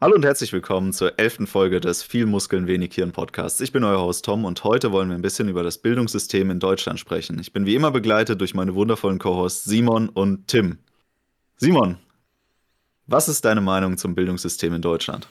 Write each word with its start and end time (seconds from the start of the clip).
Hallo 0.00 0.14
und 0.14 0.24
herzlich 0.24 0.52
willkommen 0.52 0.92
zur 0.92 1.18
elften 1.18 1.48
Folge 1.48 1.80
des 1.80 2.04
Viel 2.04 2.24
Muskeln, 2.24 2.68
wenig 2.68 2.94
Hirn 2.94 3.10
Podcasts. 3.10 3.60
Ich 3.60 3.72
bin 3.72 3.82
euer 3.82 4.00
Host 4.00 4.24
Tom 4.24 4.44
und 4.44 4.62
heute 4.62 4.92
wollen 4.92 5.08
wir 5.08 5.16
ein 5.16 5.22
bisschen 5.22 5.48
über 5.48 5.64
das 5.64 5.78
Bildungssystem 5.78 6.52
in 6.52 6.60
Deutschland 6.60 7.00
sprechen. 7.00 7.40
Ich 7.40 7.52
bin 7.52 7.66
wie 7.66 7.74
immer 7.74 7.90
begleitet 7.90 8.40
durch 8.40 8.54
meine 8.54 8.76
wundervollen 8.76 9.18
Co-Hosts 9.18 9.64
Simon 9.64 10.08
und 10.08 10.46
Tim. 10.46 10.78
Simon, 11.56 11.98
was 13.08 13.28
ist 13.28 13.44
deine 13.44 13.60
Meinung 13.60 13.98
zum 13.98 14.14
Bildungssystem 14.14 14.72
in 14.72 14.82
Deutschland? 14.82 15.26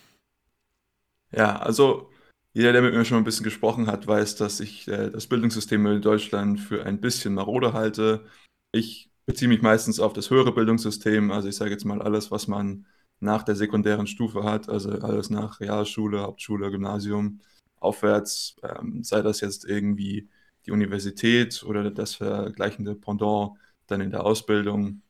Ja, 1.31 1.59
also 1.59 2.09
jeder, 2.51 2.73
der 2.73 2.81
mit 2.81 2.93
mir 2.93 3.05
schon 3.05 3.19
ein 3.19 3.23
bisschen 3.23 3.45
gesprochen 3.45 3.87
hat, 3.87 4.05
weiß, 4.05 4.35
dass 4.35 4.59
ich 4.59 4.85
äh, 4.89 5.09
das 5.09 5.27
Bildungssystem 5.27 5.85
in 5.85 6.01
Deutschland 6.01 6.59
für 6.59 6.85
ein 6.85 6.99
bisschen 6.99 7.35
marode 7.35 7.71
halte. 7.71 8.25
Ich 8.73 9.09
beziehe 9.25 9.47
mich 9.47 9.61
meistens 9.61 10.01
auf 10.01 10.11
das 10.11 10.29
höhere 10.29 10.53
Bildungssystem, 10.53 11.31
also 11.31 11.47
ich 11.47 11.55
sage 11.55 11.71
jetzt 11.71 11.85
mal 11.85 12.01
alles, 12.01 12.31
was 12.31 12.49
man 12.49 12.85
nach 13.19 13.43
der 13.43 13.55
sekundären 13.55 14.07
Stufe 14.07 14.43
hat, 14.43 14.69
also 14.69 14.91
alles 14.91 15.29
nach 15.29 15.59
Realschule, 15.59 16.21
Hauptschule, 16.21 16.71
Gymnasium, 16.71 17.41
aufwärts, 17.79 18.55
ähm, 18.63 19.03
sei 19.03 19.21
das 19.21 19.41
jetzt 19.41 19.65
irgendwie 19.65 20.29
die 20.65 20.71
Universität 20.71 21.63
oder 21.63 21.89
das 21.91 22.15
vergleichende 22.15 22.95
Pendant 22.95 23.57
dann 23.87 24.01
in 24.01 24.11
der 24.11 24.25
Ausbildung. 24.25 25.01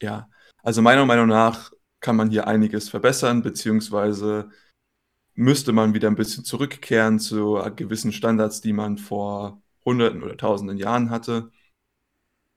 Ja, 0.00 0.28
also 0.62 0.82
meiner 0.82 1.06
Meinung 1.06 1.28
nach 1.28 1.72
kann 2.00 2.16
man 2.16 2.30
hier 2.30 2.46
einiges 2.46 2.88
verbessern, 2.88 3.42
beziehungsweise 3.42 4.50
müsste 5.34 5.72
man 5.72 5.94
wieder 5.94 6.08
ein 6.08 6.16
bisschen 6.16 6.44
zurückkehren 6.44 7.18
zu 7.18 7.60
gewissen 7.76 8.12
Standards, 8.12 8.60
die 8.60 8.72
man 8.72 8.98
vor 8.98 9.62
Hunderten 9.84 10.22
oder 10.22 10.36
Tausenden 10.36 10.76
Jahren 10.76 11.10
hatte. 11.10 11.50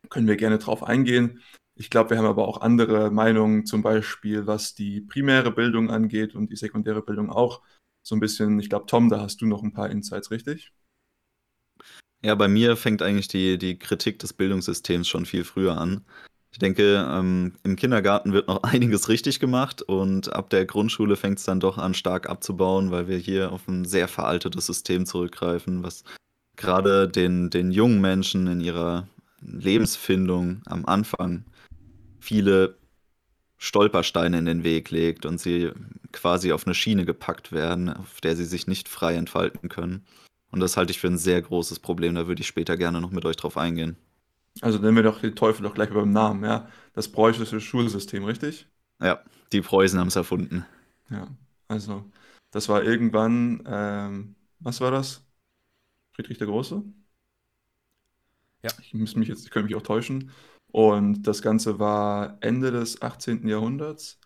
Können 0.10 0.27
wir 0.27 0.35
gerne 0.35 0.58
drauf 0.58 0.84
eingehen. 0.84 1.41
Ich 1.76 1.90
glaube, 1.90 2.12
wir 2.12 2.18
haben 2.18 2.26
aber 2.26 2.48
auch 2.48 2.62
andere 2.62 3.09
Meinungen, 3.09 3.66
zum 3.66 3.82
Beispiel 3.82 4.45
was 4.45 4.76
die 4.76 5.02
primäre 5.02 5.52
Bildung 5.52 5.90
angeht 5.90 6.36
und 6.36 6.52
die 6.52 6.55
sekundäre 6.55 7.02
Bildung 7.02 7.32
auch. 7.32 7.62
So 8.04 8.16
ein 8.16 8.20
bisschen, 8.20 8.59
ich 8.59 8.70
glaube, 8.70 8.86
Tom, 8.86 9.09
da 9.09 9.22
hast 9.22 9.41
du 9.41 9.46
noch 9.46 9.63
ein 9.63 9.74
paar 9.74 9.90
Insights, 9.90 10.29
richtig? 10.29 10.71
Ja, 12.21 12.35
bei 12.35 12.48
mir 12.48 12.77
fängt 12.77 13.01
eigentlich 13.01 13.27
die, 13.27 13.57
die 13.57 13.77
Kritik 13.79 14.20
des 14.20 14.34
Bildungssystems 14.34 15.07
schon 15.07 15.26
viel 15.26 15.44
früher 15.44 15.77
an. 15.77 16.05
Ich 16.51 16.60
denke, 16.60 17.10
ähm, 17.12 17.54
im 17.63 17.76
Kindergarten 17.76 18.32
wird 18.32 18.48
noch 18.48 18.62
einiges 18.63 19.10
richtig 19.10 19.40
gemacht 19.40 19.82
und 19.82 20.32
ab 20.32 20.49
der 20.51 20.66
Grundschule 20.66 21.16
fängt 21.16 21.40
es 21.40 21.46
dann 21.46 21.60
doch 21.60 21.77
an, 21.77 21.96
stark 21.96 22.29
abzubauen, 22.29 22.91
weil 22.91 23.07
wir 23.07 23.18
hier 23.18 23.51
auf 23.51 23.68
ein 23.68 23.85
sehr 23.85 24.07
veraltetes 24.07 24.68
System 24.68 25.05
zurückgreifen, 25.05 25.84
was 25.84 26.04
gerade 26.55 27.10
den, 27.10 27.49
den 27.49 27.71
jungen 27.71 27.99
Menschen 27.99 28.46
in 28.48 28.62
ihrer 28.62 29.07
Lebensfindung 29.41 30.62
am 30.66 30.85
Anfang 30.85 31.46
viele 32.24 32.77
Stolpersteine 33.57 34.40
in 34.40 34.46
den 34.46 34.63
Weg 34.63 34.90
legt 34.91 35.26
und 35.26 35.40
sie 35.40 35.71
quasi 36.12 36.52
auf 36.52 36.66
eine 36.66 36.74
Schiene 36.74 37.05
gepackt 37.05 37.52
werden, 37.52 37.90
auf 37.90 38.21
der 38.21 38.35
sie 38.35 38.46
sich 38.46 38.68
nicht 38.68 38.90
frei 38.90 39.16
entfalten 39.16 39.70
können. 39.70 40.05
Und 40.51 40.60
das 40.60 40.77
halte 40.77 40.91
ich 40.91 40.99
für 40.99 41.07
ein 41.07 41.18
sehr 41.18 41.41
großes 41.41 41.79
Problem. 41.79 42.16
Da 42.16 42.27
würde 42.27 42.41
ich 42.41 42.48
später 42.48 42.77
gerne 42.77 43.01
noch 43.01 43.12
mit 43.12 43.26
euch 43.26 43.35
drauf 43.35 43.57
eingehen. 43.57 43.98
Also 44.62 44.79
nennen 44.79 44.96
wir 44.96 45.04
doch 45.04 45.20
den 45.20 45.35
Teufel 45.35 45.63
doch 45.63 45.74
gleich 45.74 45.90
beim 45.90 46.12
Namen, 46.12 46.44
ja. 46.44 46.68
Das 46.94 47.12
preußische 47.12 47.60
Schulsystem, 47.60 48.24
richtig? 48.24 48.68
Ja, 49.01 49.24
die 49.51 49.62
Preußen 49.62 49.99
haben 49.99 50.10
es 50.10 50.16
erfunden. 50.16 50.66
Ja, 51.10 51.27
also 51.68 52.05
das 52.51 52.70
war 52.70 52.84
irgendwann, 52.84 53.63
ähm, 53.66 54.35
was 54.60 54.79
war 54.79 54.91
das? 54.91 55.26
Friedrich 56.12 56.38
der 56.38 56.48
Große? 56.48 56.84
Ja. 58.62 58.71
Ich 58.79 58.94
muss 58.94 59.16
mich 59.16 59.27
jetzt, 59.27 59.46
ich 59.46 59.51
könnte 59.51 59.68
mich 59.68 59.76
auch 59.76 59.82
täuschen. 59.82 60.32
Und 60.74 61.24
das 61.27 61.43
Ganze 61.43 61.77
war 61.77 62.38
Ende 62.41 62.71
des 62.71 62.99
18. 62.99 63.48
Jahrhunderts, 63.48 64.19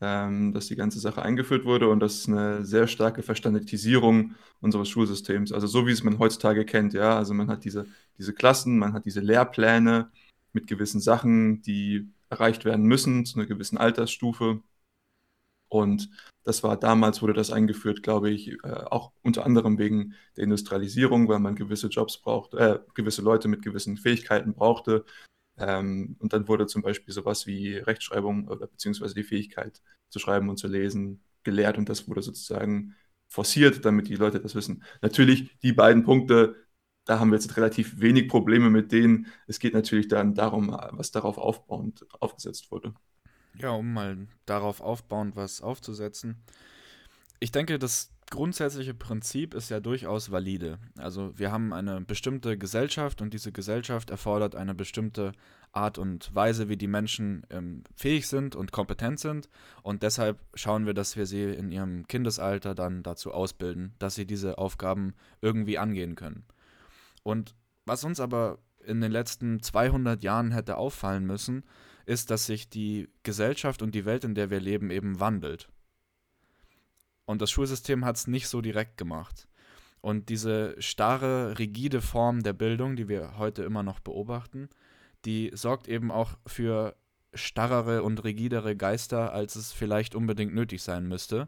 ähm, 0.00 0.52
dass 0.52 0.68
die 0.68 0.76
ganze 0.76 1.00
Sache 1.00 1.22
eingeführt 1.22 1.64
wurde 1.64 1.88
und 1.88 1.98
das 2.00 2.14
ist 2.14 2.28
eine 2.28 2.64
sehr 2.64 2.86
starke 2.86 3.24
Verstandardisierung 3.24 4.36
unseres 4.60 4.88
Schulsystems. 4.88 5.52
Also 5.52 5.66
so 5.66 5.88
wie 5.88 5.92
es 5.92 6.04
man 6.04 6.20
heutzutage 6.20 6.64
kennt, 6.64 6.94
ja. 6.94 7.16
Also 7.16 7.34
man 7.34 7.48
hat 7.48 7.64
diese, 7.64 7.86
diese 8.18 8.32
Klassen, 8.34 8.78
man 8.78 8.92
hat 8.92 9.04
diese 9.04 9.20
Lehrpläne 9.20 10.12
mit 10.52 10.68
gewissen 10.68 11.00
Sachen, 11.00 11.60
die 11.62 12.08
erreicht 12.28 12.64
werden 12.64 12.84
müssen 12.86 13.26
zu 13.26 13.38
einer 13.38 13.48
gewissen 13.48 13.76
Altersstufe. 13.76 14.62
Und 15.68 16.08
das 16.44 16.62
war 16.62 16.76
damals, 16.76 17.20
wurde 17.20 17.32
das 17.32 17.50
eingeführt, 17.50 18.02
glaube 18.04 18.30
ich, 18.30 18.52
äh, 18.64 18.84
auch 18.90 19.12
unter 19.22 19.44
anderem 19.44 19.78
wegen 19.78 20.14
der 20.36 20.44
Industrialisierung, 20.44 21.28
weil 21.28 21.40
man 21.40 21.56
gewisse 21.56 21.88
Jobs 21.88 22.18
braucht, 22.18 22.54
äh, 22.54 22.78
gewisse 22.94 23.22
Leute 23.22 23.48
mit 23.48 23.62
gewissen 23.62 23.96
Fähigkeiten 23.96 24.54
brauchte, 24.54 25.04
ähm, 25.60 26.16
und 26.18 26.32
dann 26.32 26.48
wurde 26.48 26.66
zum 26.66 26.82
Beispiel 26.82 27.12
sowas 27.12 27.46
wie 27.46 27.76
Rechtschreibung 27.76 28.48
oder 28.48 28.66
beziehungsweise 28.66 29.14
die 29.14 29.24
Fähigkeit 29.24 29.82
zu 30.08 30.18
schreiben 30.18 30.48
und 30.48 30.56
zu 30.56 30.66
lesen 30.66 31.22
gelehrt 31.42 31.78
und 31.78 31.88
das 31.88 32.08
wurde 32.08 32.22
sozusagen 32.22 32.96
forciert, 33.28 33.84
damit 33.84 34.08
die 34.08 34.16
Leute 34.16 34.40
das 34.40 34.54
wissen. 34.54 34.82
Natürlich, 35.02 35.58
die 35.60 35.72
beiden 35.72 36.02
Punkte, 36.02 36.56
da 37.04 37.20
haben 37.20 37.30
wir 37.30 37.36
jetzt 37.38 37.56
relativ 37.56 38.00
wenig 38.00 38.28
Probleme 38.28 38.70
mit 38.70 38.90
denen. 38.92 39.26
Es 39.46 39.58
geht 39.58 39.74
natürlich 39.74 40.08
dann 40.08 40.34
darum, 40.34 40.76
was 40.92 41.10
darauf 41.10 41.38
aufbauend 41.38 42.06
aufgesetzt 42.20 42.70
wurde. 42.70 42.94
Ja, 43.58 43.70
um 43.70 43.92
mal 43.92 44.26
darauf 44.46 44.80
aufbauend 44.80 45.36
was 45.36 45.60
aufzusetzen. 45.60 46.42
Ich 47.38 47.52
denke, 47.52 47.78
das 47.78 48.10
grundsätzliche 48.30 48.94
Prinzip 48.94 49.54
ist 49.54 49.70
ja 49.70 49.80
durchaus 49.80 50.30
valide. 50.30 50.78
Also 50.96 51.36
wir 51.36 51.50
haben 51.50 51.72
eine 51.72 52.00
bestimmte 52.00 52.56
Gesellschaft 52.56 53.20
und 53.20 53.34
diese 53.34 53.52
Gesellschaft 53.52 54.10
erfordert 54.10 54.54
eine 54.54 54.74
bestimmte 54.74 55.32
Art 55.72 55.98
und 55.98 56.34
Weise, 56.34 56.68
wie 56.68 56.76
die 56.76 56.86
Menschen 56.86 57.44
ähm, 57.50 57.82
fähig 57.94 58.28
sind 58.28 58.56
und 58.56 58.72
kompetent 58.72 59.20
sind. 59.20 59.48
Und 59.82 60.02
deshalb 60.02 60.38
schauen 60.54 60.86
wir, 60.86 60.94
dass 60.94 61.16
wir 61.16 61.26
sie 61.26 61.42
in 61.42 61.70
ihrem 61.70 62.06
Kindesalter 62.06 62.74
dann 62.74 63.02
dazu 63.02 63.32
ausbilden, 63.32 63.94
dass 63.98 64.14
sie 64.14 64.26
diese 64.26 64.58
Aufgaben 64.58 65.14
irgendwie 65.40 65.78
angehen 65.78 66.14
können. 66.14 66.44
Und 67.22 67.54
was 67.84 68.04
uns 68.04 68.20
aber 68.20 68.58
in 68.84 69.00
den 69.00 69.12
letzten 69.12 69.62
200 69.62 70.22
Jahren 70.22 70.52
hätte 70.52 70.76
auffallen 70.76 71.26
müssen, 71.26 71.64
ist, 72.06 72.30
dass 72.30 72.46
sich 72.46 72.70
die 72.70 73.08
Gesellschaft 73.22 73.82
und 73.82 73.94
die 73.94 74.04
Welt, 74.04 74.24
in 74.24 74.34
der 74.34 74.50
wir 74.50 74.60
leben, 74.60 74.90
eben 74.90 75.20
wandelt. 75.20 75.68
Und 77.30 77.40
das 77.40 77.52
Schulsystem 77.52 78.04
hat 78.04 78.16
es 78.16 78.26
nicht 78.26 78.48
so 78.48 78.60
direkt 78.60 78.96
gemacht. 78.96 79.46
Und 80.00 80.30
diese 80.30 80.74
starre, 80.82 81.60
rigide 81.60 82.00
Form 82.00 82.42
der 82.42 82.54
Bildung, 82.54 82.96
die 82.96 83.06
wir 83.06 83.38
heute 83.38 83.62
immer 83.62 83.84
noch 83.84 84.00
beobachten, 84.00 84.68
die 85.24 85.52
sorgt 85.54 85.86
eben 85.86 86.10
auch 86.10 86.36
für 86.44 86.96
starrere 87.32 88.02
und 88.02 88.24
rigidere 88.24 88.74
Geister, 88.74 89.32
als 89.32 89.54
es 89.54 89.70
vielleicht 89.70 90.16
unbedingt 90.16 90.54
nötig 90.54 90.82
sein 90.82 91.06
müsste. 91.06 91.46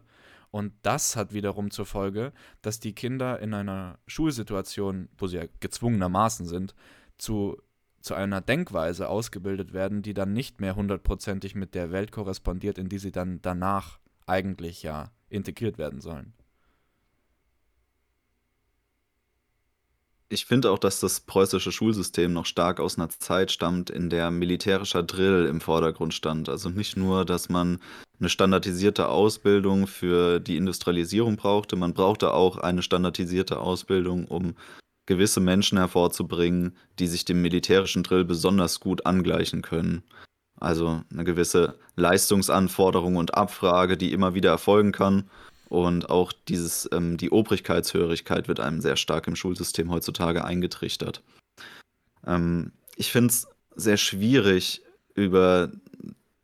Und 0.51 0.71
das 0.83 1.17
hat 1.17 1.33
wiederum 1.33 1.69
zur 1.69 1.85
Folge, 1.85 2.31
dass 2.61 2.79
die 2.79 2.95
Kinder 2.95 3.41
in 3.41 3.53
einer 3.53 3.99
Schulsituation, 4.07 5.09
wo 5.17 5.27
sie 5.27 5.35
ja 5.35 5.47
gezwungenermaßen 5.59 6.45
sind, 6.45 6.75
zu, 7.17 7.57
zu 7.99 8.13
einer 8.13 8.39
Denkweise 8.39 9.09
ausgebildet 9.09 9.73
werden, 9.73 10.01
die 10.01 10.13
dann 10.13 10.31
nicht 10.31 10.61
mehr 10.61 10.77
hundertprozentig 10.77 11.55
mit 11.55 11.75
der 11.75 11.91
Welt 11.91 12.13
korrespondiert, 12.13 12.77
in 12.77 12.87
die 12.87 12.99
sie 12.99 13.11
dann 13.11 13.41
danach 13.41 13.99
eigentlich 14.25 14.81
ja 14.81 15.11
integriert 15.33 15.77
werden 15.77 16.01
sollen. 16.01 16.33
Ich 20.29 20.45
finde 20.45 20.71
auch, 20.71 20.79
dass 20.79 20.99
das 20.99 21.19
preußische 21.19 21.71
Schulsystem 21.71 22.33
noch 22.33 22.47
stark 22.47 22.79
aus 22.79 22.97
einer 22.97 23.09
Zeit 23.09 23.51
stammt, 23.51 23.91
in 23.91 24.09
der 24.09 24.31
militärischer 24.31 25.03
Drill 25.03 25.45
im 25.45 25.61
Vordergrund 25.61 26.13
stand. 26.15 26.49
Also 26.49 26.69
nicht 26.69 26.97
nur, 26.97 27.23
dass 27.23 27.49
man 27.49 27.79
eine 28.19 28.29
standardisierte 28.29 29.09
Ausbildung 29.09 29.85
für 29.85 30.39
die 30.39 30.57
Industrialisierung 30.57 31.35
brauchte, 31.35 31.75
man 31.75 31.93
brauchte 31.93 32.33
auch 32.33 32.57
eine 32.57 32.81
standardisierte 32.81 33.59
Ausbildung, 33.59 34.25
um 34.25 34.55
gewisse 35.05 35.39
Menschen 35.39 35.77
hervorzubringen, 35.77 36.75
die 36.97 37.07
sich 37.07 37.25
dem 37.25 37.41
militärischen 37.41 38.01
Drill 38.01 38.25
besonders 38.25 38.79
gut 38.79 39.05
angleichen 39.05 39.61
können. 39.61 40.03
Also 40.63 41.01
eine 41.11 41.25
gewisse 41.25 41.77
Leistungsanforderung 41.97 43.17
und 43.17 43.35
Abfrage, 43.35 43.97
die 43.97 44.13
immer 44.13 44.33
wieder 44.33 44.49
erfolgen 44.49 44.93
kann. 44.93 45.29
Und 45.67 46.09
auch 46.09 46.31
dieses, 46.47 46.87
ähm, 46.93 47.17
die 47.17 47.31
Obrigkeitshörigkeit 47.31 48.47
wird 48.47 48.61
einem 48.61 48.79
sehr 48.79 48.95
stark 48.95 49.27
im 49.27 49.35
Schulsystem 49.35 49.91
heutzutage 49.91 50.45
eingetrichtert. 50.45 51.21
Ähm, 52.25 52.71
ich 52.95 53.11
finde 53.11 53.31
es 53.33 53.47
sehr 53.75 53.97
schwierig, 53.97 54.83
über 55.15 55.69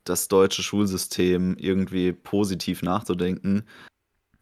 das 0.03 0.27
deutsche 0.27 0.63
Schulsystem 0.63 1.55
irgendwie 1.57 2.11
positiv 2.11 2.81
nachzudenken. 2.81 3.63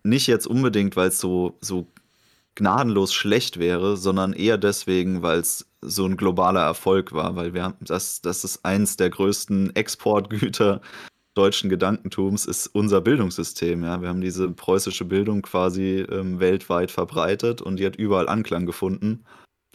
Nicht 0.03 0.25
jetzt 0.25 0.47
unbedingt, 0.47 0.95
weil 0.95 1.09
es 1.09 1.19
so, 1.19 1.57
so 1.62 1.85
gnadenlos 2.56 3.13
schlecht 3.13 3.59
wäre, 3.59 3.95
sondern 3.95 4.33
eher 4.33 4.57
deswegen, 4.57 5.21
weil 5.21 5.39
es 5.39 5.67
so 5.81 6.06
ein 6.06 6.18
globaler 6.18 6.62
Erfolg 6.62 7.13
war, 7.13 7.35
weil 7.35 7.53
wir 7.53 7.75
das, 7.81 8.21
das 8.21 8.44
ist 8.44 8.65
eins 8.65 8.97
der 8.97 9.09
größten 9.09 9.75
Exportgüter 9.75 10.81
deutschen 11.33 11.69
Gedankentums, 11.69 12.45
ist 12.45 12.68
unser 12.68 13.00
Bildungssystem. 13.00 13.83
Ja? 13.83 14.01
Wir 14.01 14.09
haben 14.09 14.21
diese 14.21 14.50
preußische 14.50 15.06
Bildung 15.06 15.44
quasi 15.44 16.06
ähm, 16.09 16.39
weltweit 16.39 16.89
verbreitet 16.89 17.62
und 17.62 17.77
die 17.77 17.85
hat 17.85 17.95
überall 17.95 18.27
Anklang 18.27 18.65
gefunden. 18.65 19.24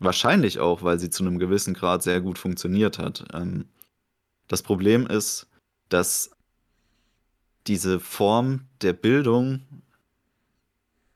Wahrscheinlich 0.00 0.58
auch, 0.58 0.82
weil 0.82 0.98
sie 0.98 1.10
zu 1.10 1.22
einem 1.22 1.38
gewissen 1.38 1.74
Grad 1.74 2.02
sehr 2.02 2.20
gut 2.20 2.38
funktioniert 2.38 2.98
hat. 2.98 3.24
Ähm, 3.32 3.66
das 4.48 4.62
Problem 4.62 5.06
ist, 5.06 5.46
dass 5.88 6.32
diese 7.68 8.00
Form 8.00 8.62
der 8.80 8.92
Bildung 8.92 9.60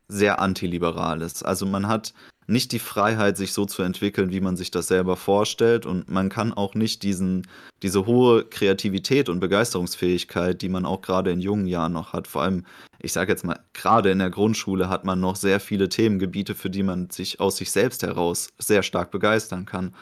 sehr 0.07 0.41
antiliberal 0.41 1.23
ist. 1.23 1.45
Also 1.45 1.67
man 1.67 1.89
hat 1.89 2.15
nicht 2.47 2.73
die 2.73 2.79
Freiheit, 2.79 3.37
sich 3.37 3.53
so 3.53 3.65
zu 3.67 3.83
entwickeln, 3.83 4.31
wie 4.31 4.41
man 4.41 4.57
sich 4.57 4.71
das 4.71 4.89
selber 4.89 5.17
vorstellt. 5.17 5.87
Und 5.87 6.09
man 6.09 6.29
kann 6.29 6.53
auch 6.53 6.75
nicht 6.75 7.03
diesen, 7.03 7.47
diese 7.83 8.07
hohe 8.07 8.45
Kreativität 8.45 9.29
und 9.29 9.41
Begeisterungsfähigkeit, 9.41 10.63
die 10.63 10.69
man 10.69 10.87
auch 10.87 11.03
gerade 11.03 11.31
in 11.31 11.41
jungen 11.41 11.67
Jahren 11.67 11.93
noch 11.93 12.13
hat. 12.13 12.29
Vor 12.29 12.43
allem, 12.43 12.65
ich 13.01 13.13
sage 13.13 13.33
jetzt 13.33 13.45
mal, 13.45 13.59
gerade 13.73 14.11
in 14.11 14.19
der 14.21 14.31
Grundschule 14.31 14.89
hat 14.89 15.05
man 15.05 15.21
noch 15.21 15.37
sehr 15.37 15.61
viele 15.61 15.89
Themengebiete, 15.89 16.55
für 16.55 16.71
die 16.71 16.83
man 16.83 17.11
sich 17.11 17.41
aus 17.41 17.57
sich 17.57 17.71
selbst 17.71 18.03
heraus 18.03 18.49
sehr 18.59 18.83
stark 18.83 19.11
begeistern 19.11 19.67
kann. 19.67 19.95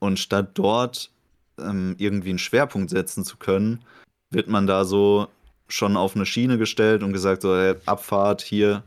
Und 0.00 0.18
statt 0.18 0.50
dort 0.54 1.10
ähm, 1.58 1.94
irgendwie 1.98 2.30
einen 2.30 2.38
Schwerpunkt 2.38 2.90
setzen 2.90 3.24
zu 3.24 3.36
können, 3.36 3.84
wird 4.30 4.48
man 4.48 4.66
da 4.66 4.84
so 4.84 5.28
schon 5.68 5.96
auf 5.96 6.16
eine 6.16 6.26
Schiene 6.26 6.58
gestellt 6.58 7.02
und 7.02 7.12
gesagt, 7.12 7.42
so, 7.42 7.56
hey, 7.56 7.74
Abfahrt 7.86 8.42
hier, 8.42 8.82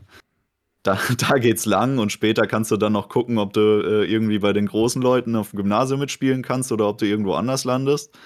da, 0.86 0.98
da 1.18 1.38
geht's 1.38 1.66
lang 1.66 1.98
und 1.98 2.12
später 2.12 2.46
kannst 2.46 2.70
du 2.70 2.76
dann 2.76 2.92
noch 2.92 3.08
gucken, 3.08 3.38
ob 3.38 3.52
du 3.52 3.60
äh, 3.60 4.04
irgendwie 4.04 4.38
bei 4.38 4.52
den 4.52 4.66
großen 4.66 5.02
Leuten 5.02 5.36
auf 5.36 5.50
dem 5.50 5.58
Gymnasium 5.58 6.00
mitspielen 6.00 6.42
kannst 6.42 6.72
oder 6.72 6.88
ob 6.88 6.98
du 6.98 7.06
irgendwo 7.06 7.34
anders 7.34 7.64
landest. 7.64 8.16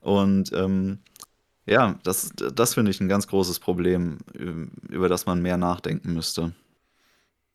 Und 0.00 0.52
ähm, 0.52 1.00
ja, 1.66 1.98
das, 2.04 2.32
das 2.36 2.74
finde 2.74 2.92
ich 2.92 3.00
ein 3.00 3.08
ganz 3.08 3.26
großes 3.26 3.58
Problem, 3.58 4.18
über 4.88 5.08
das 5.08 5.26
man 5.26 5.42
mehr 5.42 5.56
nachdenken 5.56 6.14
müsste. 6.14 6.54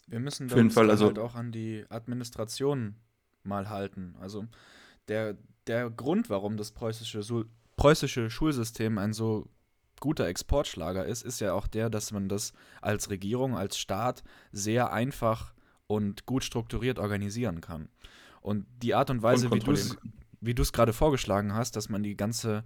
Wir 0.08 0.20
müssen 0.20 0.50
da 0.50 0.58
uns 0.58 0.74
Fall, 0.74 0.90
also 0.90 1.06
halt 1.06 1.20
auch 1.20 1.36
an 1.36 1.54
die 1.54 1.86
Administration 1.90 2.96
mal 3.44 3.70
halten. 3.70 4.16
Also 4.20 4.48
der, 5.08 5.38
der 5.68 5.90
Grund, 5.90 6.30
warum 6.30 6.58
das 6.58 6.72
preußische, 6.72 7.22
preußische 7.78 8.30
Schulsystem 8.30 8.98
ein 8.98 9.14
so 9.14 9.48
guter 10.02 10.28
Exportschlager 10.28 11.06
ist, 11.06 11.22
ist 11.22 11.40
ja 11.40 11.54
auch 11.54 11.68
der, 11.68 11.90
dass 11.90 12.12
man 12.12 12.28
das 12.28 12.52
als 12.82 13.10
Regierung, 13.10 13.56
als 13.56 13.78
Staat 13.78 14.24
sehr 14.52 14.92
einfach 14.92 15.54
und 15.88 16.26
gut 16.26 16.44
strukturiert 16.44 17.00
organisieren 17.00 17.62
kann. 17.62 17.88
Und 18.42 18.66
die 18.82 18.94
Art 18.94 19.10
und 19.10 19.24
Weise, 19.24 19.48
und 19.48 19.66
wie 20.42 20.54
du 20.54 20.62
es 20.62 20.74
gerade 20.74 20.92
vorgeschlagen 20.92 21.54
hast, 21.54 21.76
dass 21.76 21.88
man 21.88 22.04
die 22.04 22.18
ganze, 22.18 22.66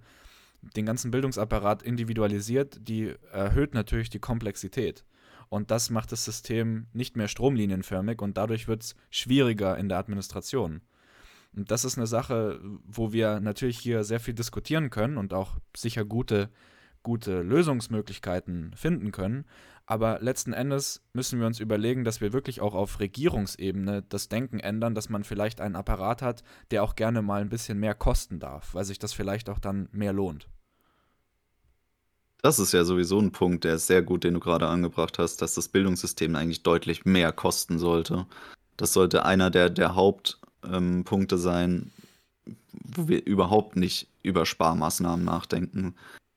den 0.74 0.86
ganzen 0.86 1.10
Bildungsapparat 1.12 1.82
individualisiert, 1.82 2.78
die 2.88 3.14
erhöht 3.30 3.74
natürlich 3.74 4.10
die 4.10 4.18
Komplexität. 4.18 5.04
Und 5.48 5.70
das 5.70 5.90
macht 5.90 6.10
das 6.10 6.24
System 6.24 6.86
nicht 6.92 7.16
mehr 7.16 7.28
stromlinienförmig 7.28 8.20
und 8.20 8.36
dadurch 8.36 8.66
wird 8.66 8.82
es 8.82 8.96
schwieriger 9.10 9.78
in 9.78 9.88
der 9.88 9.98
Administration. 9.98 10.80
Und 11.54 11.70
das 11.70 11.84
ist 11.84 11.96
eine 11.96 12.06
Sache, 12.06 12.60
wo 12.84 13.12
wir 13.12 13.40
natürlich 13.40 13.78
hier 13.78 14.04
sehr 14.04 14.20
viel 14.20 14.34
diskutieren 14.34 14.90
können 14.90 15.16
und 15.16 15.32
auch 15.32 15.58
sicher 15.76 16.04
gute 16.04 16.50
gute 17.06 17.40
Lösungsmöglichkeiten 17.42 18.72
finden 18.74 19.12
können. 19.12 19.44
Aber 19.86 20.18
letzten 20.20 20.52
Endes 20.52 21.04
müssen 21.12 21.38
wir 21.38 21.46
uns 21.46 21.60
überlegen, 21.60 22.02
dass 22.02 22.20
wir 22.20 22.32
wirklich 22.32 22.60
auch 22.60 22.74
auf 22.74 22.98
Regierungsebene 22.98 24.02
das 24.08 24.28
Denken 24.28 24.58
ändern, 24.58 24.96
dass 24.96 25.08
man 25.08 25.22
vielleicht 25.22 25.60
einen 25.60 25.76
Apparat 25.76 26.20
hat, 26.20 26.42
der 26.72 26.82
auch 26.82 26.96
gerne 26.96 27.22
mal 27.22 27.40
ein 27.40 27.48
bisschen 27.48 27.78
mehr 27.78 27.94
kosten 27.94 28.40
darf, 28.40 28.74
weil 28.74 28.84
sich 28.84 28.98
das 28.98 29.12
vielleicht 29.12 29.48
auch 29.48 29.60
dann 29.60 29.88
mehr 29.92 30.12
lohnt. 30.12 30.48
Das 32.42 32.58
ist 32.58 32.72
ja 32.72 32.82
sowieso 32.82 33.20
ein 33.20 33.30
Punkt, 33.30 33.62
der 33.62 33.76
ist 33.76 33.86
sehr 33.86 34.02
gut, 34.02 34.24
den 34.24 34.34
du 34.34 34.40
gerade 34.40 34.66
angebracht 34.66 35.20
hast, 35.20 35.40
dass 35.42 35.54
das 35.54 35.68
Bildungssystem 35.68 36.34
eigentlich 36.34 36.64
deutlich 36.64 37.04
mehr 37.04 37.30
kosten 37.30 37.78
sollte. 37.78 38.26
Das 38.76 38.92
sollte 38.92 39.24
einer 39.24 39.50
der, 39.50 39.70
der 39.70 39.94
Hauptpunkte 39.94 41.36
ähm, 41.36 41.40
sein, 41.40 41.92
wo 42.72 43.06
wir 43.06 43.24
überhaupt 43.24 43.76
nicht 43.76 44.08
über 44.24 44.44
Sparmaßnahmen 44.44 45.24
nachdenken. 45.24 45.94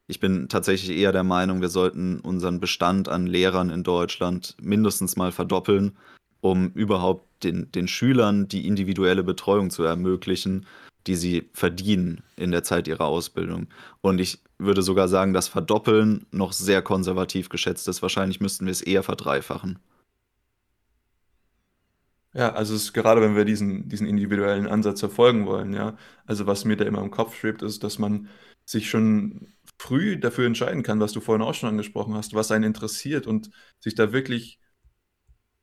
Ich 0.10 0.20
bin 0.20 0.50
tatsächlich 0.50 0.98
eher 0.98 1.12
der 1.12 1.24
Meinung, 1.24 1.62
wir 1.62 1.70
sollten 1.70 2.20
unseren 2.20 2.60
Bestand 2.60 3.08
an 3.08 3.28
Lehrern 3.28 3.70
in 3.70 3.84
Deutschland 3.84 4.58
mindestens 4.60 5.16
mal 5.18 5.32
verdoppeln, 5.32 5.96
um 6.42 6.72
überhaupt 6.72 7.44
den, 7.44 7.72
den 7.72 7.88
Schülern 7.88 8.48
die 8.48 8.66
individuelle 8.66 9.24
Betreuung 9.24 9.70
zu 9.70 9.84
ermöglichen, 9.84 10.66
die 11.06 11.14
sie 11.14 11.48
verdienen 11.54 12.24
in 12.38 12.50
der 12.50 12.64
Zeit 12.64 12.88
ihrer 12.88 13.06
Ausbildung. 13.06 13.68
Und 14.02 14.20
ich 14.20 14.40
würde 14.58 14.82
sogar 14.82 15.08
sagen, 15.08 15.32
dass 15.32 15.48
Verdoppeln 15.48 16.26
noch 16.32 16.54
sehr 16.54 16.82
konservativ 16.82 17.50
geschätzt 17.50 17.88
ist. 17.88 18.02
Wahrscheinlich 18.02 18.40
müssten 18.40 18.66
wir 18.66 18.72
es 18.72 18.82
eher 18.82 19.04
verdreifachen. 19.04 19.78
Ja, 22.34 22.54
also 22.54 22.74
es 22.74 22.86
ist 22.86 22.94
gerade, 22.94 23.22
wenn 23.22 23.36
wir 23.36 23.46
diesen, 23.46 23.90
diesen 23.90 24.08
individuellen 24.08 24.68
Ansatz 24.68 25.02
verfolgen 25.02 25.46
wollen, 25.46 25.74
ja. 25.74 25.98
Also 26.26 26.48
was 26.48 26.66
mir 26.66 26.78
da 26.78 26.86
immer 26.86 27.02
im 27.02 27.12
Kopf 27.12 27.36
schwebt, 27.36 27.62
ist, 27.62 27.84
dass 27.84 28.00
man 28.00 28.28
sich 28.70 28.90
schon 28.90 29.48
früh 29.80 30.20
dafür 30.20 30.46
entscheiden 30.46 30.84
kann, 30.84 31.00
was 31.00 31.12
du 31.12 31.22
vorhin 31.22 31.42
auch 31.42 31.56
schon 31.56 31.70
angesprochen 31.70 32.14
hast, 32.14 32.36
was 32.36 32.52
einen 32.52 32.66
interessiert 32.66 33.26
und 33.26 33.50
sich 33.80 33.96
da 33.96 34.12
wirklich, 34.14 34.60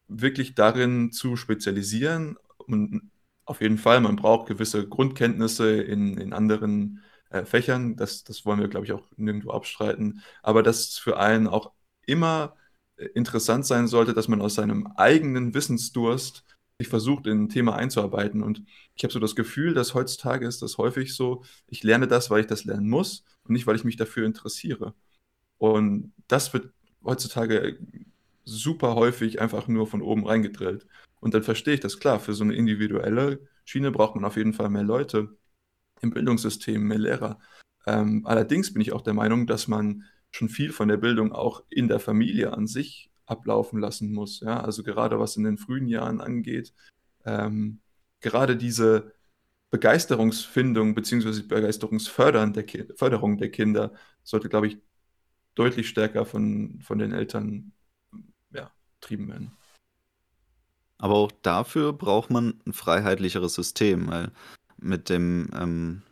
wirklich 0.08 0.54
darin 0.54 1.12
zu 1.12 1.36
spezialisieren. 1.36 2.36
Und 2.58 3.12
auf 3.44 3.60
jeden 3.60 3.78
Fall, 3.78 4.00
man 4.00 4.16
braucht 4.16 4.48
gewisse 4.48 4.88
Grundkenntnisse 4.88 5.82
in, 5.82 6.18
in 6.18 6.32
anderen 6.32 7.02
äh, 7.30 7.44
Fächern. 7.44 7.96
Das, 7.96 8.24
das 8.24 8.44
wollen 8.44 8.58
wir, 8.60 8.68
glaube 8.68 8.86
ich, 8.86 8.92
auch 8.92 9.06
nirgendwo 9.16 9.52
abstreiten. 9.52 10.22
Aber 10.42 10.64
dass 10.64 10.98
für 10.98 11.18
einen 11.18 11.46
auch 11.46 11.72
immer 12.06 12.56
äh, 12.96 13.04
interessant 13.14 13.66
sein 13.66 13.86
sollte, 13.86 14.14
dass 14.14 14.26
man 14.26 14.40
aus 14.40 14.54
seinem 14.56 14.88
eigenen 14.96 15.54
Wissensdurst 15.54 16.44
versucht, 16.84 17.26
in 17.26 17.44
ein 17.44 17.48
Thema 17.48 17.74
einzuarbeiten. 17.76 18.42
Und 18.42 18.62
ich 18.94 19.04
habe 19.04 19.12
so 19.12 19.18
das 19.18 19.34
Gefühl, 19.34 19.72
dass 19.72 19.94
heutzutage 19.94 20.46
ist 20.46 20.60
das 20.60 20.76
häufig 20.78 21.14
so, 21.14 21.42
ich 21.68 21.82
lerne 21.82 22.06
das, 22.06 22.30
weil 22.30 22.40
ich 22.40 22.46
das 22.46 22.64
lernen 22.64 22.88
muss 22.88 23.24
und 23.44 23.52
nicht, 23.54 23.66
weil 23.66 23.76
ich 23.76 23.84
mich 23.84 23.96
dafür 23.96 24.26
interessiere. 24.26 24.94
Und 25.58 26.12
das 26.28 26.52
wird 26.52 26.72
heutzutage 27.02 27.78
super 28.44 28.94
häufig 28.94 29.40
einfach 29.40 29.68
nur 29.68 29.86
von 29.86 30.02
oben 30.02 30.26
reingedrillt. 30.26 30.86
Und 31.20 31.34
dann 31.34 31.42
verstehe 31.42 31.74
ich 31.74 31.80
das 31.80 31.98
klar, 31.98 32.20
für 32.20 32.34
so 32.34 32.44
eine 32.44 32.54
individuelle 32.54 33.40
Schiene 33.64 33.90
braucht 33.90 34.14
man 34.14 34.24
auf 34.24 34.36
jeden 34.36 34.52
Fall 34.52 34.68
mehr 34.68 34.84
Leute 34.84 35.36
im 36.02 36.10
Bildungssystem, 36.10 36.82
mehr 36.82 36.98
Lehrer. 36.98 37.40
Ähm, 37.86 38.26
allerdings 38.26 38.72
bin 38.72 38.82
ich 38.82 38.92
auch 38.92 39.00
der 39.00 39.14
Meinung, 39.14 39.46
dass 39.46 39.66
man 39.66 40.04
schon 40.30 40.48
viel 40.48 40.72
von 40.72 40.88
der 40.88 40.98
Bildung 40.98 41.32
auch 41.32 41.64
in 41.70 41.88
der 41.88 42.00
Familie 42.00 42.52
an 42.52 42.66
sich 42.66 43.10
ablaufen 43.26 43.80
lassen 43.80 44.12
muss. 44.12 44.40
Ja? 44.40 44.60
Also 44.60 44.82
gerade 44.82 45.18
was 45.18 45.36
in 45.36 45.44
den 45.44 45.58
frühen 45.58 45.88
Jahren 45.88 46.20
angeht, 46.20 46.72
ähm, 47.24 47.80
gerade 48.20 48.56
diese 48.56 49.12
Begeisterungsfindung 49.70 50.94
bzw. 50.94 51.42
Begeisterungsförderung 51.42 52.52
der, 52.52 52.64
Förderung 52.96 53.36
der 53.36 53.50
Kinder 53.50 53.92
sollte, 54.22 54.48
glaube 54.48 54.68
ich, 54.68 54.78
deutlich 55.54 55.88
stärker 55.88 56.24
von, 56.24 56.80
von 56.82 56.98
den 56.98 57.12
Eltern 57.12 57.72
ja, 58.52 58.70
betrieben 59.00 59.28
werden. 59.28 59.52
Aber 60.98 61.14
auch 61.14 61.32
dafür 61.42 61.92
braucht 61.92 62.30
man 62.30 62.60
ein 62.66 62.72
freiheitlicheres 62.72 63.54
System, 63.54 64.08
weil 64.08 64.30
mit 64.78 65.08
dem 65.08 65.50
ähm, 65.54 66.02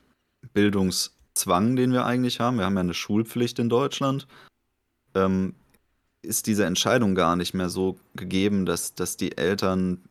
Bildungszwang, 0.53 1.77
den 1.77 1.93
wir 1.93 2.05
eigentlich 2.05 2.41
haben, 2.41 2.59
wir 2.59 2.65
haben 2.65 2.75
ja 2.75 2.81
eine 2.81 2.95
Schulpflicht 2.95 3.59
in 3.59 3.69
Deutschland, 3.69 4.27
ähm, 5.15 5.55
ist 6.25 6.47
diese 6.47 6.65
Entscheidung 6.65 7.15
gar 7.15 7.37
nicht 7.37 7.55
mehr 7.55 7.69
so 7.69 7.99
gegeben, 8.15 8.67
dass, 8.67 8.95
dass 8.95 9.17
die 9.17 9.37
Eltern 9.37 10.03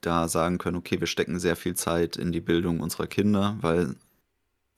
da 0.00 0.28
sagen 0.28 0.58
können, 0.58 0.76
okay, 0.76 1.00
wir 1.00 1.06
stecken 1.06 1.38
sehr 1.38 1.56
viel 1.56 1.74
Zeit 1.74 2.16
in 2.16 2.32
die 2.32 2.40
Bildung 2.40 2.80
unserer 2.80 3.06
Kinder, 3.06 3.56
weil 3.60 3.94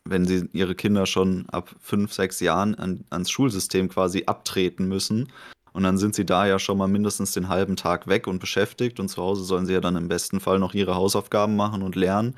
wenn 0.04 0.26
sie 0.26 0.48
ihre 0.52 0.74
Kinder 0.74 1.06
schon 1.06 1.48
ab 1.50 1.74
fünf, 1.80 2.12
sechs 2.12 2.40
Jahren 2.40 2.74
an, 2.74 3.04
ans 3.10 3.30
Schulsystem 3.30 3.88
quasi 3.88 4.24
abtreten 4.26 4.88
müssen, 4.88 5.28
und 5.72 5.84
dann 5.84 5.98
sind 5.98 6.14
sie 6.14 6.26
da 6.26 6.46
ja 6.46 6.58
schon 6.58 6.78
mal 6.78 6.88
mindestens 6.88 7.32
den 7.32 7.48
halben 7.48 7.76
Tag 7.76 8.06
weg 8.06 8.26
und 8.26 8.40
beschäftigt 8.40 9.00
und 9.00 9.08
zu 9.08 9.22
Hause 9.22 9.44
sollen 9.44 9.66
sie 9.66 9.72
ja 9.72 9.80
dann 9.80 9.96
im 9.96 10.08
besten 10.08 10.38
Fall 10.38 10.58
noch 10.58 10.74
ihre 10.74 10.94
Hausaufgaben 10.94 11.56
machen 11.56 11.82
und 11.82 11.96
lernen. 11.96 12.36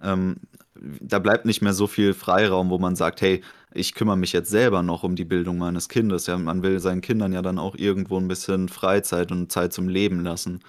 Ähm, 0.00 0.36
da 0.74 1.18
bleibt 1.18 1.46
nicht 1.46 1.62
mehr 1.62 1.72
so 1.72 1.86
viel 1.86 2.14
Freiraum, 2.14 2.70
wo 2.70 2.78
man 2.78 2.96
sagt, 2.96 3.20
hey, 3.20 3.42
ich 3.72 3.94
kümmere 3.94 4.16
mich 4.16 4.32
jetzt 4.32 4.50
selber 4.50 4.82
noch 4.82 5.02
um 5.02 5.16
die 5.16 5.24
Bildung 5.24 5.58
meines 5.58 5.88
Kindes. 5.88 6.26
Ja, 6.26 6.36
man 6.38 6.62
will 6.62 6.80
seinen 6.80 7.00
Kindern 7.00 7.32
ja 7.32 7.42
dann 7.42 7.58
auch 7.58 7.74
irgendwo 7.76 8.18
ein 8.18 8.28
bisschen 8.28 8.68
Freizeit 8.68 9.30
und 9.30 9.52
Zeit 9.52 9.72
zum 9.72 9.88
Leben 9.88 10.20
lassen. 10.20 10.60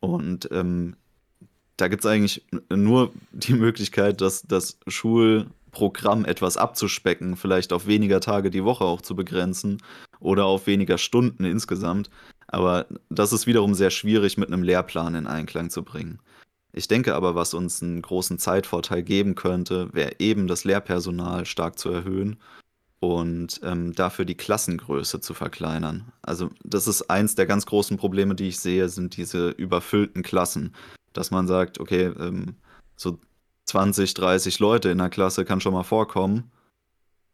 Und 0.00 0.48
ähm, 0.52 0.96
da 1.76 1.88
gibt 1.88 2.04
es 2.04 2.10
eigentlich 2.10 2.44
nur 2.70 3.12
die 3.32 3.54
Möglichkeit, 3.54 4.20
dass 4.20 4.42
das 4.42 4.78
Schulprogramm 4.86 6.24
etwas 6.24 6.56
abzuspecken, 6.56 7.36
vielleicht 7.36 7.72
auf 7.72 7.86
weniger 7.86 8.20
Tage 8.20 8.50
die 8.50 8.64
Woche 8.64 8.84
auch 8.84 9.00
zu 9.00 9.16
begrenzen 9.16 9.82
oder 10.20 10.44
auf 10.44 10.66
weniger 10.66 10.98
Stunden 10.98 11.44
insgesamt. 11.44 12.10
Aber 12.46 12.86
das 13.08 13.32
ist 13.32 13.46
wiederum 13.46 13.74
sehr 13.74 13.90
schwierig 13.90 14.36
mit 14.36 14.48
einem 14.48 14.62
Lehrplan 14.62 15.14
in 15.14 15.26
Einklang 15.26 15.70
zu 15.70 15.82
bringen. 15.82 16.20
Ich 16.72 16.88
denke 16.88 17.14
aber, 17.14 17.34
was 17.34 17.54
uns 17.54 17.82
einen 17.82 18.00
großen 18.00 18.38
Zeitvorteil 18.38 19.02
geben 19.02 19.34
könnte, 19.34 19.92
wäre 19.92 20.16
eben 20.18 20.46
das 20.46 20.64
Lehrpersonal 20.64 21.44
stark 21.44 21.78
zu 21.78 21.90
erhöhen 21.90 22.38
und 23.00 23.60
ähm, 23.62 23.94
dafür 23.94 24.24
die 24.24 24.36
Klassengröße 24.36 25.20
zu 25.20 25.34
verkleinern. 25.34 26.12
Also 26.22 26.50
das 26.64 26.86
ist 26.86 27.10
eins 27.10 27.34
der 27.34 27.46
ganz 27.46 27.66
großen 27.66 27.96
Probleme, 27.98 28.34
die 28.34 28.48
ich 28.48 28.60
sehe, 28.60 28.88
sind 28.88 29.16
diese 29.16 29.50
überfüllten 29.50 30.22
Klassen. 30.22 30.74
Dass 31.12 31.30
man 31.30 31.46
sagt, 31.46 31.78
okay, 31.80 32.04
ähm, 32.18 32.56
so 32.96 33.18
20, 33.66 34.14
30 34.14 34.58
Leute 34.60 34.88
in 34.90 34.98
der 34.98 35.10
Klasse 35.10 35.44
kann 35.44 35.60
schon 35.60 35.74
mal 35.74 35.82
vorkommen. 35.82 36.50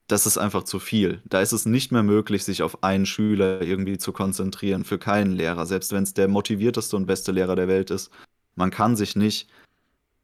das 0.08 0.26
ist 0.26 0.38
einfach 0.38 0.64
zu 0.64 0.78
viel. 0.78 1.20
Da 1.26 1.42
ist 1.42 1.52
es 1.52 1.66
nicht 1.66 1.92
mehr 1.92 2.02
möglich, 2.02 2.44
sich 2.44 2.62
auf 2.62 2.82
einen 2.82 3.06
Schüler 3.06 3.60
irgendwie 3.62 3.98
zu 3.98 4.12
konzentrieren, 4.12 4.84
für 4.84 4.98
keinen 4.98 5.32
Lehrer, 5.32 5.66
selbst 5.66 5.92
wenn 5.92 6.02
es 6.02 6.14
der 6.14 6.28
motivierteste 6.28 6.96
und 6.96 7.06
beste 7.06 7.30
Lehrer 7.32 7.56
der 7.56 7.68
Welt 7.68 7.90
ist. 7.90 8.10
Man 8.58 8.72
kann 8.72 8.96
sich 8.96 9.14
nicht, 9.14 9.48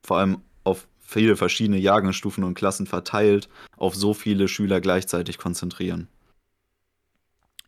vor 0.03 0.19
allem 0.19 0.43
auf 0.65 0.89
viele 0.99 1.37
verschiedene 1.37 1.79
Jahrgangsstufen 1.79 2.43
und 2.43 2.55
Klassen 2.55 2.89
verteilt, 2.89 3.49
auf 3.77 3.95
so 3.95 4.13
viele 4.13 4.49
Schüler 4.49 4.81
gleichzeitig 4.81 5.39
konzentrieren. 5.39 6.09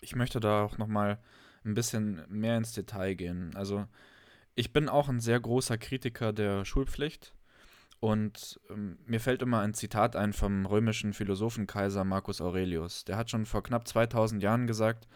Ich 0.00 0.16
möchte 0.16 0.40
da 0.40 0.64
auch 0.64 0.76
nochmal 0.76 1.18
ein 1.64 1.74
bisschen 1.74 2.24
mehr 2.28 2.56
ins 2.56 2.72
Detail 2.72 3.14
gehen. 3.14 3.52
Also 3.54 3.86
ich 4.56 4.72
bin 4.72 4.88
auch 4.88 5.08
ein 5.08 5.20
sehr 5.20 5.38
großer 5.38 5.78
Kritiker 5.78 6.32
der 6.32 6.64
Schulpflicht. 6.64 7.32
Und 8.00 8.58
ähm, 8.68 8.98
mir 9.06 9.20
fällt 9.20 9.42
immer 9.42 9.60
ein 9.60 9.72
Zitat 9.72 10.16
ein 10.16 10.32
vom 10.32 10.66
römischen 10.66 11.12
Philosophenkaiser 11.12 12.02
Marcus 12.02 12.40
Aurelius. 12.40 13.04
Der 13.04 13.16
hat 13.16 13.30
schon 13.30 13.46
vor 13.46 13.62
knapp 13.62 13.86
2000 13.86 14.42
Jahren 14.42 14.66
gesagt, 14.66 15.06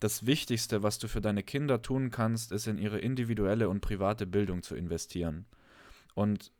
das 0.00 0.26
Wichtigste, 0.26 0.82
was 0.82 0.98
du 0.98 1.08
für 1.08 1.20
deine 1.20 1.42
Kinder 1.42 1.82
tun 1.82 2.10
kannst, 2.10 2.52
ist 2.52 2.66
in 2.66 2.78
ihre 2.78 2.98
individuelle 2.98 3.68
und 3.68 3.80
private 3.80 4.26
Bildung 4.26 4.62
zu 4.62 4.74
investieren. 4.74 5.46
Und 6.14 6.52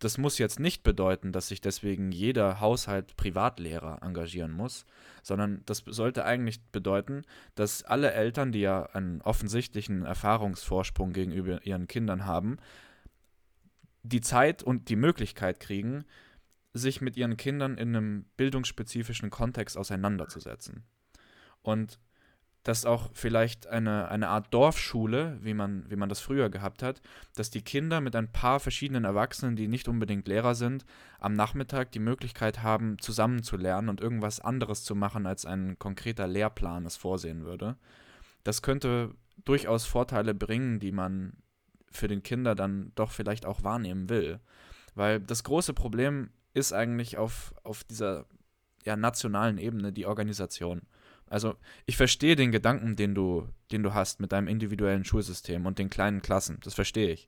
das 0.00 0.18
muss 0.18 0.36
jetzt 0.36 0.60
nicht 0.60 0.82
bedeuten, 0.82 1.32
dass 1.32 1.48
sich 1.48 1.62
deswegen 1.62 2.12
jeder 2.12 2.60
Haushalt 2.60 3.16
Privatlehrer 3.16 4.02
engagieren 4.02 4.52
muss, 4.52 4.84
sondern 5.22 5.62
das 5.64 5.82
sollte 5.86 6.26
eigentlich 6.26 6.60
bedeuten, 6.72 7.22
dass 7.54 7.84
alle 7.84 8.12
Eltern, 8.12 8.52
die 8.52 8.60
ja 8.60 8.84
einen 8.92 9.22
offensichtlichen 9.22 10.04
Erfahrungsvorsprung 10.04 11.14
gegenüber 11.14 11.64
ihren 11.64 11.86
Kindern 11.86 12.26
haben, 12.26 12.58
die 14.02 14.20
Zeit 14.20 14.62
und 14.62 14.90
die 14.90 14.96
Möglichkeit 14.96 15.58
kriegen, 15.58 16.04
sich 16.74 17.00
mit 17.00 17.16
ihren 17.16 17.38
Kindern 17.38 17.78
in 17.78 17.96
einem 17.96 18.24
bildungsspezifischen 18.36 19.30
Kontext 19.30 19.78
auseinanderzusetzen. 19.78 20.82
Und 21.62 21.98
dass 22.64 22.86
auch 22.86 23.10
vielleicht 23.12 23.66
eine, 23.66 24.08
eine 24.08 24.28
Art 24.28 24.52
Dorfschule, 24.52 25.38
wie 25.42 25.54
man, 25.54 25.88
wie 25.90 25.96
man 25.96 26.08
das 26.08 26.20
früher 26.20 26.48
gehabt 26.48 26.82
hat, 26.82 27.02
dass 27.36 27.50
die 27.50 27.62
Kinder 27.62 28.00
mit 28.00 28.16
ein 28.16 28.32
paar 28.32 28.58
verschiedenen 28.58 29.04
Erwachsenen, 29.04 29.54
die 29.54 29.68
nicht 29.68 29.86
unbedingt 29.86 30.26
Lehrer 30.26 30.54
sind, 30.54 30.84
am 31.20 31.34
Nachmittag 31.34 31.92
die 31.92 31.98
Möglichkeit 31.98 32.62
haben, 32.62 32.98
zusammen 32.98 33.42
zu 33.42 33.58
lernen 33.58 33.90
und 33.90 34.00
irgendwas 34.00 34.40
anderes 34.40 34.82
zu 34.82 34.94
machen, 34.94 35.26
als 35.26 35.44
ein 35.44 35.78
konkreter 35.78 36.26
Lehrplan 36.26 36.86
es 36.86 36.96
vorsehen 36.96 37.44
würde. 37.44 37.76
Das 38.44 38.62
könnte 38.62 39.10
durchaus 39.44 39.84
Vorteile 39.84 40.34
bringen, 40.34 40.80
die 40.80 40.92
man 40.92 41.34
für 41.90 42.08
den 42.08 42.22
Kinder 42.22 42.54
dann 42.54 42.92
doch 42.94 43.10
vielleicht 43.10 43.44
auch 43.44 43.62
wahrnehmen 43.62 44.08
will. 44.08 44.40
Weil 44.94 45.20
das 45.20 45.44
große 45.44 45.74
Problem 45.74 46.30
ist 46.54 46.72
eigentlich 46.72 47.18
auf, 47.18 47.54
auf 47.62 47.84
dieser 47.84 48.24
ja, 48.84 48.96
nationalen 48.96 49.58
Ebene 49.58 49.92
die 49.92 50.06
Organisation. 50.06 50.82
Also 51.34 51.56
ich 51.84 51.96
verstehe 51.96 52.36
den 52.36 52.52
Gedanken, 52.52 52.94
den 52.94 53.12
du, 53.12 53.48
den 53.72 53.82
du 53.82 53.92
hast 53.92 54.20
mit 54.20 54.30
deinem 54.30 54.46
individuellen 54.46 55.04
Schulsystem 55.04 55.66
und 55.66 55.80
den 55.80 55.90
kleinen 55.90 56.22
Klassen. 56.22 56.60
Das 56.62 56.74
verstehe 56.74 57.10
ich. 57.10 57.26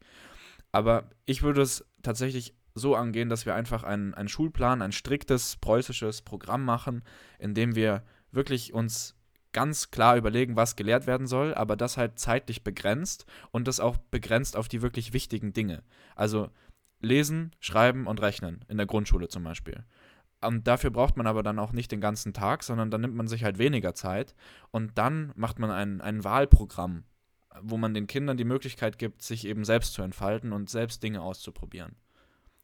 Aber 0.71 1.11
ich 1.25 1.43
würde 1.43 1.61
es 1.61 1.85
tatsächlich 2.05 2.55
so 2.73 2.95
angehen, 2.95 3.29
dass 3.29 3.47
wir 3.47 3.57
einfach 3.57 3.83
einen, 3.83 4.15
einen 4.15 4.29
Schulplan, 4.29 4.81
ein 4.81 4.93
striktes 4.93 5.57
preußisches 5.57 6.23
Programm 6.23 6.65
machen, 6.65 7.03
in 7.41 7.55
dem 7.55 7.75
wir 7.75 8.05
wirklich 8.31 8.73
uns 8.73 9.17
ganz 9.53 9.91
klar 9.91 10.17
überlegen, 10.17 10.55
was 10.55 10.77
gelehrt 10.77 11.09
werden 11.09 11.27
soll, 11.27 11.53
aber 11.53 11.75
das 11.75 11.97
halt 11.97 12.21
zeitlich 12.21 12.63
begrenzt 12.63 13.27
und 13.51 13.67
das 13.67 13.81
auch 13.81 13.97
begrenzt 13.97 14.57
auf 14.57 14.69
die 14.69 14.83
wirklich 14.83 15.15
wichtigen 15.15 15.53
Dinge. 15.53 15.83
Also 16.15 16.51
lesen, 17.01 17.57
schreiben 17.59 18.07
und 18.07 18.23
rechnen 18.23 18.65
in 18.69 18.77
der 18.77 18.87
Grundschule 18.87 19.27
zum 19.27 19.43
Beispiel. 19.43 19.85
Und 20.47 20.67
dafür 20.67 20.91
braucht 20.91 21.17
man 21.17 21.27
aber 21.27 21.43
dann 21.43 21.59
auch 21.59 21.73
nicht 21.73 21.91
den 21.91 22.01
ganzen 22.01 22.33
Tag, 22.33 22.63
sondern 22.63 22.91
dann 22.91 23.01
nimmt 23.01 23.17
man 23.17 23.29
sich 23.29 23.45
halt 23.45 23.59
weniger 23.59 23.95
Zeit 23.95 24.35
und 24.71 24.97
dann 24.97 25.33
macht 25.35 25.59
man 25.59 25.71
ein, 25.71 26.01
ein 26.01 26.25
Wahlprogramm, 26.25 27.05
wo 27.61 27.77
man 27.77 27.95
den 27.95 28.07
Kindern 28.07 28.37
die 28.37 28.45
Möglichkeit 28.45 28.99
gibt, 28.99 29.23
sich 29.23 29.47
eben 29.47 29.65
selbst 29.65 29.95
zu 29.95 30.03
entfalten 30.03 30.53
und 30.53 30.71
selbst 30.71 31.03
Dinge 31.03 31.23
auszuprobieren. 31.23 31.97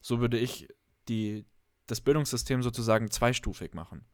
So 0.00 0.20
würde 0.20 0.38
ich 0.38 0.68
die, 1.08 1.44
das 1.86 2.00
Bildungssystem 2.00 2.62
sozusagen 2.62 3.10
zweistufig 3.10 3.74
machen. 3.74 4.04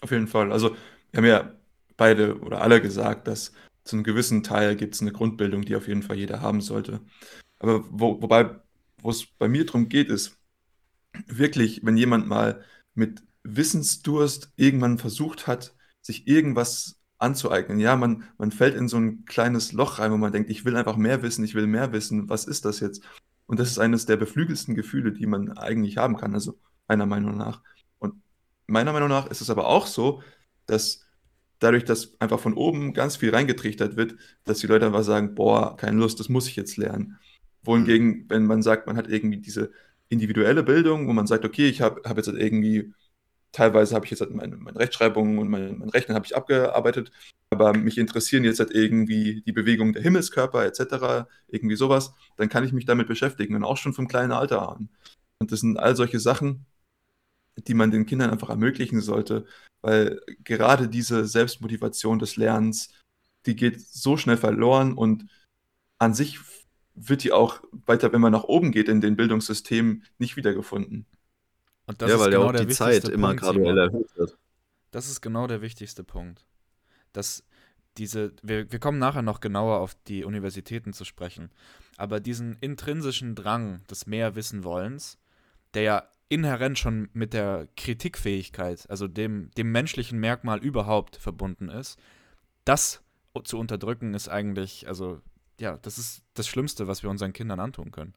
Auf 0.00 0.10
jeden 0.10 0.28
Fall. 0.28 0.52
Also, 0.52 0.76
wir 1.10 1.18
haben 1.18 1.24
ja 1.24 1.52
beide 1.96 2.38
oder 2.40 2.62
alle 2.62 2.80
gesagt, 2.80 3.26
dass 3.26 3.52
zu 3.84 3.96
einem 3.96 4.04
gewissen 4.04 4.42
Teil 4.42 4.76
gibt 4.76 4.94
es 4.94 5.00
eine 5.00 5.12
Grundbildung, 5.12 5.62
die 5.62 5.74
auf 5.74 5.88
jeden 5.88 6.02
Fall 6.02 6.16
jeder 6.16 6.40
haben 6.40 6.60
sollte. 6.60 7.00
Aber 7.58 7.84
wo, 7.90 8.20
wobei, 8.22 8.60
wo 9.02 9.10
es 9.10 9.26
bei 9.26 9.48
mir 9.48 9.66
darum 9.66 9.88
geht, 9.88 10.08
ist 10.08 10.37
wirklich, 11.26 11.80
wenn 11.84 11.96
jemand 11.96 12.28
mal 12.28 12.62
mit 12.94 13.22
Wissensdurst 13.42 14.52
irgendwann 14.56 14.98
versucht 14.98 15.46
hat, 15.46 15.74
sich 16.00 16.26
irgendwas 16.26 17.00
anzueignen. 17.18 17.80
Ja, 17.80 17.96
man, 17.96 18.24
man 18.38 18.52
fällt 18.52 18.76
in 18.76 18.88
so 18.88 18.96
ein 18.98 19.24
kleines 19.24 19.72
Loch 19.72 19.98
rein, 19.98 20.12
wo 20.12 20.16
man 20.16 20.32
denkt, 20.32 20.50
ich 20.50 20.64
will 20.64 20.76
einfach 20.76 20.96
mehr 20.96 21.22
wissen, 21.22 21.44
ich 21.44 21.54
will 21.54 21.66
mehr 21.66 21.92
wissen, 21.92 22.28
was 22.28 22.44
ist 22.44 22.64
das 22.64 22.80
jetzt? 22.80 23.02
Und 23.46 23.58
das 23.58 23.70
ist 23.70 23.78
eines 23.78 24.06
der 24.06 24.16
beflügelsten 24.16 24.74
Gefühle, 24.74 25.12
die 25.12 25.26
man 25.26 25.56
eigentlich 25.56 25.96
haben 25.96 26.16
kann, 26.16 26.34
also 26.34 26.58
meiner 26.86 27.06
Meinung 27.06 27.36
nach 27.36 27.62
meiner 28.68 28.92
Meinung 28.92 29.08
nach 29.08 29.26
ist 29.26 29.40
es 29.40 29.50
aber 29.50 29.66
auch 29.66 29.86
so, 29.86 30.22
dass 30.66 31.04
dadurch, 31.58 31.84
dass 31.84 32.20
einfach 32.20 32.38
von 32.38 32.54
oben 32.54 32.94
ganz 32.94 33.16
viel 33.16 33.34
reingetrichtert 33.34 33.96
wird, 33.96 34.16
dass 34.44 34.58
die 34.60 34.68
Leute 34.68 34.86
einfach 34.86 35.02
sagen, 35.02 35.34
boah, 35.34 35.76
keine 35.76 35.98
Lust, 35.98 36.20
das 36.20 36.28
muss 36.28 36.46
ich 36.46 36.54
jetzt 36.54 36.76
lernen. 36.76 37.18
Wohingegen, 37.64 38.26
wenn 38.28 38.46
man 38.46 38.62
sagt, 38.62 38.86
man 38.86 38.96
hat 38.96 39.08
irgendwie 39.08 39.38
diese 39.38 39.72
individuelle 40.08 40.62
Bildung, 40.62 41.06
wo 41.08 41.12
man 41.12 41.26
sagt, 41.26 41.44
okay, 41.44 41.68
ich 41.68 41.80
habe 41.80 42.02
hab 42.04 42.16
jetzt 42.16 42.28
halt 42.28 42.38
irgendwie, 42.38 42.92
teilweise 43.52 43.94
habe 43.94 44.04
ich 44.04 44.10
jetzt 44.10 44.20
halt 44.20 44.34
meine, 44.34 44.56
meine 44.56 44.78
Rechtschreibung 44.78 45.38
und 45.38 45.48
mein, 45.48 45.78
mein 45.78 45.88
Rechnen 45.90 46.14
habe 46.14 46.26
ich 46.26 46.36
abgearbeitet, 46.36 47.10
aber 47.50 47.74
mich 47.74 47.98
interessieren 47.98 48.44
jetzt 48.44 48.60
halt 48.60 48.70
irgendwie 48.70 49.42
die 49.42 49.52
Bewegung 49.52 49.92
der 49.92 50.02
Himmelskörper 50.02 50.64
etc., 50.64 51.26
irgendwie 51.48 51.76
sowas, 51.76 52.14
dann 52.36 52.48
kann 52.48 52.64
ich 52.64 52.72
mich 52.72 52.86
damit 52.86 53.08
beschäftigen 53.08 53.54
und 53.54 53.64
auch 53.64 53.76
schon 53.76 53.94
vom 53.94 54.08
kleinen 54.08 54.32
Alter 54.32 54.68
an. 54.68 54.88
Und 55.38 55.52
das 55.52 55.60
sind 55.60 55.78
all 55.78 55.96
solche 55.96 56.20
Sachen, 56.20 56.66
die 57.66 57.74
man 57.74 57.90
den 57.90 58.06
Kindern 58.06 58.30
einfach 58.30 58.50
ermöglichen 58.50 59.00
sollte, 59.00 59.46
weil 59.82 60.20
gerade 60.44 60.88
diese 60.88 61.26
Selbstmotivation 61.26 62.18
des 62.18 62.36
Lernens, 62.36 62.90
die 63.46 63.56
geht 63.56 63.80
so 63.80 64.16
schnell 64.16 64.36
verloren 64.36 64.94
und 64.94 65.26
an 65.98 66.14
sich 66.14 66.38
wird 67.00 67.24
die 67.24 67.32
auch 67.32 67.62
weiter, 67.86 68.12
wenn 68.12 68.20
man 68.20 68.32
nach 68.32 68.44
oben 68.44 68.72
geht 68.72 68.88
in 68.88 69.00
den 69.00 69.16
Bildungssystemen, 69.16 70.04
nicht 70.18 70.36
wiedergefunden. 70.36 71.06
Und 71.86 72.02
das 72.02 72.10
ja, 72.10 72.18
weil 72.18 72.30
genau 72.30 72.52
ja 72.52 72.60
auch 72.60 72.64
die 72.64 72.68
Zeit 72.68 73.02
Punkt, 73.02 73.14
immer 73.14 73.34
graduell 73.34 73.78
erhöht 73.78 74.16
wird. 74.16 74.36
Das 74.90 75.08
ist 75.08 75.20
genau 75.20 75.46
der 75.46 75.62
wichtigste 75.62 76.04
Punkt. 76.04 76.46
Dass 77.12 77.44
diese, 77.96 78.32
wir, 78.42 78.70
wir 78.70 78.78
kommen 78.78 78.98
nachher 78.98 79.22
noch 79.22 79.40
genauer 79.40 79.80
auf 79.80 79.94
die 80.06 80.24
Universitäten 80.24 80.92
zu 80.92 81.04
sprechen, 81.04 81.50
aber 81.96 82.20
diesen 82.20 82.56
intrinsischen 82.60 83.34
Drang 83.34 83.82
des 83.90 84.06
Mehrwissenwollens, 84.06 85.18
der 85.74 85.82
ja 85.82 86.08
inhärent 86.28 86.78
schon 86.78 87.08
mit 87.12 87.32
der 87.32 87.68
Kritikfähigkeit, 87.76 88.88
also 88.88 89.08
dem, 89.08 89.50
dem 89.56 89.72
menschlichen 89.72 90.18
Merkmal 90.20 90.58
überhaupt 90.62 91.16
verbunden 91.16 91.68
ist, 91.68 91.98
das 92.64 93.02
zu 93.44 93.58
unterdrücken 93.58 94.14
ist 94.14 94.28
eigentlich, 94.28 94.88
also 94.88 95.20
ja, 95.58 95.78
das 95.82 95.98
ist 95.98 96.22
das 96.34 96.46
Schlimmste, 96.46 96.86
was 96.86 97.02
wir 97.02 97.10
unseren 97.10 97.32
Kindern 97.32 97.60
antun 97.60 97.90
können. 97.90 98.14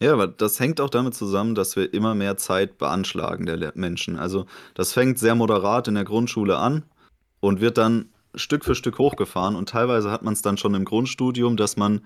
Ja, 0.00 0.12
aber 0.12 0.26
das 0.26 0.58
hängt 0.60 0.80
auch 0.80 0.90
damit 0.90 1.14
zusammen, 1.14 1.54
dass 1.54 1.76
wir 1.76 1.94
immer 1.94 2.14
mehr 2.14 2.36
Zeit 2.36 2.78
beanschlagen 2.78 3.46
der 3.46 3.72
Menschen. 3.74 4.18
Also 4.18 4.46
das 4.74 4.92
fängt 4.92 5.18
sehr 5.18 5.34
moderat 5.34 5.88
in 5.88 5.94
der 5.94 6.04
Grundschule 6.04 6.58
an 6.58 6.84
und 7.40 7.60
wird 7.60 7.78
dann 7.78 8.10
Stück 8.34 8.64
für 8.64 8.74
Stück 8.74 8.98
hochgefahren 8.98 9.54
und 9.54 9.68
teilweise 9.68 10.10
hat 10.10 10.22
man 10.22 10.34
es 10.34 10.42
dann 10.42 10.56
schon 10.56 10.74
im 10.74 10.84
Grundstudium, 10.84 11.56
dass 11.56 11.76
man 11.76 12.04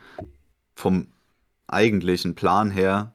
vom 0.74 1.08
eigentlichen 1.66 2.34
Plan 2.34 2.70
her 2.70 3.12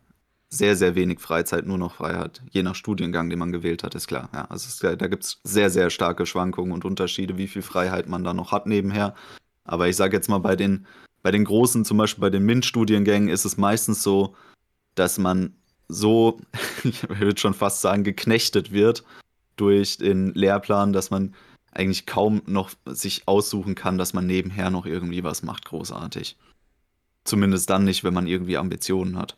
sehr, 0.53 0.75
sehr 0.75 0.95
wenig 0.95 1.19
Freizeit 1.19 1.65
nur 1.65 1.77
noch 1.77 1.95
frei 1.95 2.13
hat. 2.13 2.41
Je 2.51 2.61
nach 2.61 2.75
Studiengang, 2.75 3.29
den 3.29 3.39
man 3.39 3.51
gewählt 3.51 3.83
hat, 3.83 3.95
ist 3.95 4.07
klar. 4.07 4.29
Ja, 4.33 4.45
also 4.45 4.67
es, 4.67 4.77
da 4.77 5.07
gibt 5.07 5.23
es 5.23 5.41
sehr, 5.43 5.69
sehr 5.69 5.89
starke 5.89 6.25
Schwankungen 6.25 6.71
und 6.71 6.85
Unterschiede, 6.85 7.37
wie 7.37 7.47
viel 7.47 7.63
Freiheit 7.63 8.07
man 8.07 8.23
da 8.23 8.33
noch 8.33 8.51
hat 8.51 8.67
nebenher. 8.67 9.15
Aber 9.63 9.87
ich 9.87 9.95
sage 9.95 10.15
jetzt 10.15 10.29
mal, 10.29 10.39
bei 10.39 10.55
den, 10.55 10.85
bei 11.23 11.31
den 11.31 11.45
großen, 11.45 11.85
zum 11.85 11.97
Beispiel 11.97 12.21
bei 12.21 12.29
den 12.29 12.43
MINT-Studiengängen, 12.43 13.29
ist 13.29 13.45
es 13.45 13.57
meistens 13.57 14.03
so, 14.03 14.35
dass 14.93 15.17
man 15.17 15.55
so, 15.87 16.39
ich 16.83 17.07
würde 17.09 17.39
schon 17.39 17.55
fast 17.55 17.81
sagen, 17.81 18.03
geknechtet 18.03 18.71
wird 18.71 19.03
durch 19.55 19.97
den 19.97 20.33
Lehrplan, 20.33 20.93
dass 20.93 21.09
man 21.09 21.33
eigentlich 21.71 22.05
kaum 22.05 22.43
noch 22.45 22.69
sich 22.85 23.27
aussuchen 23.27 23.73
kann, 23.73 23.97
dass 23.97 24.13
man 24.13 24.27
nebenher 24.27 24.69
noch 24.69 24.85
irgendwie 24.85 25.23
was 25.23 25.41
macht, 25.41 25.65
großartig. 25.65 26.37
Zumindest 27.23 27.69
dann 27.69 27.85
nicht, 27.85 28.03
wenn 28.03 28.13
man 28.13 28.27
irgendwie 28.27 28.57
Ambitionen 28.57 29.17
hat. 29.17 29.37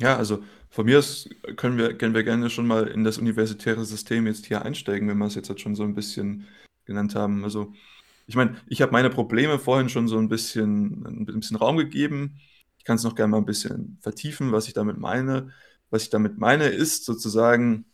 Ja, 0.00 0.16
also 0.16 0.44
von 0.70 0.86
mir 0.86 0.98
aus 0.98 1.28
können 1.56 1.76
wir, 1.76 1.96
können 1.96 2.14
wir 2.14 2.22
gerne 2.22 2.50
schon 2.50 2.66
mal 2.66 2.86
in 2.86 3.04
das 3.04 3.18
universitäre 3.18 3.84
System 3.84 4.26
jetzt 4.26 4.46
hier 4.46 4.62
einsteigen, 4.62 5.08
wenn 5.08 5.18
wir 5.18 5.26
es 5.26 5.34
jetzt 5.34 5.48
halt 5.48 5.60
schon 5.60 5.74
so 5.74 5.82
ein 5.82 5.94
bisschen 5.94 6.46
genannt 6.84 7.14
haben. 7.14 7.42
Also, 7.44 7.72
ich 8.26 8.36
meine, 8.36 8.56
ich 8.66 8.82
habe 8.82 8.92
meine 8.92 9.10
Probleme 9.10 9.58
vorhin 9.58 9.88
schon 9.88 10.06
so 10.06 10.18
ein 10.18 10.28
bisschen, 10.28 11.04
ein 11.04 11.26
bisschen 11.26 11.56
Raum 11.56 11.76
gegeben. 11.78 12.38
Ich 12.78 12.84
kann 12.84 12.96
es 12.96 13.02
noch 13.02 13.14
gerne 13.16 13.30
mal 13.32 13.38
ein 13.38 13.46
bisschen 13.46 13.98
vertiefen, 14.00 14.52
was 14.52 14.68
ich 14.68 14.74
damit 14.74 14.98
meine. 14.98 15.52
Was 15.90 16.04
ich 16.04 16.10
damit 16.10 16.38
meine, 16.38 16.68
ist 16.68 17.04
sozusagen, 17.04 17.86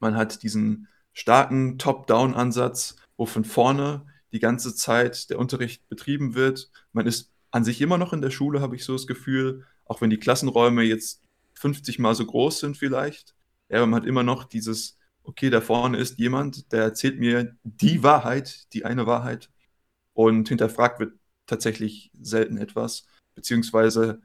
man 0.00 0.16
hat 0.16 0.42
diesen 0.42 0.88
starken 1.12 1.78
Top-Down-Ansatz, 1.78 2.96
wo 3.16 3.26
von 3.26 3.44
vorne 3.44 4.06
die 4.32 4.40
ganze 4.40 4.74
Zeit 4.74 5.30
der 5.30 5.38
Unterricht 5.38 5.88
betrieben 5.88 6.34
wird. 6.34 6.70
Man 6.92 7.06
ist 7.06 7.32
an 7.50 7.64
sich 7.64 7.80
immer 7.80 7.98
noch 7.98 8.12
in 8.12 8.22
der 8.22 8.30
Schule, 8.30 8.60
habe 8.60 8.76
ich 8.76 8.84
so 8.84 8.94
das 8.94 9.06
Gefühl, 9.06 9.66
auch 9.86 10.00
wenn 10.00 10.10
die 10.10 10.18
Klassenräume 10.18 10.82
jetzt 10.82 11.22
50 11.54 11.98
mal 11.98 12.14
so 12.14 12.26
groß 12.26 12.60
sind 12.60 12.76
vielleicht. 12.76 13.34
Ja, 13.68 13.84
man 13.86 14.00
hat 14.00 14.06
immer 14.06 14.22
noch 14.22 14.44
dieses, 14.44 14.98
okay, 15.24 15.50
da 15.50 15.60
vorne 15.60 15.98
ist 15.98 16.18
jemand, 16.18 16.72
der 16.72 16.82
erzählt 16.82 17.18
mir 17.18 17.56
die 17.64 18.02
Wahrheit, 18.02 18.72
die 18.72 18.84
eine 18.84 19.06
Wahrheit 19.06 19.50
und 20.12 20.48
hinterfragt 20.48 21.00
wird 21.00 21.14
tatsächlich 21.46 22.10
selten 22.20 22.58
etwas. 22.58 23.06
Beziehungsweise, 23.34 24.20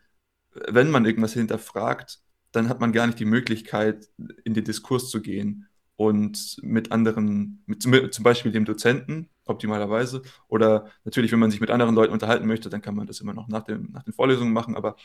wenn 0.54 0.92
man 0.92 1.06
irgendwas 1.06 1.34
hinterfragt, 1.34 2.20
dann 2.52 2.70
hat 2.70 2.80
man 2.80 2.92
gar 2.92 3.08
nicht 3.08 3.20
die 3.20 3.26
Möglichkeit, 3.26 4.10
in 4.44 4.54
den 4.54 4.64
Diskurs 4.64 5.10
zu 5.10 5.22
gehen 5.22 5.68
und 5.96 6.58
mit 6.62 6.92
anderen, 6.92 7.64
mit, 7.66 7.84
zum 7.84 8.24
Beispiel 8.24 8.52
dem 8.52 8.66
Dozenten, 8.66 9.30
optimalerweise, 9.46 10.22
oder 10.48 10.90
natürlich, 11.04 11.32
wenn 11.32 11.40
man 11.40 11.52
sich 11.52 11.62
mit 11.62 11.70
anderen 11.70 11.96
Leuten 11.96 12.14
unterhalten 12.14 12.48
möchte, 12.48 12.70
dann 12.70 12.82
kann 12.82 12.96
man 12.96 13.08
das 13.08 13.22
immer 13.22 13.34
noch 13.34 13.48
nach, 13.48 13.64
dem, 13.64 13.92
nach 13.92 14.04
den 14.04 14.14
Vorlesungen 14.14 14.54
machen, 14.54 14.76
aber 14.76 14.96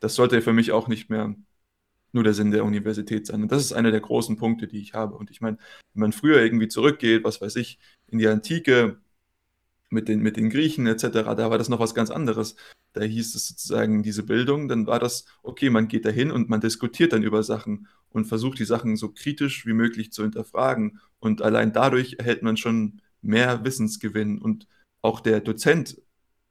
das 0.00 0.14
sollte 0.14 0.42
für 0.42 0.52
mich 0.52 0.72
auch 0.72 0.88
nicht 0.88 1.10
mehr 1.10 1.34
nur 2.12 2.24
der 2.24 2.34
Sinn 2.34 2.50
der 2.50 2.64
Universität 2.64 3.26
sein. 3.26 3.42
Und 3.42 3.52
das 3.52 3.62
ist 3.62 3.72
einer 3.72 3.90
der 3.90 4.00
großen 4.00 4.36
Punkte, 4.36 4.66
die 4.66 4.80
ich 4.80 4.94
habe. 4.94 5.16
Und 5.16 5.30
ich 5.30 5.40
meine, 5.40 5.58
wenn 5.94 6.00
man 6.00 6.12
früher 6.12 6.42
irgendwie 6.42 6.68
zurückgeht, 6.68 7.24
was 7.24 7.40
weiß 7.40 7.56
ich, 7.56 7.78
in 8.08 8.18
die 8.18 8.28
Antike 8.28 8.98
mit 9.90 10.08
den, 10.08 10.20
mit 10.20 10.36
den 10.36 10.50
Griechen 10.50 10.86
etc., 10.86 11.34
da 11.34 11.50
war 11.50 11.58
das 11.58 11.68
noch 11.68 11.80
was 11.80 11.94
ganz 11.94 12.10
anderes. 12.10 12.56
Da 12.92 13.02
hieß 13.02 13.34
es 13.34 13.48
sozusagen 13.48 14.02
diese 14.02 14.24
Bildung, 14.24 14.68
dann 14.68 14.86
war 14.86 14.98
das, 14.98 15.26
okay, 15.42 15.70
man 15.70 15.88
geht 15.88 16.04
dahin 16.04 16.30
und 16.30 16.48
man 16.48 16.60
diskutiert 16.60 17.12
dann 17.12 17.22
über 17.22 17.42
Sachen 17.42 17.88
und 18.10 18.26
versucht 18.26 18.58
die 18.58 18.64
Sachen 18.64 18.96
so 18.96 19.10
kritisch 19.12 19.66
wie 19.66 19.72
möglich 19.72 20.12
zu 20.12 20.22
hinterfragen. 20.22 21.00
Und 21.20 21.42
allein 21.42 21.72
dadurch 21.72 22.16
erhält 22.18 22.42
man 22.42 22.56
schon 22.56 23.00
mehr 23.22 23.64
Wissensgewinn. 23.64 24.38
Und 24.38 24.66
auch 25.02 25.20
der 25.20 25.40
Dozent 25.40 26.00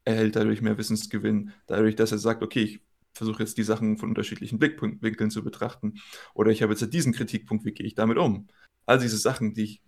erhält 0.05 0.35
dadurch 0.35 0.61
mehr 0.61 0.77
Wissensgewinn, 0.77 1.51
dadurch, 1.67 1.95
dass 1.95 2.11
er 2.11 2.17
sagt, 2.19 2.43
okay, 2.43 2.63
ich 2.63 2.81
versuche 3.19 3.43
jetzt 3.43 3.57
die 3.57 3.63
Sachen 3.63 3.97
von 3.97 4.09
unterschiedlichen 4.09 4.57
Blickwinkeln 4.57 5.29
zu 5.29 5.43
betrachten. 5.43 5.95
Oder 6.33 6.51
ich 6.51 6.63
habe 6.63 6.73
jetzt 6.73 6.93
diesen 6.93 7.13
Kritikpunkt, 7.13 7.65
wie 7.65 7.73
gehe 7.73 7.85
ich 7.85 7.93
damit 7.93 8.17
um? 8.17 8.47
All 8.87 8.97
diese 8.97 9.17
Sachen, 9.17 9.53
die 9.53 9.63
ich 9.63 9.81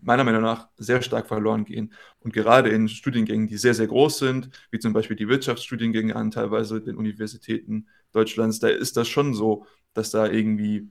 meiner 0.00 0.24
Meinung 0.24 0.42
nach 0.42 0.68
sehr 0.76 1.02
stark 1.02 1.26
verloren 1.26 1.64
gehen. 1.64 1.92
Und 2.20 2.32
gerade 2.32 2.70
in 2.70 2.88
Studiengängen, 2.88 3.48
die 3.48 3.56
sehr, 3.56 3.74
sehr 3.74 3.88
groß 3.88 4.18
sind, 4.18 4.50
wie 4.70 4.78
zum 4.78 4.92
Beispiel 4.92 5.16
die 5.16 5.28
Wirtschaftsstudiengänge 5.28 6.14
an 6.14 6.30
teilweise 6.30 6.80
den 6.80 6.96
Universitäten 6.96 7.88
Deutschlands, 8.12 8.60
da 8.60 8.68
ist 8.68 8.96
das 8.96 9.08
schon 9.08 9.34
so, 9.34 9.66
dass 9.94 10.10
da 10.10 10.26
irgendwie 10.26 10.88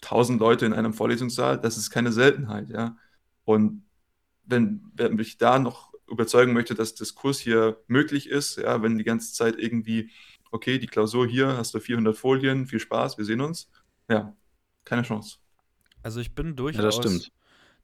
tausend 0.00 0.40
Leute 0.40 0.66
in 0.66 0.72
einem 0.72 0.94
Vorlesungssaal, 0.94 1.60
das 1.60 1.76
ist 1.76 1.90
keine 1.90 2.12
Seltenheit, 2.12 2.70
ja. 2.70 2.96
Und 3.44 3.84
wenn, 4.44 4.82
wenn 4.94 5.16
mich 5.16 5.38
da 5.38 5.58
noch 5.58 5.94
überzeugen 6.08 6.52
möchte, 6.52 6.74
dass 6.74 6.94
Diskurs 6.94 7.38
hier 7.38 7.82
möglich 7.88 8.28
ist, 8.28 8.56
ja, 8.56 8.82
wenn 8.82 8.98
die 8.98 9.04
ganze 9.04 9.32
Zeit 9.32 9.58
irgendwie 9.58 10.10
okay, 10.54 10.78
die 10.78 10.86
Klausur 10.86 11.26
hier, 11.26 11.56
hast 11.56 11.74
du 11.74 11.80
400 11.80 12.16
Folien, 12.16 12.66
viel 12.66 12.78
Spaß, 12.78 13.18
wir 13.18 13.24
sehen 13.24 13.40
uns. 13.40 13.68
Ja, 14.08 14.36
keine 14.84 15.02
Chance. 15.02 15.38
Also 16.02 16.20
ich 16.20 16.34
bin 16.34 16.54
durchaus, 16.54 17.04
ja, 17.04 17.30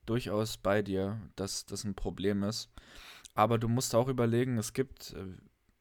durchaus 0.06 0.56
bei 0.56 0.80
dir, 0.80 1.20
dass 1.34 1.66
das 1.66 1.84
ein 1.84 1.94
Problem 1.94 2.44
ist. 2.44 2.70
Aber 3.34 3.58
du 3.58 3.68
musst 3.68 3.94
auch 3.94 4.08
überlegen, 4.08 4.56
es 4.56 4.72
gibt 4.72 5.14
äh, 5.14 5.36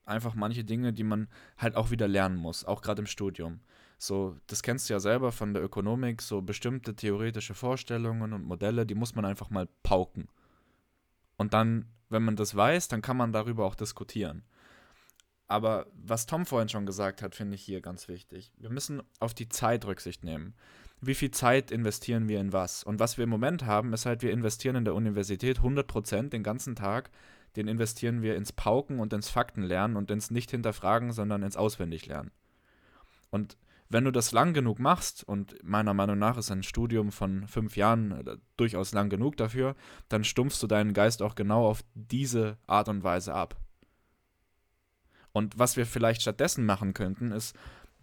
einfach 0.05 0.33
manche 0.33 0.63
Dinge, 0.63 0.91
die 0.91 1.03
man 1.03 1.27
halt 1.57 1.75
auch 1.75 1.91
wieder 1.91 2.07
lernen 2.07 2.37
muss, 2.37 2.65
auch 2.65 2.81
gerade 2.81 3.01
im 3.01 3.07
Studium. 3.07 3.59
So, 3.99 4.37
das 4.47 4.63
kennst 4.63 4.89
du 4.89 4.93
ja 4.93 4.99
selber 4.99 5.31
von 5.31 5.53
der 5.53 5.63
Ökonomik, 5.63 6.23
so 6.23 6.41
bestimmte 6.41 6.95
theoretische 6.95 7.53
Vorstellungen 7.53 8.33
und 8.33 8.45
Modelle, 8.45 8.85
die 8.85 8.95
muss 8.95 9.13
man 9.13 9.25
einfach 9.25 9.51
mal 9.51 9.67
pauken. 9.83 10.27
Und 11.37 11.53
dann, 11.53 11.85
wenn 12.07 12.23
man 12.23 12.35
das 12.35 12.55
weiß, 12.55 12.87
dann 12.87 13.03
kann 13.03 13.17
man 13.17 13.31
darüber 13.31 13.65
auch 13.65 13.75
diskutieren. 13.75 14.43
Aber 15.49 15.87
was 15.93 16.27
Tom 16.27 16.45
vorhin 16.45 16.69
schon 16.69 16.85
gesagt 16.85 17.23
hat, 17.23 17.35
finde 17.35 17.55
ich 17.55 17.61
hier 17.63 17.81
ganz 17.81 18.07
wichtig. 18.07 18.53
Wir 18.57 18.69
müssen 18.69 19.01
auf 19.19 19.33
die 19.33 19.49
Zeit 19.49 19.83
Rücksicht 19.85 20.23
nehmen. 20.23 20.53
Wie 21.01 21.15
viel 21.15 21.31
Zeit 21.31 21.71
investieren 21.71 22.29
wir 22.29 22.39
in 22.39 22.53
was? 22.53 22.83
Und 22.83 22.99
was 22.99 23.17
wir 23.17 23.23
im 23.23 23.31
Moment 23.31 23.65
haben, 23.65 23.91
ist 23.91 24.05
halt, 24.05 24.21
wir 24.21 24.31
investieren 24.31 24.75
in 24.75 24.85
der 24.85 24.93
Universität 24.93 25.59
100% 25.59 26.29
den 26.29 26.43
ganzen 26.43 26.75
Tag. 26.75 27.09
Den 27.55 27.67
investieren 27.67 28.21
wir 28.21 28.35
ins 28.35 28.51
Pauken 28.51 28.99
und 28.99 29.11
ins 29.11 29.29
Faktenlernen 29.29 29.97
und 29.97 30.11
ins 30.11 30.29
Nicht-Hinterfragen, 30.29 31.13
sondern 31.13 31.41
ins 31.41 31.57
Auswendiglernen. 31.57 32.31
Und 33.31 33.57
wenn 33.89 34.03
du 34.05 34.11
das 34.11 34.31
lang 34.31 34.53
genug 34.53 34.77
machst, 34.77 35.23
und 35.23 35.55
meiner 35.63 35.95
Meinung 35.95 36.19
nach 36.19 36.37
ist 36.37 36.51
ein 36.51 36.61
Studium 36.61 37.11
von 37.11 37.47
fünf 37.47 37.75
Jahren 37.75 38.11
äh, 38.11 38.37
durchaus 38.55 38.93
lang 38.93 39.09
genug 39.09 39.35
dafür, 39.37 39.75
dann 40.09 40.23
stumpfst 40.23 40.61
du 40.61 40.67
deinen 40.67 40.93
Geist 40.93 41.23
auch 41.23 41.33
genau 41.33 41.67
auf 41.67 41.83
diese 41.95 42.57
Art 42.67 42.87
und 42.87 43.03
Weise 43.03 43.33
ab. 43.33 43.55
Und 45.31 45.57
was 45.59 45.77
wir 45.77 45.85
vielleicht 45.85 46.21
stattdessen 46.21 46.65
machen 46.65 46.93
könnten, 46.93 47.31
ist 47.31 47.55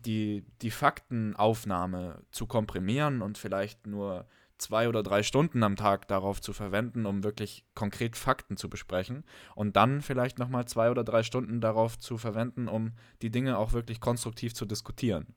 die, 0.04 0.44
die 0.62 0.70
Faktenaufnahme 0.70 2.22
zu 2.30 2.46
komprimieren 2.46 3.22
und 3.22 3.38
vielleicht 3.38 3.86
nur 3.86 4.26
zwei 4.58 4.88
oder 4.88 5.02
drei 5.02 5.22
Stunden 5.22 5.62
am 5.62 5.76
Tag 5.76 6.08
darauf 6.08 6.40
zu 6.40 6.52
verwenden, 6.52 7.06
um 7.06 7.24
wirklich 7.24 7.64
konkret 7.74 8.16
Fakten 8.16 8.56
zu 8.56 8.70
besprechen 8.70 9.24
und 9.54 9.76
dann 9.76 10.00
vielleicht 10.00 10.38
nochmal 10.38 10.66
zwei 10.66 10.90
oder 10.90 11.04
drei 11.04 11.22
Stunden 11.22 11.60
darauf 11.60 11.98
zu 11.98 12.16
verwenden, 12.16 12.68
um 12.68 12.92
die 13.22 13.30
Dinge 13.30 13.58
auch 13.58 13.72
wirklich 13.72 14.00
konstruktiv 14.00 14.54
zu 14.54 14.64
diskutieren. 14.64 15.34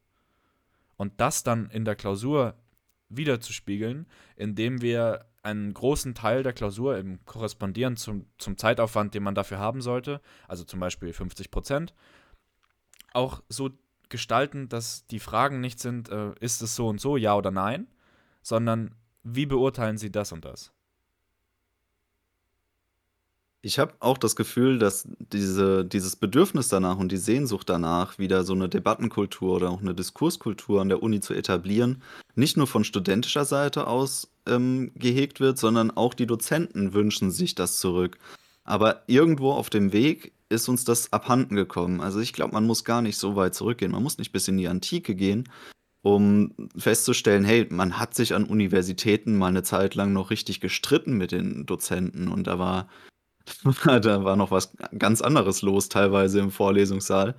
Und 0.96 1.20
das 1.20 1.44
dann 1.44 1.70
in 1.70 1.86
der 1.86 1.96
Klausur 1.96 2.56
wiederzuspiegeln, 3.10 4.08
indem 4.36 4.82
wir 4.82 5.26
einen 5.44 5.74
großen 5.74 6.16
Teil 6.16 6.44
der 6.44 6.54
Klausur 6.54 6.98
im 6.98 7.24
Korrespondieren 7.26 7.98
zum, 7.98 8.26
zum 8.38 8.58
Zeitaufwand, 8.58 9.14
den 9.14 9.24
man 9.24 9.36
dafür 9.36 9.60
haben 9.60 9.82
sollte, 9.82 10.22
also 10.48 10.64
zum 10.64 10.80
Beispiel 10.80 11.14
50 11.14 11.50
Prozent, 11.52 11.94
auch 13.14 13.42
so 13.50 13.72
gestalten, 14.10 14.70
dass 14.70 15.06
die 15.08 15.20
Fragen 15.20 15.62
nicht 15.62 15.80
sind, 15.80 16.10
äh, 16.10 16.34
ist 16.40 16.62
es 16.62 16.76
so 16.76 16.88
und 16.88 17.00
so, 17.00 17.18
ja 17.18 17.36
oder 17.36 17.52
nein, 17.52 17.88
sondern 18.42 18.96
wie 19.24 19.46
beurteilen 19.46 19.98
Sie 19.98 20.12
das 20.12 20.32
und 20.32 20.46
das? 20.46 20.72
Ich 23.62 23.78
habe 23.78 23.94
auch 24.00 24.18
das 24.18 24.38
Gefühl, 24.38 24.80
dass 24.80 25.06
diese 25.34 25.84
dieses 25.84 26.16
Bedürfnis 26.16 26.70
danach 26.70 26.98
und 26.98 27.12
die 27.12 27.18
Sehnsucht 27.18 27.68
danach, 27.68 28.18
wieder 28.18 28.46
so 28.46 28.54
eine 28.54 28.70
Debattenkultur 28.70 29.58
oder 29.58 29.70
auch 29.70 29.82
eine 29.82 29.94
Diskurskultur 29.94 30.80
an 30.80 30.88
der 30.88 31.04
Uni 31.04 31.20
zu 31.20 31.34
etablieren, 31.34 32.02
nicht 32.40 32.58
nur 32.58 32.68
von 32.68 32.84
studentischer 32.84 33.46
Seite 33.46 33.88
aus, 33.88 34.30
ähm, 34.48 34.92
gehegt 34.96 35.40
wird, 35.40 35.58
sondern 35.58 35.92
auch 35.92 36.14
die 36.14 36.26
Dozenten 36.28 36.94
wünschen 36.94 37.32
sich 37.32 37.56
das 37.56 37.80
zurück. 37.80 38.18
Aber 38.64 39.04
irgendwo 39.08 39.52
auf 39.52 39.70
dem 39.70 39.94
Weg 39.94 40.34
ist 40.50 40.70
uns 40.70 40.84
das 40.84 41.14
abhanden 41.14 41.56
gekommen. 41.56 42.02
Also, 42.02 42.20
ich 42.20 42.34
glaube, 42.34 42.54
man 42.54 42.66
muss 42.66 42.84
gar 42.84 43.02
nicht 43.02 43.18
so 43.18 43.36
weit 43.36 43.56
zurückgehen. 43.56 43.92
Man 43.92 44.04
muss 44.04 44.18
nicht 44.18 44.32
bis 44.32 44.48
in 44.48 44.58
die 44.58 44.68
Antike 44.68 45.16
gehen, 45.16 45.50
um 46.04 46.54
festzustellen: 46.78 47.44
„Hey, 47.46 47.68
man 47.70 48.00
hat 48.00 48.16
sich 48.16 48.34
an 48.36 48.46
Universitäten 48.46 49.38
mal 49.38 49.48
eine 49.48 49.64
Zeit 49.64 49.96
lang 49.96 50.14
noch 50.14 50.30
richtig 50.32 50.62
gestritten 50.62 51.18
mit 51.18 51.32
den 51.32 51.66
Dozenten 51.66 52.28
und 52.30 52.48
da 52.48 52.60
war 52.60 52.90
da 53.86 54.24
war 54.24 54.36
noch 54.36 54.52
was 54.52 54.72
ganz 54.98 55.22
anderes 55.22 55.62
los 55.62 55.90
teilweise 55.90 56.40
im 56.40 56.52
Vorlesungssaal. 56.52 57.36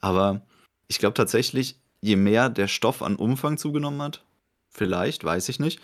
Aber 0.00 0.42
ich 0.88 0.98
glaube 0.98 1.14
tatsächlich, 1.14 1.80
je 2.00 2.16
mehr 2.16 2.50
der 2.50 2.68
Stoff 2.68 3.02
an 3.02 3.16
Umfang 3.16 3.58
zugenommen 3.58 4.02
hat, 4.02 4.23
vielleicht, 4.74 5.24
weiß 5.24 5.48
ich 5.48 5.60
nicht, 5.60 5.80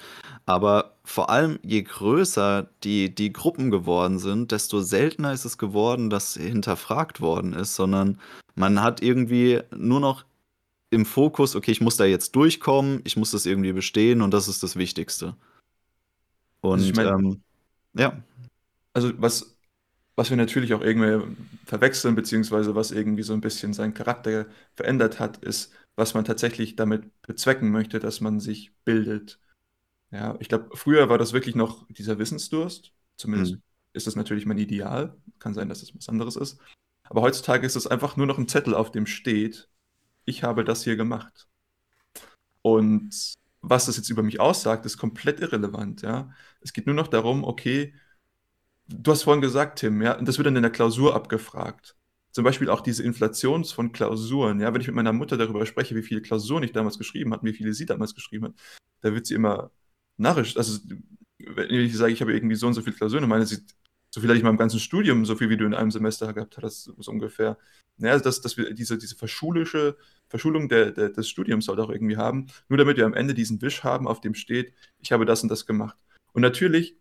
aber 0.46 0.96
vor 1.04 1.30
allem 1.30 1.58
je 1.62 1.82
größer 1.82 2.68
die, 2.82 3.14
die 3.14 3.32
Gruppen 3.32 3.70
geworden 3.70 4.18
sind, 4.18 4.52
desto 4.52 4.80
seltener 4.80 5.32
ist 5.32 5.44
es 5.44 5.56
geworden, 5.56 6.10
dass 6.10 6.34
hinterfragt 6.34 7.20
worden 7.20 7.52
ist, 7.52 7.74
sondern 7.74 8.18
man 8.56 8.82
hat 8.82 9.02
irgendwie 9.02 9.60
nur 9.74 10.00
noch 10.00 10.24
im 10.90 11.06
Fokus, 11.06 11.54
okay, 11.54 11.70
ich 11.70 11.80
muss 11.80 11.96
da 11.96 12.04
jetzt 12.04 12.34
durchkommen, 12.34 13.00
ich 13.04 13.16
muss 13.16 13.30
das 13.30 13.46
irgendwie 13.46 13.72
bestehen 13.72 14.22
und 14.22 14.32
das 14.32 14.48
ist 14.48 14.62
das 14.62 14.76
Wichtigste. 14.76 15.36
Und 16.60 16.80
also 16.80 16.90
ich 16.90 16.96
mein, 16.96 17.06
ähm, 17.06 17.40
ja 17.94 18.20
also 18.92 19.12
was, 19.20 19.56
was 20.16 20.30
wir 20.30 20.36
natürlich 20.36 20.74
auch 20.74 20.82
irgendwie 20.82 21.34
verwechseln, 21.64 22.14
beziehungsweise 22.14 22.74
was 22.74 22.90
irgendwie 22.90 23.22
so 23.22 23.32
ein 23.32 23.40
bisschen 23.40 23.72
seinen 23.72 23.94
Charakter 23.94 24.46
verändert 24.74 25.20
hat, 25.20 25.38
ist, 25.38 25.72
was 25.96 26.14
man 26.14 26.24
tatsächlich 26.24 26.76
damit 26.76 27.22
bezwecken 27.22 27.70
möchte, 27.70 28.00
dass 28.00 28.20
man 28.20 28.40
sich 28.40 28.72
bildet. 28.84 29.38
Ja, 30.10 30.36
ich 30.40 30.48
glaube, 30.48 30.76
früher 30.76 31.08
war 31.08 31.18
das 31.18 31.32
wirklich 31.32 31.54
noch 31.54 31.86
dieser 31.88 32.18
Wissensdurst. 32.18 32.92
Zumindest 33.16 33.54
mhm. 33.54 33.62
ist 33.92 34.06
das 34.06 34.16
natürlich 34.16 34.46
mein 34.46 34.58
Ideal. 34.58 35.16
Kann 35.38 35.54
sein, 35.54 35.68
dass 35.68 35.82
es 35.82 35.94
was 35.94 36.08
anderes 36.08 36.36
ist. 36.36 36.58
Aber 37.04 37.22
heutzutage 37.22 37.66
ist 37.66 37.76
es 37.76 37.86
einfach 37.86 38.16
nur 38.16 38.26
noch 38.26 38.38
ein 38.38 38.48
Zettel, 38.48 38.74
auf 38.74 38.92
dem 38.92 39.06
steht, 39.06 39.68
ich 40.24 40.42
habe 40.42 40.64
das 40.64 40.84
hier 40.84 40.96
gemacht. 40.96 41.48
Und 42.62 43.34
was 43.62 43.86
das 43.86 43.96
jetzt 43.96 44.10
über 44.10 44.22
mich 44.22 44.40
aussagt, 44.40 44.86
ist 44.86 44.96
komplett 44.96 45.40
irrelevant. 45.40 46.02
Ja? 46.02 46.32
Es 46.60 46.72
geht 46.72 46.86
nur 46.86 46.94
noch 46.94 47.08
darum, 47.08 47.44
okay, 47.44 47.94
du 48.86 49.10
hast 49.10 49.24
vorhin 49.24 49.40
gesagt, 49.40 49.80
Tim, 49.80 50.02
ja, 50.02 50.16
und 50.16 50.26
das 50.26 50.38
wird 50.38 50.46
dann 50.46 50.56
in 50.56 50.62
der 50.62 50.72
Klausur 50.72 51.14
abgefragt. 51.14 51.96
Zum 52.32 52.44
Beispiel 52.44 52.68
auch 52.68 52.80
diese 52.80 53.02
Inflation 53.02 53.64
von 53.64 53.92
Klausuren. 53.92 54.60
Ja, 54.60 54.72
wenn 54.72 54.80
ich 54.80 54.86
mit 54.86 54.96
meiner 54.96 55.12
Mutter 55.12 55.36
darüber 55.36 55.66
spreche, 55.66 55.96
wie 55.96 56.02
viele 56.02 56.22
Klausuren 56.22 56.62
ich 56.62 56.72
damals 56.72 56.98
geschrieben 56.98 57.32
habe, 57.32 57.46
wie 57.46 57.52
viele 57.52 57.74
sie 57.74 57.86
damals 57.86 58.14
geschrieben 58.14 58.46
hat, 58.46 58.54
da 59.00 59.12
wird 59.14 59.26
sie 59.26 59.34
immer 59.34 59.70
narrisch. 60.16 60.56
Also, 60.56 60.80
wenn 61.38 61.70
ich 61.70 61.96
sage, 61.96 62.12
ich 62.12 62.20
habe 62.20 62.32
irgendwie 62.32 62.56
so 62.56 62.66
und 62.66 62.74
so 62.74 62.82
viele 62.82 62.96
Klausuren, 62.96 63.28
meine 63.28 63.46
sie, 63.46 63.58
so 64.10 64.20
viel 64.20 64.28
hatte 64.28 64.38
ich 64.38 64.44
mal 64.44 64.50
im 64.50 64.56
ganzen 64.56 64.80
Studium, 64.80 65.24
so 65.24 65.36
viel 65.36 65.50
wie 65.50 65.56
du 65.56 65.64
in 65.64 65.74
einem 65.74 65.90
Semester 65.90 66.32
gehabt 66.32 66.58
hast, 66.62 66.92
so 66.98 67.10
ungefähr. 67.10 67.58
Ja, 67.98 68.18
dass, 68.18 68.40
dass 68.40 68.56
wir 68.56 68.72
diese, 68.72 68.96
diese 68.96 69.16
verschulische 69.16 69.96
Verschulung 70.28 70.68
der, 70.68 70.90
der, 70.92 71.10
des 71.10 71.28
Studiums 71.28 71.68
halt 71.68 71.80
auch 71.80 71.90
irgendwie 71.90 72.16
haben, 72.16 72.46
nur 72.68 72.78
damit 72.78 72.96
wir 72.96 73.04
am 73.04 73.14
Ende 73.14 73.34
diesen 73.34 73.60
Wisch 73.60 73.84
haben, 73.84 74.08
auf 74.08 74.20
dem 74.20 74.34
steht, 74.34 74.72
ich 75.00 75.12
habe 75.12 75.26
das 75.26 75.42
und 75.42 75.50
das 75.50 75.66
gemacht. 75.66 75.96
Und 76.32 76.42
natürlich 76.42 76.96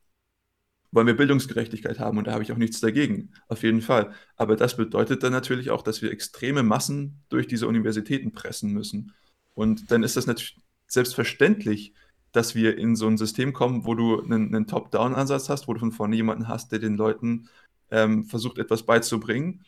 wollen 0.91 1.07
wir 1.07 1.15
Bildungsgerechtigkeit 1.15 1.99
haben 1.99 2.17
und 2.17 2.27
da 2.27 2.33
habe 2.33 2.43
ich 2.43 2.51
auch 2.51 2.57
nichts 2.57 2.79
dagegen, 2.79 3.31
auf 3.47 3.63
jeden 3.63 3.81
Fall. 3.81 4.13
Aber 4.35 4.55
das 4.55 4.77
bedeutet 4.77 5.23
dann 5.23 5.31
natürlich 5.31 5.69
auch, 5.69 5.83
dass 5.83 6.01
wir 6.01 6.11
extreme 6.11 6.63
Massen 6.63 7.23
durch 7.29 7.47
diese 7.47 7.67
Universitäten 7.67 8.31
pressen 8.31 8.73
müssen. 8.73 9.13
Und 9.53 9.91
dann 9.91 10.03
ist 10.03 10.15
das 10.15 10.25
natürlich 10.25 10.57
selbstverständlich, 10.87 11.93
dass 12.31 12.55
wir 12.55 12.77
in 12.77 12.95
so 12.95 13.07
ein 13.07 13.17
System 13.17 13.53
kommen, 13.53 13.85
wo 13.85 13.95
du 13.95 14.21
einen, 14.21 14.53
einen 14.53 14.67
Top-Down-Ansatz 14.67 15.49
hast, 15.49 15.67
wo 15.67 15.73
du 15.73 15.79
von 15.79 15.91
vorne 15.91 16.15
jemanden 16.15 16.47
hast, 16.47 16.71
der 16.71 16.79
den 16.79 16.95
Leuten 16.95 17.49
ähm, 17.91 18.25
versucht, 18.25 18.57
etwas 18.59 18.83
beizubringen, 18.83 19.65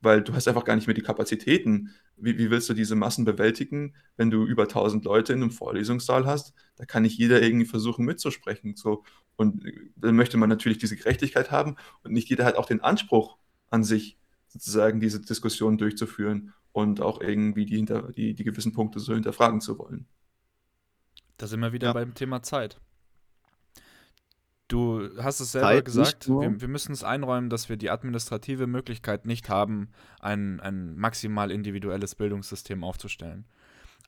weil 0.00 0.22
du 0.22 0.32
hast 0.32 0.46
einfach 0.46 0.64
gar 0.64 0.76
nicht 0.76 0.86
mehr 0.86 0.94
die 0.94 1.02
Kapazitäten. 1.02 1.94
Wie, 2.16 2.38
wie, 2.38 2.50
willst 2.50 2.68
du 2.68 2.74
diese 2.74 2.94
Massen 2.94 3.24
bewältigen, 3.24 3.94
wenn 4.16 4.30
du 4.30 4.44
über 4.44 4.64
1000 4.64 5.04
Leute 5.04 5.32
in 5.32 5.42
einem 5.42 5.50
Vorlesungssaal 5.50 6.26
hast? 6.26 6.54
Da 6.76 6.84
kann 6.84 7.02
nicht 7.02 7.18
jeder 7.18 7.42
irgendwie 7.42 7.66
versuchen 7.66 8.04
mitzusprechen. 8.04 8.76
So. 8.76 9.04
Und 9.38 9.62
dann 9.94 10.16
möchte 10.16 10.36
man 10.36 10.48
natürlich 10.48 10.78
diese 10.78 10.96
Gerechtigkeit 10.96 11.52
haben 11.52 11.76
und 12.02 12.12
nicht 12.12 12.28
jeder 12.28 12.44
hat 12.44 12.56
auch 12.56 12.66
den 12.66 12.80
Anspruch 12.80 13.38
an 13.70 13.84
sich, 13.84 14.18
sozusagen 14.48 14.98
diese 14.98 15.20
Diskussion 15.20 15.78
durchzuführen 15.78 16.52
und 16.72 17.00
auch 17.00 17.20
irgendwie 17.20 17.64
die, 17.64 17.76
hinter, 17.76 18.10
die, 18.10 18.34
die 18.34 18.42
gewissen 18.42 18.72
Punkte 18.72 18.98
so 18.98 19.14
hinterfragen 19.14 19.60
zu 19.60 19.78
wollen. 19.78 20.06
Da 21.36 21.46
sind 21.46 21.60
wir 21.60 21.72
wieder 21.72 21.88
ja. 21.88 21.92
beim 21.92 22.14
Thema 22.14 22.42
Zeit. 22.42 22.80
Du 24.66 25.08
hast 25.18 25.38
es 25.38 25.52
selber 25.52 25.68
Zeit 25.68 25.84
gesagt, 25.84 26.28
wir, 26.28 26.60
wir, 26.60 26.68
müssen 26.68 26.90
es 26.90 27.04
einräumen, 27.04 27.48
dass 27.48 27.68
wir 27.68 27.76
die 27.76 27.90
administrative 27.90 28.66
Möglichkeit 28.66 29.24
nicht 29.24 29.48
haben, 29.48 29.90
ein, 30.18 30.58
ein 30.58 30.96
maximal 30.96 31.52
individuelles 31.52 32.16
Bildungssystem 32.16 32.82
aufzustellen. 32.82 33.46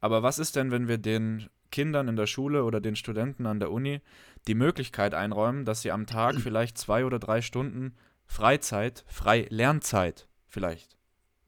Aber 0.01 0.25
was 0.25 0.41
ist 0.41 0.57
denn, 0.57 0.73
wenn 0.73 0.89
wir 0.89 0.99
den 0.99 1.49
Kindern 1.71 2.09
in 2.09 2.17
der 2.17 2.27
Schule 2.27 2.65
oder 2.65 2.81
den 2.81 2.97
Studenten 2.97 3.47
an 3.47 3.61
der 3.61 3.71
Uni 3.71 4.01
die 4.47 4.55
Möglichkeit 4.55 5.15
einräumen, 5.15 5.65
dass 5.65 5.83
sie 5.83 5.93
am 5.93 6.07
Tag 6.07 6.37
vielleicht 6.41 6.79
zwei 6.79 7.05
oder 7.05 7.19
drei 7.19 7.43
Stunden 7.43 7.95
Freizeit, 8.27 9.05
frei 9.09 9.47
Lernzeit 9.51 10.29
vielleicht 10.47 10.97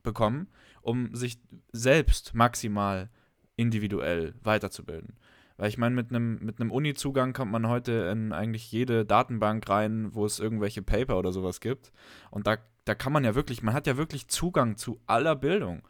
bekommen, 0.03 0.49
um 0.81 1.15
sich 1.15 1.39
selbst 1.73 2.35
maximal 2.35 3.09
individuell 3.57 4.35
weiterzubilden. 4.43 5.17
Weil 5.57 5.69
ich 5.69 5.79
meine, 5.79 5.95
mit 5.95 6.11
einem 6.11 6.41
mit 6.41 6.59
Uni-Zugang 6.59 7.33
kommt 7.35 7.53
man 7.53 7.69
heute 7.69 7.93
in 8.11 8.33
eigentlich 8.33 8.73
jede 8.73 9.05
Datenbank 9.05 9.69
rein, 9.69 10.13
wo 10.13 10.25
es 10.25 10.41
irgendwelche 10.41 10.83
Paper 10.83 11.19
oder 11.19 11.31
sowas 11.31 11.61
gibt. 11.61 11.93
Und 12.31 12.47
da, 12.47 12.57
da 12.85 12.95
kann 12.97 13.13
man 13.13 13.23
ja 13.23 13.35
wirklich, 13.35 13.63
man 13.63 13.75
hat 13.75 13.87
ja 13.87 13.97
wirklich 13.97 14.29
Zugang 14.29 14.77
zu 14.77 15.01
aller 15.07 15.37
Bildung. 15.37 15.87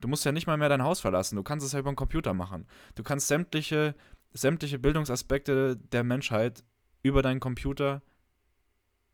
Du 0.00 0.08
musst 0.08 0.24
ja 0.24 0.32
nicht 0.32 0.46
mal 0.46 0.56
mehr 0.56 0.68
dein 0.68 0.82
Haus 0.82 1.00
verlassen. 1.00 1.36
Du 1.36 1.42
kannst 1.42 1.66
es 1.66 1.72
ja 1.72 1.80
über 1.80 1.92
den 1.92 1.96
Computer 1.96 2.34
machen. 2.34 2.66
Du 2.94 3.02
kannst 3.02 3.28
sämtliche, 3.28 3.94
sämtliche 4.32 4.78
Bildungsaspekte 4.78 5.76
der 5.76 6.04
Menschheit 6.04 6.64
über 7.02 7.22
deinen 7.22 7.40
Computer 7.40 8.02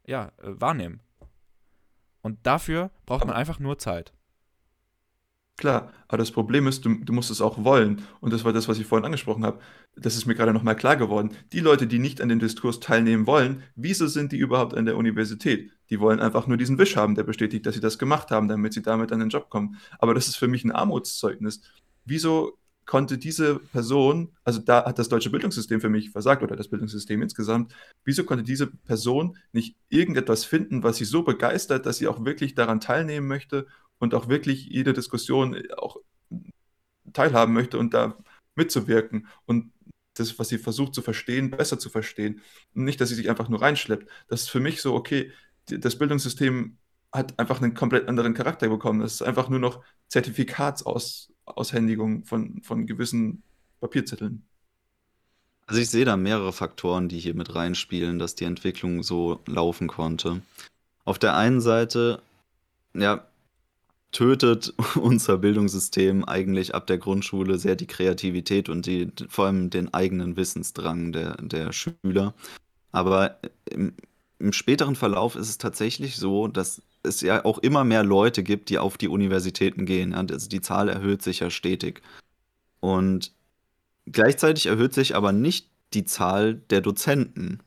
ja, 0.07 0.33
äh, 0.38 0.61
wahrnehmen. 0.61 1.00
Und 2.22 2.38
dafür 2.46 2.90
braucht 3.07 3.27
man 3.27 3.37
einfach 3.37 3.59
nur 3.59 3.79
Zeit. 3.79 4.12
Klar, 5.57 5.92
aber 6.09 6.18
das 6.18 6.33
Problem 6.33 6.66
ist, 6.66 6.85
du, 6.85 6.94
du 6.94 7.12
musst 7.12 7.31
es 7.31 7.40
auch 7.40 7.62
wollen. 7.62 8.03
Und 8.20 8.33
das 8.33 8.44
war 8.44 8.53
das, 8.53 8.66
was 8.66 8.79
ich 8.79 8.87
vorhin 8.87 9.05
angesprochen 9.05 9.44
habe. 9.44 9.61
Das 9.94 10.16
ist 10.16 10.27
mir 10.27 10.35
gerade 10.35 10.53
nochmal 10.53 10.74
klar 10.74 10.96
geworden. 10.96 11.31
Die 11.53 11.61
Leute, 11.61 11.87
die 11.87 12.00
nicht 12.00 12.20
an 12.20 12.29
dem 12.29 12.40
Diskurs 12.40 12.81
teilnehmen 12.81 13.29
wollen, 13.29 13.62
wieso 13.77 14.09
sind 14.09 14.33
die 14.33 14.37
überhaupt 14.37 14.74
an 14.74 14.85
der 14.85 14.96
Universität? 14.96 15.70
Die 15.90 16.00
wollen 16.00 16.18
einfach 16.18 16.48
nur 16.48 16.57
diesen 16.57 16.79
Wisch 16.79 16.96
haben, 16.96 17.14
der 17.14 17.22
bestätigt, 17.22 17.66
dass 17.66 17.74
sie 17.74 17.81
das 17.81 18.00
gemacht 18.00 18.33
haben, 18.33 18.48
damit 18.48 18.72
sie 18.72 18.83
damit 18.83 19.12
an 19.12 19.20
den 19.20 19.29
Job 19.29 19.48
kommen. 19.48 19.77
Aber 20.00 20.12
das 20.12 20.27
ist 20.27 20.37
für 20.37 20.48
mich 20.48 20.64
ein 20.64 20.72
Armutszeugnis. 20.72 21.61
Wieso 22.05 22.59
konnte 22.87 23.18
diese 23.18 23.59
Person, 23.59 24.33
also 24.44 24.61
da 24.61 24.85
hat 24.85 24.99
das 24.99 25.09
deutsche 25.09 25.31
Bildungssystem 25.31 25.81
für 25.81 25.88
mich 25.88 26.11
versagt 26.11 26.42
oder 26.42 26.57
das 26.57 26.68
Bildungssystem 26.68 27.23
insgesamt, 27.23 27.75
wieso 28.05 28.25
konnte 28.25 28.44
diese 28.44 28.66
Person 28.66 29.37
nicht 29.53 29.77
irgendetwas 29.88 30.44
finden, 30.44 30.83
was 30.83 30.97
sie 30.97 31.05
so 31.05 31.23
begeistert, 31.23 31.87
dass 31.87 31.99
sie 31.99 32.09
auch 32.09 32.25
wirklich 32.25 32.55
daran 32.55 32.81
teilnehmen 32.81 33.27
möchte 33.27 33.66
und 33.99 34.14
auch 34.14 34.29
wirklich 34.29 34.66
jede 34.66 34.92
Diskussion 34.92 35.57
auch 35.77 35.97
teilhaben 37.12 37.55
möchte 37.55 37.79
und 37.79 37.94
da 37.94 38.16
mitzuwirken 38.55 39.29
und 39.47 39.73
das, 40.14 40.38
was 40.38 40.49
sie 40.49 40.59
versucht 40.59 40.94
zu 40.94 41.03
verstehen, 41.03 41.51
besser 41.51 41.79
zu 41.79 41.90
verstehen. 41.90 42.40
Nicht, 42.73 43.01
dass 43.01 43.09
sie 43.09 43.14
sich 43.16 43.29
einfach 43.31 43.49
nur 43.49 43.62
reinschleppt. 43.62 44.09
Das 44.29 44.42
ist 44.42 44.51
für 44.51 44.61
mich 44.61 44.81
so, 44.81 44.94
okay, 44.94 45.33
das 45.66 45.99
Bildungssystem 45.99 46.79
hat 47.12 47.38
einfach 47.38 47.61
einen 47.61 47.75
komplett 47.75 48.09
anderen 48.09 48.35
Charakter 48.35 48.68
bekommen. 48.68 49.01
Das 49.01 49.14
ist 49.14 49.23
einfach 49.23 49.49
nur 49.49 49.61
noch 49.61 49.83
Zertifikatsaushändigung 51.46 52.24
von, 52.24 52.62
von 52.62 52.87
gewissen 52.87 53.42
Papierzetteln. 53.80 54.42
Also 55.66 55.80
ich 55.80 55.88
sehe 55.88 56.04
da 56.04 56.16
mehrere 56.16 56.52
Faktoren, 56.52 57.09
die 57.09 57.18
hier 57.18 57.35
mit 57.35 57.54
reinspielen, 57.54 58.18
dass 58.18 58.35
die 58.35 58.44
Entwicklung 58.44 59.02
so 59.02 59.40
laufen 59.46 59.88
konnte. 59.88 60.42
Auf 61.04 61.18
der 61.18 61.37
einen 61.37 61.61
Seite, 61.61 62.20
ja, 62.94 63.26
tötet 64.12 64.74
unser 64.96 65.38
Bildungssystem 65.38 66.24
eigentlich 66.24 66.74
ab 66.74 66.87
der 66.87 66.98
Grundschule 66.98 67.59
sehr 67.59 67.76
die 67.76 67.87
Kreativität 67.87 68.68
und 68.68 68.87
die, 68.87 69.11
vor 69.28 69.46
allem 69.46 69.70
den 69.70 69.92
eigenen 69.92 70.37
Wissensdrang 70.37 71.12
der, 71.12 71.37
der 71.38 71.72
Schüler. 71.72 72.35
Aber 72.92 73.38
im, 73.64 73.94
im 74.38 74.52
späteren 74.52 74.96
Verlauf 74.96 75.35
ist 75.35 75.48
es 75.48 75.59
tatsächlich 75.59 76.16
so, 76.16 76.46
dass 76.46 76.83
es 77.05 77.21
ja 77.21 77.45
auch 77.45 77.59
immer 77.59 77.85
mehr 77.85 78.03
Leute 78.03 78.43
gibt, 78.43 78.71
die 78.71 78.79
auf 78.79 78.97
die 78.97 79.09
Universitäten 79.09 79.87
gehen. 79.87 80.14
Also 80.14 80.49
die 80.49 80.61
Zahl 80.61 80.88
erhöht 80.88 81.23
sich 81.23 81.40
ja 81.40 81.51
stetig. 81.51 82.03
Und 82.81 83.33
gleichzeitig 84.07 84.67
erhöht 84.67 84.95
sich 84.95 85.14
aber 85.17 85.33
nicht 85.33 85.71
die 85.95 86.05
Zahl 86.05 86.55
der 86.55 86.81
Dozenten. 86.81 87.61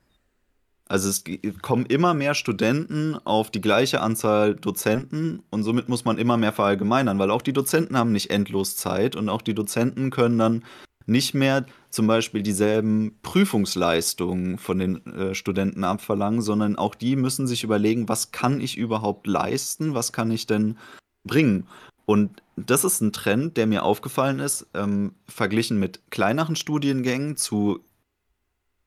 Also 0.90 1.10
es 1.10 1.24
kommen 1.62 1.86
immer 1.86 2.14
mehr 2.14 2.34
Studenten 2.34 3.16
auf 3.26 3.52
die 3.52 3.60
gleiche 3.60 4.00
Anzahl 4.00 4.56
Dozenten 4.56 5.44
und 5.50 5.64
somit 5.64 5.90
muss 5.90 6.06
man 6.06 6.18
immer 6.18 6.38
mehr 6.38 6.54
verallgemeinern, 6.54 7.20
weil 7.20 7.30
auch 7.30 7.42
die 7.42 7.52
Dozenten 7.52 7.98
haben 7.98 8.14
nicht 8.14 8.30
endlos 8.30 8.78
Zeit 8.78 9.18
und 9.18 9.28
auch 9.28 9.42
die 9.42 9.54
Dozenten 9.54 10.12
können 10.12 10.38
dann 10.38 10.64
nicht 11.08 11.34
mehr 11.34 11.66
zum 11.90 12.06
Beispiel 12.06 12.44
dieselben 12.44 13.18
Prüfungsleistungen 13.24 14.58
von 14.58 14.78
den 14.78 15.06
äh, 15.08 15.34
Studenten 15.34 15.84
abverlangen, 15.84 16.42
sondern 16.42 16.76
auch 16.76 16.94
die 16.94 17.16
müssen 17.16 17.48
sich 17.48 17.64
überlegen, 17.64 18.10
was 18.10 18.32
kann 18.32 18.60
ich 18.60 18.78
überhaupt 18.78 19.26
leisten, 19.26 19.94
was 19.94 20.12
kann 20.12 20.30
ich 20.30 20.46
denn 20.46 20.78
bringen. 21.24 21.66
Und 22.06 22.42
das 22.56 22.84
ist 22.84 23.02
ein 23.02 23.14
Trend, 23.14 23.58
der 23.58 23.68
mir 23.68 23.84
aufgefallen 23.84 24.40
ist, 24.40 24.68
ähm, 24.74 25.14
verglichen 25.28 25.80
mit 25.80 26.02
kleineren 26.12 26.56
Studiengängen 26.56 27.38
zu 27.38 27.80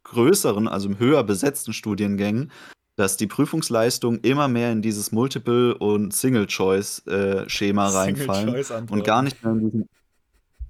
größeren, 0.04 0.68
also 0.68 0.90
höher 0.98 1.24
besetzten 1.24 1.72
Studiengängen, 1.72 2.50
dass 2.96 3.16
die 3.16 3.26
Prüfungsleistungen 3.26 4.20
immer 4.20 4.48
mehr 4.48 4.72
in 4.72 4.82
dieses 4.82 5.12
Multiple- 5.12 5.76
und 5.76 6.12
Single-Choice-Schema 6.12 7.88
äh, 7.88 7.96
reinfallen 7.96 8.86
und 8.90 9.04
gar 9.04 9.22
nicht 9.22 9.42
mehr 9.42 9.52
in 9.52 9.60
diesen, 9.60 9.88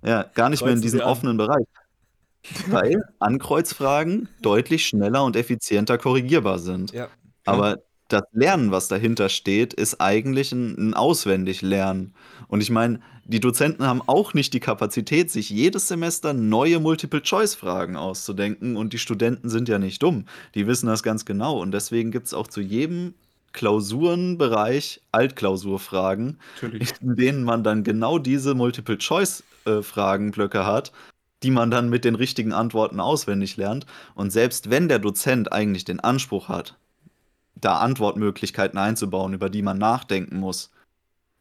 ja, 0.05 0.25
gar 0.35 0.49
nicht 0.49 0.63
mehr 0.63 0.73
in 0.73 0.81
diesen 0.81 1.01
offenen 1.01 1.37
Bereich. 1.37 1.67
Weil 2.69 3.03
Ankreuzfragen 3.19 4.29
deutlich 4.41 4.87
schneller 4.87 5.25
und 5.25 5.37
effizienter 5.37 5.99
korrigierbar 5.99 6.59
sind. 6.59 6.93
Ja. 6.93 7.09
Aber 7.45 7.79
das 8.09 8.23
Lernen, 8.33 8.71
was 8.71 8.89
dahinter 8.89 9.29
steht, 9.29 9.75
ist 9.75 10.01
eigentlich 10.01 10.53
ein, 10.53 10.91
ein 10.91 10.95
Auswendiglernen. 10.95 12.15
Und 12.49 12.61
ich 12.61 12.71
meine, 12.71 13.01
die 13.25 13.41
Dozenten 13.41 13.87
haben 13.87 14.03
auch 14.07 14.35
nicht 14.35 14.53
die 14.55 14.61
Kapazität, 14.61 15.31
sich 15.31 15.51
jedes 15.51 15.87
Semester 15.87 16.33
neue 16.33 16.81
Multiple-Choice-Fragen 16.81 17.97
auszudenken. 17.97 18.77
Und 18.77 18.93
die 18.93 18.99
Studenten 18.99 19.49
sind 19.49 19.69
ja 19.69 19.79
nicht 19.79 20.03
dumm. 20.03 20.25
Die 20.55 20.67
wissen 20.67 20.87
das 20.87 21.03
ganz 21.03 21.25
genau. 21.25 21.61
Und 21.61 21.73
deswegen 21.73 22.11
gibt 22.11 22.27
es 22.27 22.35
auch 22.35 22.49
zu 22.49 22.61
jedem 22.61 23.15
Klausurenbereich 23.53 25.03
Altklausurfragen, 25.13 26.39
in 26.63 27.17
denen 27.17 27.45
man 27.45 27.65
dann 27.65 27.85
genau 27.85 28.19
diese 28.19 28.55
Multiple-Choice-Fragenblöcke 28.55 30.67
hat, 30.67 30.93
die 31.43 31.51
man 31.51 31.71
dann 31.71 31.89
mit 31.89 32.05
den 32.05 32.15
richtigen 32.15 32.53
Antworten 32.53 33.01
auswendig 33.01 33.57
lernt. 33.57 33.87
Und 34.15 34.31
selbst 34.31 34.71
wenn 34.71 34.89
der 34.89 34.99
Dozent 34.99 35.53
eigentlich 35.53 35.85
den 35.85 36.01
Anspruch 36.01 36.49
hat, 36.49 36.77
da 37.55 37.79
Antwortmöglichkeiten 37.79 38.79
einzubauen, 38.79 39.35
über 39.35 39.51
die 39.51 39.63
man 39.63 39.79
nachdenken 39.79 40.39
muss, 40.39 40.71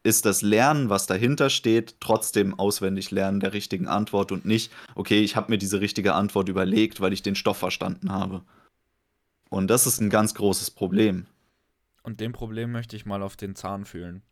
ist 0.04 0.26
das 0.26 0.42
Lernen, 0.42 0.90
was 0.90 1.08
dahinter 1.08 1.50
steht, 1.50 1.96
trotzdem 2.00 2.58
auswendig 2.58 3.12
lernen 3.12 3.42
der 3.42 3.54
richtigen 3.54 3.88
Antwort 3.88 4.32
und 4.32 4.46
nicht, 4.46 4.72
okay, 4.96 5.22
ich 5.22 5.36
habe 5.36 5.52
mir 5.52 5.58
diese 5.58 5.82
richtige 5.82 6.14
Antwort 6.14 6.48
überlegt, 6.48 7.02
weil 7.02 7.14
ich 7.14 7.22
den 7.22 7.36
Stoff 7.36 7.58
verstanden 7.58 8.12
habe. 8.12 8.42
Und 9.50 9.68
das 9.68 9.88
ist 9.88 10.00
ein 10.00 10.10
ganz 10.10 10.36
großes 10.36 10.72
Problem. 10.72 11.26
Und 12.10 12.20
dem 12.20 12.32
Problem 12.32 12.72
möchte 12.72 12.96
ich 12.96 13.06
mal 13.06 13.22
auf 13.22 13.38
den 13.38 13.54
Zahn 13.54 13.86
fühlen. 13.86 14.24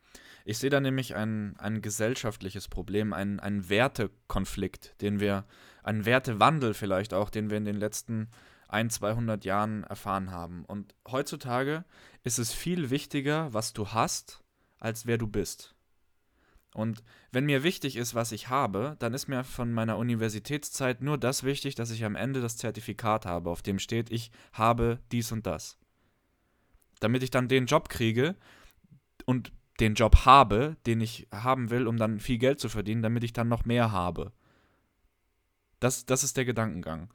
Ich 0.45 0.57
sehe 0.57 0.71
da 0.71 0.79
nämlich 0.79 1.13
ein, 1.13 1.55
ein 1.59 1.83
gesellschaftliches 1.83 2.69
Problem, 2.69 3.13
einen, 3.13 3.39
einen 3.39 3.69
Wertekonflikt, 3.69 4.99
den 4.99 5.19
wir, 5.19 5.45
einen 5.83 6.03
Wertewandel 6.03 6.73
vielleicht 6.73 7.13
auch, 7.13 7.29
den 7.29 7.51
wir 7.51 7.57
in 7.57 7.65
den 7.65 7.75
letzten 7.75 8.29
ein, 8.67 8.89
200 8.89 9.45
Jahren 9.45 9.83
erfahren 9.83 10.31
haben. 10.31 10.65
Und 10.65 10.95
heutzutage 11.07 11.85
ist 12.23 12.39
es 12.39 12.51
viel 12.51 12.89
wichtiger, 12.89 13.53
was 13.53 13.73
du 13.73 13.89
hast, 13.89 14.43
als 14.79 15.05
wer 15.05 15.19
du 15.19 15.27
bist. 15.27 15.75
Und 16.73 17.03
wenn 17.31 17.45
mir 17.45 17.61
wichtig 17.61 17.95
ist, 17.95 18.15
was 18.15 18.31
ich 18.31 18.49
habe, 18.49 18.95
dann 18.97 19.13
ist 19.13 19.27
mir 19.27 19.43
von 19.43 19.71
meiner 19.71 19.99
Universitätszeit 19.99 21.03
nur 21.03 21.19
das 21.19 21.43
wichtig, 21.43 21.75
dass 21.75 21.91
ich 21.91 22.03
am 22.03 22.15
Ende 22.15 22.41
das 22.41 22.57
Zertifikat 22.57 23.27
habe, 23.27 23.51
auf 23.51 23.61
dem 23.61 23.77
steht, 23.77 24.11
ich 24.11 24.31
habe 24.51 24.97
dies 25.11 25.31
und 25.31 25.45
das. 25.45 25.77
Damit 26.99 27.23
ich 27.23 27.31
dann 27.31 27.47
den 27.47 27.65
Job 27.65 27.89
kriege 27.89 28.35
und 29.25 29.51
den 29.79 29.93
Job 29.93 30.25
habe, 30.25 30.77
den 30.85 31.01
ich 31.01 31.27
haben 31.31 31.69
will, 31.69 31.87
um 31.87 31.97
dann 31.97 32.19
viel 32.19 32.37
Geld 32.37 32.59
zu 32.59 32.69
verdienen, 32.69 33.03
damit 33.03 33.23
ich 33.23 33.33
dann 33.33 33.47
noch 33.47 33.65
mehr 33.65 33.91
habe. 33.91 34.31
Das, 35.79 36.05
das 36.05 36.23
ist 36.23 36.37
der 36.37 36.45
Gedankengang. 36.45 37.13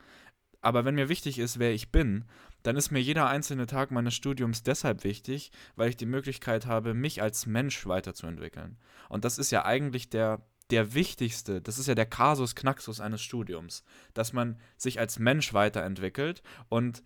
Aber 0.61 0.85
wenn 0.85 0.95
mir 0.95 1.09
wichtig 1.09 1.41
ist, 1.41 1.59
wer 1.59 1.73
ich 1.73 1.91
bin, 1.91 2.25
dann 2.63 2.77
ist 2.77 2.93
mir 2.93 3.01
jeder 3.01 3.27
einzelne 3.27 3.67
Tag 3.67 3.91
meines 3.91 4.15
Studiums 4.15 4.63
deshalb 4.63 5.03
wichtig, 5.03 5.51
weil 5.75 5.89
ich 5.89 5.97
die 5.97 6.07
Möglichkeit 6.07 6.67
habe, 6.67 6.95
mich 6.95 7.21
als 7.21 7.47
Mensch 7.47 7.87
weiterzuentwickeln. 7.87 8.79
Und 9.09 9.25
das 9.25 9.39
ist 9.39 9.51
ja 9.51 9.65
eigentlich 9.65 10.11
der, 10.11 10.47
der 10.71 10.95
wichtigste, 10.95 11.61
das 11.61 11.79
ist 11.79 11.89
ja 11.89 11.97
der 11.97 12.07
Kasus 12.07 12.55
Knaxus 12.55 13.01
eines 13.01 13.21
Studiums, 13.21 13.83
dass 14.15 14.33
man 14.33 14.59
sich 14.77 15.01
als 15.01 15.19
Mensch 15.19 15.53
weiterentwickelt 15.53 16.45
und 16.69 17.03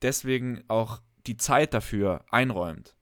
deswegen 0.00 0.64
auch 0.68 1.02
die 1.26 1.36
Zeit 1.36 1.74
dafür 1.74 2.24
einräumt, 2.30 2.96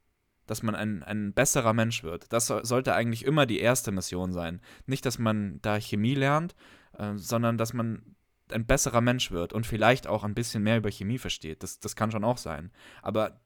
dass 0.46 0.62
man 0.62 0.74
ein, 0.74 1.02
ein 1.02 1.33
besserer 1.33 1.72
Mensch 1.72 2.02
wird. 2.02 2.33
Das 2.33 2.46
sollte 2.46 2.94
eigentlich 2.94 3.24
immer 3.24 3.46
die 3.46 3.61
erste 3.61 3.92
Mission 3.92 4.33
sein. 4.33 4.61
Nicht, 4.87 5.06
dass 5.06 5.18
man 5.18 5.61
da 5.62 5.78
Chemie 5.78 6.14
lernt, 6.14 6.54
äh, 6.98 7.12
sondern 7.16 7.56
dass 7.59 7.72
man 7.72 8.16
ein 8.52 8.66
besserer 8.66 9.00
Mensch 9.00 9.30
wird 9.30 9.52
und 9.52 9.66
vielleicht 9.66 10.06
auch 10.06 10.24
ein 10.24 10.35
bisschen 10.35 10.62
mehr 10.62 10.78
über 10.78 10.90
Chemie 10.90 11.18
versteht. 11.18 11.62
Das, 11.62 11.78
das 11.78 11.94
kann 11.96 12.11
schon 12.11 12.24
auch 12.24 12.38
sein. 12.38 12.72
Aber 13.02 13.40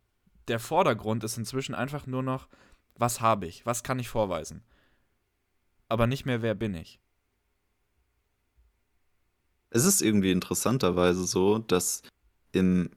der 0.49 0.59
Vordergrund 0.59 1.25
ist 1.25 1.37
inzwischen 1.37 1.75
einfach 1.75 2.07
nur 2.07 2.23
noch, 2.23 2.49
was 2.97 3.21
habe 3.21 3.47
ich, 3.47 3.67
was 3.67 3.83
kann 3.83 3.99
ich 3.99 4.09
vorweisen. 4.09 4.63
Aber 5.89 6.07
nicht 6.07 6.25
mehr, 6.25 6.43
wer 6.43 6.55
bin 6.55 6.75
ich. 6.75 7.01
Es 9.71 9.85
ist 9.85 10.03
irgendwie 10.03 10.31
interessanterweise 10.31 11.25
so, 11.25 11.59
dass 11.59 12.03
im 12.53 12.91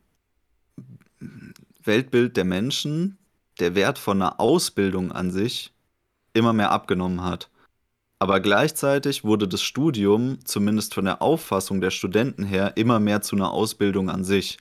Weltbild 1.87 2.37
der 2.37 2.45
Menschen 2.45 3.17
der 3.59 3.75
Wert 3.75 3.97
von 3.97 4.21
einer 4.21 4.39
Ausbildung 4.39 5.11
an 5.11 5.31
sich 5.31 5.73
immer 6.33 6.53
mehr 6.53 6.71
abgenommen 6.71 7.23
hat. 7.23 7.49
Aber 8.19 8.39
gleichzeitig 8.39 9.23
wurde 9.23 9.47
das 9.47 9.61
Studium, 9.61 10.39
zumindest 10.43 10.93
von 10.93 11.05
der 11.05 11.21
Auffassung 11.21 11.81
der 11.81 11.91
Studenten 11.91 12.43
her, 12.43 12.73
immer 12.75 12.99
mehr 12.99 13.21
zu 13.21 13.35
einer 13.35 13.51
Ausbildung 13.51 14.09
an 14.09 14.23
sich. 14.23 14.57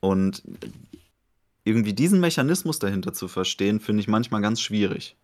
Und 0.00 0.42
irgendwie 1.64 1.92
diesen 1.92 2.20
Mechanismus 2.20 2.78
dahinter 2.78 3.12
zu 3.12 3.26
verstehen, 3.26 3.80
finde 3.80 4.00
ich 4.00 4.08
manchmal 4.08 4.40
ganz 4.40 4.60
schwierig. 4.60 5.16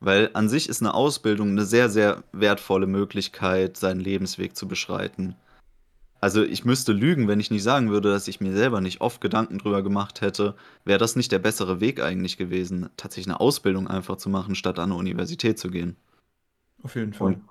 Weil 0.00 0.30
an 0.34 0.48
sich 0.48 0.68
ist 0.68 0.82
eine 0.82 0.94
Ausbildung 0.94 1.50
eine 1.50 1.64
sehr, 1.64 1.88
sehr 1.88 2.24
wertvolle 2.32 2.86
Möglichkeit, 2.86 3.76
seinen 3.76 4.00
Lebensweg 4.00 4.56
zu 4.56 4.66
beschreiten. 4.66 5.36
Also 6.24 6.42
ich 6.42 6.64
müsste 6.64 6.94
lügen, 6.94 7.28
wenn 7.28 7.38
ich 7.38 7.50
nicht 7.50 7.62
sagen 7.62 7.90
würde, 7.90 8.10
dass 8.10 8.28
ich 8.28 8.40
mir 8.40 8.54
selber 8.54 8.80
nicht 8.80 9.02
oft 9.02 9.20
Gedanken 9.20 9.58
drüber 9.58 9.82
gemacht 9.82 10.22
hätte, 10.22 10.54
wäre 10.86 10.98
das 10.98 11.16
nicht 11.16 11.30
der 11.30 11.38
bessere 11.38 11.82
Weg 11.82 12.02
eigentlich 12.02 12.38
gewesen, 12.38 12.88
tatsächlich 12.96 13.26
eine 13.26 13.40
Ausbildung 13.40 13.88
einfach 13.88 14.16
zu 14.16 14.30
machen, 14.30 14.54
statt 14.54 14.78
an 14.78 14.84
eine 14.84 14.94
Universität 14.98 15.58
zu 15.58 15.68
gehen. 15.68 15.98
Auf 16.82 16.94
jeden 16.94 17.12
Fall. 17.12 17.34
Und 17.34 17.42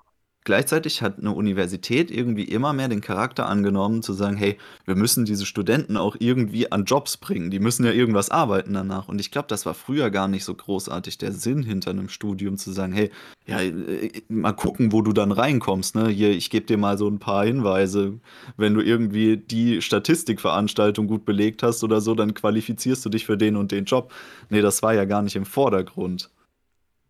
Gleichzeitig 0.44 1.00
hat 1.00 1.18
eine 1.18 1.32
Universität 1.32 2.10
irgendwie 2.10 2.44
immer 2.44 2.74
mehr 2.74 2.88
den 2.88 3.00
Charakter 3.00 3.46
angenommen, 3.46 4.02
zu 4.02 4.12
sagen, 4.12 4.36
hey, 4.36 4.58
wir 4.84 4.94
müssen 4.94 5.24
diese 5.24 5.46
Studenten 5.46 5.96
auch 5.96 6.16
irgendwie 6.18 6.70
an 6.70 6.84
Jobs 6.84 7.16
bringen. 7.16 7.50
Die 7.50 7.60
müssen 7.60 7.86
ja 7.86 7.92
irgendwas 7.92 8.28
arbeiten 8.28 8.74
danach. 8.74 9.08
Und 9.08 9.22
ich 9.22 9.30
glaube, 9.30 9.48
das 9.48 9.64
war 9.64 9.72
früher 9.72 10.10
gar 10.10 10.28
nicht 10.28 10.44
so 10.44 10.54
großartig 10.54 11.16
der 11.16 11.32
Sinn 11.32 11.62
hinter 11.62 11.92
einem 11.92 12.10
Studium, 12.10 12.58
zu 12.58 12.72
sagen, 12.72 12.92
hey, 12.92 13.10
ja, 13.46 13.60
äh, 13.60 14.10
mal 14.28 14.52
gucken, 14.52 14.92
wo 14.92 15.00
du 15.00 15.14
dann 15.14 15.32
reinkommst. 15.32 15.94
Ne? 15.94 16.08
Hier, 16.08 16.30
ich 16.30 16.50
gebe 16.50 16.66
dir 16.66 16.76
mal 16.76 16.98
so 16.98 17.08
ein 17.08 17.20
paar 17.20 17.46
Hinweise. 17.46 18.20
Wenn 18.58 18.74
du 18.74 18.82
irgendwie 18.82 19.38
die 19.38 19.80
Statistikveranstaltung 19.80 21.06
gut 21.06 21.24
belegt 21.24 21.62
hast 21.62 21.82
oder 21.82 22.02
so, 22.02 22.14
dann 22.14 22.34
qualifizierst 22.34 23.02
du 23.02 23.08
dich 23.08 23.24
für 23.24 23.38
den 23.38 23.56
und 23.56 23.72
den 23.72 23.86
Job. 23.86 24.12
Nee, 24.50 24.60
das 24.60 24.82
war 24.82 24.92
ja 24.92 25.06
gar 25.06 25.22
nicht 25.22 25.36
im 25.36 25.46
Vordergrund. 25.46 26.30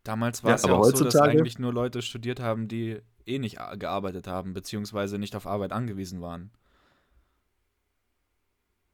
Damals 0.05 0.45
war 0.45 0.51
ja, 0.51 0.57
es 0.57 0.63
ja 0.63 0.73
auch 0.73 0.85
so, 0.85 1.03
dass 1.03 1.17
eigentlich 1.17 1.59
nur 1.59 1.73
Leute 1.73 2.01
studiert 2.01 2.39
haben, 2.39 2.69
die 2.69 3.01
eh 3.27 3.39
nicht 3.39 3.59
gearbeitet 3.79 4.27
haben, 4.27 4.53
beziehungsweise 4.55 5.19
nicht 5.19 5.37
auf 5.37 5.47
Arbeit 5.47 5.73
angewiesen 5.73 6.21
waren. 6.21 6.51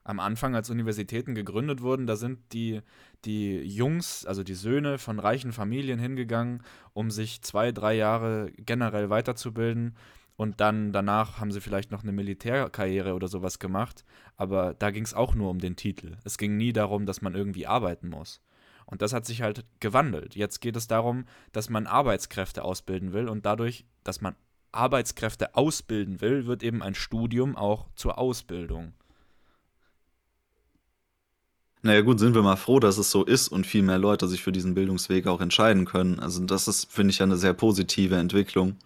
Am 0.02 0.18
Anfang, 0.18 0.54
als 0.54 0.70
Universitäten 0.70 1.34
gegründet 1.34 1.82
wurden, 1.82 2.06
da 2.06 2.16
sind 2.16 2.38
die, 2.52 2.80
die 3.24 3.58
Jungs, 3.58 4.24
also 4.24 4.42
die 4.42 4.54
Söhne 4.54 4.98
von 4.98 5.18
reichen 5.18 5.52
Familien 5.52 5.98
hingegangen, 5.98 6.62
um 6.94 7.10
sich 7.10 7.42
zwei, 7.42 7.70
drei 7.70 7.94
Jahre 7.94 8.50
generell 8.56 9.10
weiterzubilden. 9.10 9.94
Und 10.36 10.60
dann 10.60 10.90
danach 10.92 11.38
haben 11.38 11.52
sie 11.52 11.60
vielleicht 11.60 11.90
noch 11.90 12.02
eine 12.02 12.12
Militärkarriere 12.12 13.12
oder 13.14 13.28
sowas 13.28 13.58
gemacht. 13.58 14.06
Aber 14.36 14.72
da 14.72 14.90
ging 14.90 15.04
es 15.04 15.12
auch 15.12 15.34
nur 15.34 15.50
um 15.50 15.58
den 15.58 15.76
Titel. 15.76 16.16
Es 16.24 16.38
ging 16.38 16.56
nie 16.56 16.72
darum, 16.72 17.04
dass 17.04 17.20
man 17.20 17.34
irgendwie 17.34 17.66
arbeiten 17.66 18.08
muss. 18.08 18.40
Und 18.90 19.02
das 19.02 19.12
hat 19.12 19.24
sich 19.24 19.42
halt 19.42 19.64
gewandelt. 19.78 20.34
Jetzt 20.34 20.60
geht 20.60 20.76
es 20.76 20.86
darum, 20.86 21.24
dass 21.52 21.70
man 21.70 21.86
Arbeitskräfte 21.86 22.64
ausbilden 22.64 23.12
will 23.12 23.28
und 23.28 23.46
dadurch, 23.46 23.84
dass 24.04 24.20
man 24.20 24.34
Arbeitskräfte 24.72 25.54
ausbilden 25.54 26.20
will, 26.20 26.46
wird 26.46 26.62
eben 26.62 26.82
ein 26.82 26.94
Studium 26.94 27.56
auch 27.56 27.86
zur 27.94 28.18
Ausbildung. 28.18 28.92
Naja 31.82 32.02
gut, 32.02 32.18
sind 32.18 32.34
wir 32.34 32.42
mal 32.42 32.56
froh, 32.56 32.78
dass 32.78 32.98
es 32.98 33.10
so 33.10 33.24
ist 33.24 33.48
und 33.48 33.66
viel 33.66 33.82
mehr 33.82 33.98
Leute 33.98 34.28
sich 34.28 34.42
für 34.42 34.52
diesen 34.52 34.74
Bildungsweg 34.74 35.26
auch 35.26 35.40
entscheiden 35.40 35.86
können. 35.86 36.20
Also 36.20 36.44
das 36.44 36.68
ist, 36.68 36.92
finde 36.92 37.12
ich, 37.12 37.22
eine 37.22 37.36
sehr 37.36 37.54
positive 37.54 38.16
Entwicklung. 38.16 38.76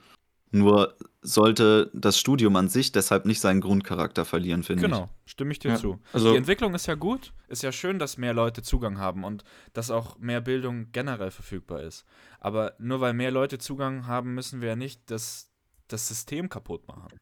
Nur 0.53 0.95
sollte 1.25 1.91
das 1.95 2.19
Studium 2.19 2.55
an 2.57 2.69
sich 2.69 2.93
deshalb 2.93 3.25
nicht 3.25 3.41
seinen 3.41 3.63
Grundcharakter 3.63 4.27
verlieren, 4.27 4.63
finde 4.63 4.83
genau, 4.83 4.97
ich. 4.97 5.03
Genau, 5.03 5.13
stimme 5.25 5.53
ich 5.53 5.59
dir 5.59 5.71
ja. 5.73 5.77
zu. 5.77 5.99
Also 6.13 6.31
die 6.31 6.37
Entwicklung 6.37 6.75
ist 6.75 6.87
ja 6.87 6.95
gut, 6.95 7.33
ist 7.49 7.63
ja 7.63 7.73
schön, 7.73 7.99
dass 7.99 8.19
mehr 8.19 8.35
Leute 8.35 8.63
Zugang 8.63 8.99
haben 8.99 9.25
und 9.25 9.43
dass 9.73 9.91
auch 9.91 10.19
mehr 10.19 10.43
Bildung 10.43 10.93
generell 10.93 11.31
verfügbar 11.31 11.83
ist. 11.83 12.05
Aber 12.41 12.75
nur 12.79 13.01
weil 13.01 13.15
mehr 13.15 13.31
Leute 13.31 13.59
Zugang 13.59 14.07
haben, 14.07 14.35
müssen 14.35 14.61
wir 14.61 14.69
ja 14.69 14.77
nicht 14.77 15.01
das, 15.11 15.51
das 15.89 16.07
System 16.07 16.51
kaputt 16.51 16.87
machen. 16.87 17.19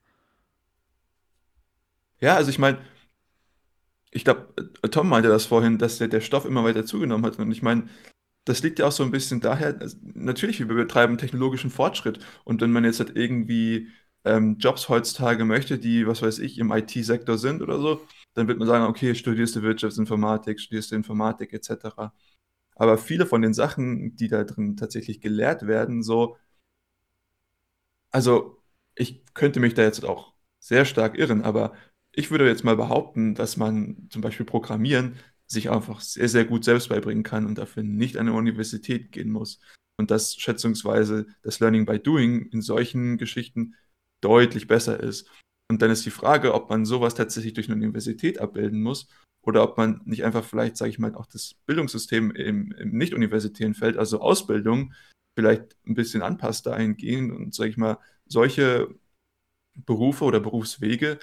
Ja, 2.19 2.35
also 2.35 2.51
ich 2.51 2.59
meine, 2.59 2.79
ich 4.11 4.25
glaube, 4.25 4.53
Tom 4.91 5.09
meinte 5.09 5.29
das 5.29 5.47
vorhin, 5.47 5.79
dass 5.79 5.99
der, 5.99 6.09
der 6.09 6.21
Stoff 6.21 6.45
immer 6.45 6.65
weiter 6.65 6.85
zugenommen 6.85 7.25
hat. 7.25 7.39
Und 7.39 7.53
ich 7.53 7.63
meine, 7.63 7.89
das 8.45 8.63
liegt 8.63 8.79
ja 8.79 8.87
auch 8.89 8.93
so 8.93 9.05
ein 9.05 9.11
bisschen 9.11 9.41
daher, 9.41 9.77
also 9.81 9.97
natürlich, 10.03 10.59
wir 10.61 10.67
betreiben 10.67 11.19
technologischen 11.19 11.71
Fortschritt. 11.71 12.19
Und 12.45 12.61
wenn 12.61 12.73
man 12.73 12.85
jetzt 12.85 12.99
halt 13.01 13.17
irgendwie 13.17 13.89
ähm, 14.25 14.57
Jobs 14.59 14.89
heutzutage 14.89 15.45
möchte, 15.45 15.79
die, 15.79 16.07
was 16.07 16.23
weiß 16.23 16.39
ich, 16.41 16.59
im 16.59 16.73
IT-Sektor 16.73 17.39
sind 17.39 17.63
oder 17.63 17.79
so, 17.79 18.03
dann 18.35 18.49
wird 18.49 18.59
man 18.59 18.69
sagen, 18.69 18.85
okay, 18.87 19.15
studierst 19.15 19.57
du 19.57 19.63
Wirtschaftsinformatik, 19.63 20.61
studierst 20.61 20.91
du 20.93 20.97
Informatik 20.97 21.53
etc. 21.53 22.13
Aber 22.77 22.99
viele 22.99 23.27
von 23.27 23.43
den 23.43 23.55
Sachen, 23.55 24.17
die 24.17 24.29
da 24.29 24.45
drin 24.45 24.77
tatsächlich 24.77 25.21
gelehrt 25.21 25.67
werden, 25.67 26.03
so, 26.03 26.37
also 28.11 28.63
ich 28.95 29.25
könnte 29.35 29.61
mich 29.61 29.75
da 29.75 29.83
jetzt 29.83 30.05
auch 30.05 30.35
sehr 30.59 30.85
stark 30.85 31.17
irren, 31.19 31.43
aber 31.43 31.73
ich 32.13 32.31
würde 32.31 32.47
jetzt 32.47 32.65
mal 32.65 32.77
behaupten, 32.77 33.35
dass 33.35 33.57
man 33.57 34.09
zum 34.11 34.21
Beispiel 34.23 34.47
Programmieren 34.47 35.17
sich 35.53 35.71
einfach 35.71 36.01
sehr, 36.01 36.29
sehr 36.29 36.45
gut 36.45 36.65
selbst 36.65 36.89
beibringen 36.89 37.23
kann 37.23 37.47
und 37.47 37.59
dafür 37.59 37.83
nicht 37.83 38.17
an 38.17 38.29
eine 38.29 38.37
Universität 38.37 39.13
gehen 39.13 39.31
muss. 39.31 39.61
Und 39.99 40.11
dass 40.11 40.35
schätzungsweise 40.35 41.27
das 41.43 41.61
Learning 41.61 41.87
by 41.87 41.99
Doing 41.99 42.47
in 42.51 42.63
solchen 42.63 43.19
Geschichten 43.19 43.75
deutlich 44.21 44.67
besser 44.67 44.99
ist. 44.99 45.29
Und 45.71 45.83
dann 45.83 45.91
ist 45.91 46.05
die 46.07 46.11
Frage, 46.11 46.55
ob 46.55 46.71
man 46.71 46.85
sowas 46.85 47.15
tatsächlich 47.15 47.55
durch 47.55 47.69
eine 47.69 47.77
Universität 47.77 48.41
abbilden 48.41 48.83
muss 48.83 49.09
oder 49.43 49.63
ob 49.63 49.77
man 49.77 50.01
nicht 50.05 50.25
einfach 50.25 50.45
vielleicht, 50.45 50.77
sage 50.77 50.91
ich 50.91 50.99
mal, 50.99 51.15
auch 51.15 51.27
das 51.27 51.55
Bildungssystem 51.67 52.31
im, 52.33 52.73
im 52.73 52.97
nicht-universitären 52.97 53.75
Feld, 53.75 53.97
also 53.97 54.21
Ausbildung, 54.21 54.93
vielleicht 55.35 55.77
ein 55.87 55.95
bisschen 55.95 56.23
anpasst 56.23 56.67
dahingehend 56.67 57.33
und, 57.33 57.55
sage 57.55 57.71
ich 57.71 57.77
mal, 57.77 57.99
solche 58.27 58.95
Berufe 59.75 60.25
oder 60.25 60.41
Berufswege 60.41 61.19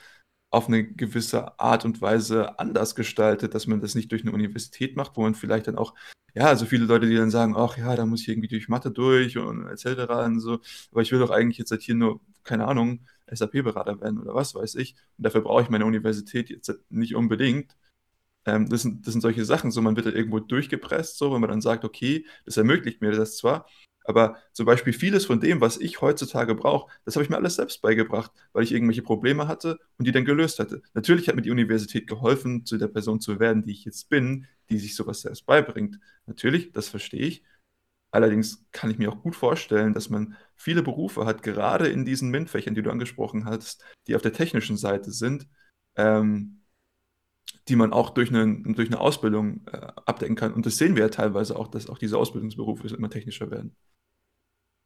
auf 0.52 0.68
eine 0.68 0.84
gewisse 0.84 1.60
Art 1.60 1.86
und 1.86 2.02
Weise 2.02 2.60
anders 2.60 2.96
gestaltet, 2.96 3.54
dass 3.54 3.68
man 3.68 3.82
das 3.82 3.96
nicht 3.96 4.12
durch 4.12 4.24
eine 4.24 4.32
Universität 4.32 4.96
macht, 4.96 5.16
wo 5.16 5.22
man 5.22 5.36
vielleicht 5.36 5.68
dann 5.68 5.78
auch, 5.78 5.94
ja, 6.34 6.46
also 6.48 6.66
viele 6.66 6.86
Leute, 6.86 7.08
die 7.08 7.16
dann 7.16 7.32
sagen, 7.32 7.56
ach 7.56 7.78
ja, 7.78 7.96
da 7.96 8.06
muss 8.06 8.22
ich 8.22 8.30
irgendwie 8.30 8.48
durch 8.48 8.68
Mathe 8.68 8.92
durch 8.92 9.38
und 9.38 9.68
etc. 9.68 10.26
und 10.26 10.40
so, 10.40 10.60
aber 10.92 11.02
ich 11.02 11.12
will 11.12 11.20
doch 11.20 11.32
eigentlich 11.32 11.58
jetzt 11.58 11.72
halt 11.72 11.82
hier 11.82 11.96
nur, 11.96 12.20
keine 12.44 12.68
Ahnung, 12.68 13.02
SAP-Berater 13.32 14.02
werden 14.02 14.20
oder 14.20 14.34
was 14.34 14.56
weiß 14.56 14.76
ich. 14.76 14.96
Und 15.18 15.26
dafür 15.26 15.42
brauche 15.42 15.62
ich 15.62 15.70
meine 15.70 15.86
Universität 15.86 16.50
jetzt 16.50 16.74
nicht 16.90 17.16
unbedingt. 17.16 17.76
Ähm, 18.46 18.70
das, 18.70 18.84
sind, 18.84 19.06
das 19.06 19.14
sind 19.14 19.22
solche 19.22 19.46
Sachen, 19.46 19.72
so 19.72 19.82
man 19.82 19.96
wird 19.96 20.06
halt 20.08 20.16
irgendwo 20.16 20.40
durchgepresst, 20.40 21.18
so, 21.18 21.34
wenn 21.34 21.42
man 21.42 21.50
dann 21.50 21.62
sagt, 21.62 21.84
okay, 21.86 22.26
das 22.46 22.58
ermöglicht 22.58 23.02
mir 23.02 23.12
das 23.12 23.38
zwar, 23.38 23.68
aber 24.10 24.38
zum 24.54 24.66
Beispiel 24.66 24.92
vieles 24.92 25.28
von 25.28 25.40
dem, 25.40 25.62
was 25.62 25.78
ich 25.78 26.02
heutzutage 26.02 26.56
brauche, 26.56 26.92
das 27.06 27.16
habe 27.16 27.24
ich 27.24 27.30
mir 27.30 27.38
alles 27.38 27.56
selbst 27.56 27.80
beigebracht, 27.84 28.32
weil 28.54 28.64
ich 28.64 28.72
irgendwelche 28.72 29.04
Probleme 29.04 29.48
hatte 29.48 29.78
und 30.00 30.08
die 30.08 30.12
dann 30.12 30.26
gelöst 30.26 30.58
hatte. 30.58 30.82
Natürlich 30.96 31.28
hat 31.28 31.36
mir 31.36 31.44
die 31.44 31.52
Universität 31.52 32.08
geholfen, 32.08 32.66
zu 32.66 32.80
der 32.80 32.88
Person 32.88 33.22
zu 33.22 33.40
werden, 33.40 33.62
die 33.62 33.72
ich 33.72 33.86
jetzt 33.86 34.10
bin, 34.10 34.48
die 34.72 34.80
sich 34.80 34.96
sowas 34.96 35.22
selbst 35.22 35.46
beibringt. 35.46 36.00
Natürlich, 36.26 36.72
das 36.72 36.90
verstehe 36.90 37.22
ich. 37.22 37.44
Allerdings 38.10 38.66
kann 38.72 38.90
ich 38.90 38.98
mir 38.98 39.12
auch 39.12 39.22
gut 39.22 39.36
vorstellen, 39.36 39.94
dass 39.94 40.10
man 40.10 40.36
viele 40.56 40.82
Berufe 40.82 41.26
hat, 41.28 41.44
gerade 41.44 41.88
in 41.88 42.04
diesen 42.04 42.32
MINT-Fächern, 42.32 42.74
die 42.74 42.82
du 42.82 42.90
angesprochen 42.90 43.46
hast, 43.46 43.84
die 44.08 44.16
auf 44.16 44.24
der 44.24 44.34
technischen 44.34 44.78
Seite 44.78 45.12
sind, 45.12 45.48
ähm, 45.96 46.62
die 47.68 47.76
man 47.76 47.94
auch 47.94 48.10
durch 48.10 48.30
eine, 48.30 48.64
durch 48.74 48.90
eine 48.90 49.00
Ausbildung 49.00 49.62
äh, 49.68 49.78
abdecken 50.06 50.36
kann. 50.36 50.54
Und 50.54 50.66
das 50.66 50.78
sehen 50.78 50.96
wir 50.96 51.04
ja 51.04 51.10
teilweise 51.10 51.56
auch, 51.56 51.68
dass 51.68 51.88
auch 51.88 52.00
diese 52.00 52.18
Ausbildungsberufe 52.18 52.88
immer 52.96 53.10
technischer 53.10 53.52
werden. 53.52 53.76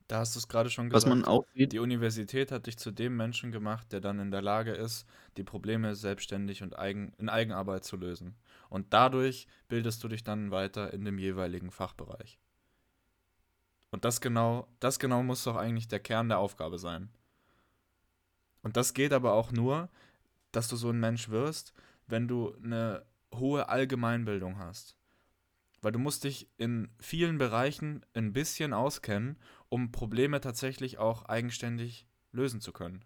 Da 0.07 0.19
hast 0.19 0.35
du 0.35 0.39
es 0.39 0.47
gerade 0.47 0.69
schon 0.69 0.91
Was 0.91 1.05
gesagt. 1.05 1.15
man 1.15 1.25
auch 1.25 1.45
sieht, 1.53 1.71
Die 1.71 1.79
Universität 1.79 2.51
hat 2.51 2.67
dich 2.67 2.77
zu 2.77 2.91
dem 2.91 3.15
Menschen 3.15 3.51
gemacht, 3.51 3.91
der 3.91 4.01
dann 4.01 4.19
in 4.19 4.31
der 4.31 4.41
Lage 4.41 4.71
ist, 4.71 5.05
die 5.37 5.43
Probleme 5.43 5.95
selbstständig 5.95 6.61
und 6.61 6.77
eigen, 6.77 7.13
in 7.17 7.29
Eigenarbeit 7.29 7.83
zu 7.85 7.95
lösen. 7.95 8.35
Und 8.69 8.93
dadurch 8.93 9.47
bildest 9.69 10.03
du 10.03 10.07
dich 10.07 10.23
dann 10.23 10.51
weiter 10.51 10.93
in 10.93 11.05
dem 11.05 11.17
jeweiligen 11.17 11.71
Fachbereich. 11.71 12.37
Und 13.91 14.05
das 14.05 14.21
genau, 14.21 14.67
das 14.79 14.99
genau 14.99 15.23
muss 15.23 15.43
doch 15.43 15.55
eigentlich 15.55 15.87
der 15.87 15.99
Kern 15.99 16.27
der 16.27 16.39
Aufgabe 16.39 16.79
sein. 16.79 17.09
Und 18.63 18.75
das 18.77 18.93
geht 18.93 19.13
aber 19.13 19.33
auch 19.33 19.51
nur, 19.51 19.89
dass 20.51 20.67
du 20.67 20.75
so 20.75 20.89
ein 20.89 20.99
Mensch 20.99 21.29
wirst, 21.29 21.73
wenn 22.07 22.27
du 22.27 22.55
eine 22.63 23.05
hohe 23.33 23.69
Allgemeinbildung 23.69 24.57
hast. 24.57 24.97
Weil 25.81 25.91
du 25.91 25.99
musst 25.99 26.23
dich 26.23 26.47
in 26.57 26.89
vielen 26.99 27.37
Bereichen 27.37 28.05
ein 28.13 28.31
bisschen 28.31 28.73
auskennen, 28.73 29.37
um 29.73 29.91
Probleme 29.91 30.39
tatsächlich 30.39 30.99
auch 30.99 31.25
eigenständig 31.25 32.05
lösen 32.31 32.61
zu 32.61 32.71
können. 32.71 33.03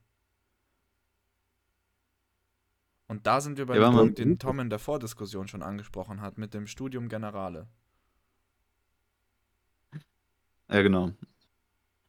Und 3.07 3.25
da 3.25 3.39
sind 3.39 3.57
wir 3.57 3.67
bei 3.67 3.77
Ja, 3.77 3.89
dem 3.89 3.95
Punkt, 3.95 4.17
den 4.17 4.37
Tom 4.37 4.59
in 4.59 4.69
der 4.69 4.77
Vordiskussion 4.77 5.47
schon 5.47 5.63
angesprochen 5.63 6.19
hat, 6.19 6.37
mit 6.37 6.53
dem 6.53 6.67
Studium 6.67 7.07
Generale. 7.07 7.69
Ja, 10.69 10.81
genau. 10.81 11.13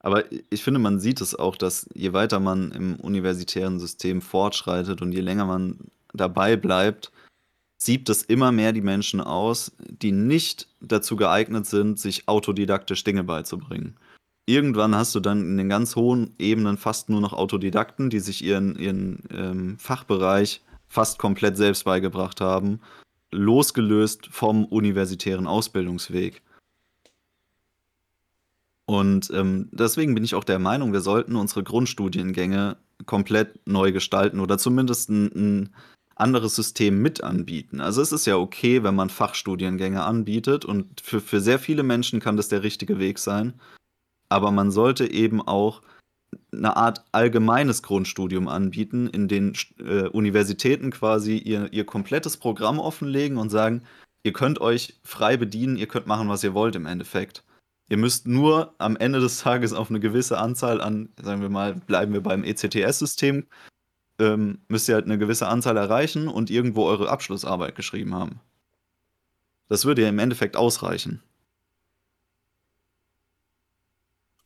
Aber 0.01 0.25
ich 0.51 0.65
finde, 0.65 0.81
man 0.81 0.99
sieht 0.99 1.21
es 1.21 1.37
auch, 1.37 1.55
dass 1.55 1.89
je 1.95 2.13
weiter 2.13 2.41
man 2.41 2.73
im 2.73 2.97
universitären 2.97 3.79
System 3.79 4.21
fortschreitet 4.21 5.03
und 5.03 5.13
je 5.13 5.21
länger 5.21 5.47
man 5.47 5.79
dabei 6.15 6.57
bleibt, 6.57 7.13
siebt 7.77 8.09
es 8.09 8.25
immer 8.25 8.51
mehr 8.51 8.73
die 8.73 8.81
Menschen 8.81 9.21
aus, 9.21 9.71
die 9.79 10.11
nicht 10.11 10.67
dazu 10.81 11.15
geeignet 11.15 11.67
sind, 11.67 12.01
sich 12.01 12.27
autodidaktisch 12.27 13.05
Dinge 13.05 13.23
beizubringen. 13.23 13.97
Irgendwann 14.49 14.95
hast 14.95 15.15
du 15.15 15.21
dann 15.21 15.43
in 15.43 15.59
den 15.59 15.69
ganz 15.69 15.95
hohen 15.95 16.35
Ebenen 16.39 16.79
fast 16.79 17.11
nur 17.11 17.21
noch 17.21 17.35
Autodidakten, 17.35 18.09
die 18.09 18.19
sich 18.19 18.43
ihren, 18.43 18.79
ihren 18.79 19.23
ähm, 19.31 19.79
Fachbereich 19.79 20.63
fast 20.87 21.19
komplett 21.19 21.59
selbst 21.59 21.85
beigebracht 21.85 22.41
haben, 22.41 22.81
losgelöst 23.31 24.27
vom 24.31 24.65
universitären 24.65 25.47
Ausbildungsweg. 25.47 26.41
Und 28.87 29.31
ähm, 29.35 29.69
deswegen 29.71 30.15
bin 30.15 30.25
ich 30.25 30.35
auch 30.35 30.45
der 30.45 30.59
Meinung, 30.59 30.95
wir 30.95 31.03
sollten 31.03 31.37
unsere 31.37 31.63
Grundstudiengänge 31.63 32.79
komplett 33.05 33.69
neu 33.69 33.93
gestalten 33.93 34.41
oder 34.41 34.57
zumindest 34.57 35.11
ein, 35.11 35.27
ein 35.35 35.75
anderes 36.17 36.57
System 36.57 37.03
mit 37.03 37.23
anbieten. 37.23 37.83
Also 37.83 38.01
es 38.01 38.13
ist 38.13 38.27
ja 38.27 38.39
okay, 38.39 38.83
wenn 38.83 38.95
man 38.95 39.11
Fachstudiengänge 39.11 40.03
anbietet 40.03 40.65
und 40.65 41.03
für, 41.03 41.21
für 41.21 41.43
sehr 41.43 41.59
viele 41.59 41.83
Menschen 41.83 42.19
kann 42.19 42.39
das 42.39 42.49
der 42.49 42.63
richtige 42.63 42.99
Weg 42.99 43.19
sein. 43.19 43.53
Aber 44.29 44.51
man 44.51 44.71
sollte 44.71 45.11
eben 45.11 45.41
auch 45.41 45.83
eine 46.53 46.77
Art 46.77 47.05
allgemeines 47.13 47.83
Grundstudium 47.83 48.49
anbieten, 48.49 49.07
in 49.09 49.29
den 49.29 49.55
äh, 49.79 50.09
Universitäten 50.09 50.91
quasi 50.91 51.39
ihr, 51.39 51.73
ihr 51.73 51.85
komplettes 51.85 52.37
Programm 52.37 52.79
offenlegen 52.79 53.39
und 53.39 53.51
sagen, 53.51 53.83
ihr 54.23 54.33
könnt 54.33 54.61
euch 54.61 54.99
frei 55.03 55.37
bedienen, 55.37 55.77
ihr 55.77 55.87
könnt 55.87 56.07
machen, 56.07 56.29
was 56.29 56.45
ihr 56.45 56.55
wollt 56.55 56.77
im 56.77 56.87
Endeffekt. 56.87 57.45
Ihr 57.89 57.97
müsst 57.97 58.27
nur 58.27 58.75
am 58.79 58.97
Ende 58.97 59.21
des 59.21 59.41
Tages 59.41 59.73
auf 59.73 59.89
eine 59.89 60.01
gewisse 60.01 60.39
Anzahl 60.39 60.81
an, 60.81 61.09
sagen 61.23 61.41
wir 61.41 61.49
mal, 61.49 61.75
bleiben 61.75 62.13
wir 62.13 62.23
beim 62.23 62.45
ECTS-System, 62.45 63.47
ähm, 64.19 64.59
müsst 64.69 64.89
ihr 64.89 64.95
halt 64.95 65.07
eine 65.07 65.19
gewisse 65.19 65.49
Anzahl 65.49 65.77
erreichen 65.77 66.29
und 66.29 66.51
irgendwo 66.51 66.85
eure 66.85 67.09
Abschlussarbeit 67.09 67.75
geschrieben 67.77 68.15
haben. 68.15 68.41
Das 69.69 69.85
würde 69.85 70.03
ja 70.03 70.09
im 70.09 70.19
Endeffekt 70.19 70.57
ausreichen. 70.57 71.23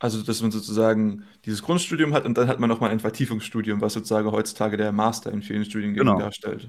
Also, 0.02 0.20
dass 0.20 0.42
man 0.42 0.50
sozusagen 0.50 1.22
dieses 1.44 1.62
Grundstudium 1.62 2.12
hat 2.12 2.24
und 2.24 2.36
dann 2.36 2.48
hat 2.48 2.58
man 2.58 2.68
nochmal 2.68 2.90
ein 2.90 2.98
Vertiefungsstudium, 2.98 3.80
was 3.80 3.92
sozusagen 3.92 4.32
heutzutage 4.32 4.76
der 4.76 4.90
Master 4.90 5.30
in 5.30 5.42
vielen 5.42 5.64
Studiengängen 5.64 6.08
Genau. 6.08 6.18
darstellt. 6.18 6.68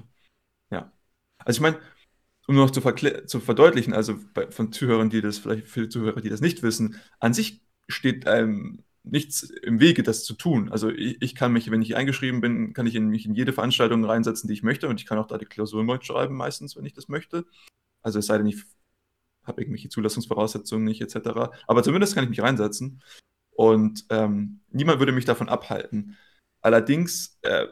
Ja. 0.70 0.92
Also 1.38 1.58
ich 1.58 1.60
meine, 1.60 1.80
um 2.46 2.54
noch 2.54 2.70
zu, 2.70 2.80
zu 2.80 3.40
verdeutlichen, 3.40 3.92
also 3.92 4.20
bei, 4.34 4.48
von 4.52 4.70
Zuhörern, 4.70 5.10
die 5.10 5.20
das 5.20 5.38
vielleicht 5.38 5.66
für 5.66 5.88
Zuhörer, 5.88 6.20
die 6.20 6.28
das 6.28 6.42
nicht 6.42 6.62
wissen, 6.62 7.00
an 7.18 7.34
sich 7.34 7.60
steht 7.88 8.28
einem 8.28 8.84
nichts 9.02 9.42
im 9.42 9.80
Wege, 9.80 10.04
das 10.04 10.22
zu 10.22 10.34
tun. 10.34 10.70
Also 10.70 10.90
ich, 10.90 11.20
ich 11.20 11.34
kann 11.34 11.52
mich, 11.52 11.72
wenn 11.72 11.82
ich 11.82 11.96
eingeschrieben 11.96 12.40
bin, 12.40 12.72
kann 12.72 12.86
ich 12.86 12.94
in, 12.94 13.08
mich 13.08 13.26
in 13.26 13.34
jede 13.34 13.52
Veranstaltung 13.52 14.04
reinsetzen, 14.04 14.46
die 14.46 14.54
ich 14.54 14.62
möchte 14.62 14.86
und 14.86 15.00
ich 15.00 15.06
kann 15.06 15.18
auch 15.18 15.26
da 15.26 15.38
die 15.38 15.44
Klausuren 15.44 16.00
schreiben 16.02 16.36
meistens, 16.36 16.76
wenn 16.76 16.84
ich 16.84 16.92
das 16.92 17.08
möchte. 17.08 17.46
Also 18.00 18.20
es 18.20 18.26
sei 18.26 18.38
denn, 18.38 18.46
ich 18.46 18.62
habe 19.42 19.60
irgendwelche 19.60 19.88
Zulassungsvoraussetzungen 19.88 20.84
nicht 20.84 21.00
etc. 21.02 21.50
Aber 21.66 21.82
zumindest 21.82 22.14
kann 22.14 22.22
ich 22.22 22.30
mich 22.30 22.40
reinsetzen 22.40 23.02
und 23.54 24.04
ähm, 24.10 24.60
niemand 24.70 24.98
würde 24.98 25.12
mich 25.12 25.24
davon 25.24 25.48
abhalten. 25.48 26.16
Allerdings 26.60 27.38
äh, 27.42 27.66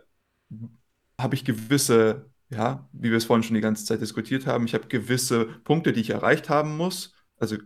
habe 1.20 1.34
ich 1.34 1.44
gewisse, 1.44 2.30
ja, 2.50 2.88
wie 2.92 3.10
wir 3.10 3.16
es 3.16 3.24
vorhin 3.24 3.42
schon 3.42 3.54
die 3.54 3.60
ganze 3.60 3.84
Zeit 3.84 4.00
diskutiert 4.00 4.46
haben, 4.46 4.66
ich 4.66 4.74
habe 4.74 4.88
gewisse 4.88 5.46
Punkte, 5.64 5.92
die 5.92 6.00
ich 6.00 6.10
erreicht 6.10 6.48
haben 6.48 6.76
muss, 6.76 7.14
also 7.36 7.56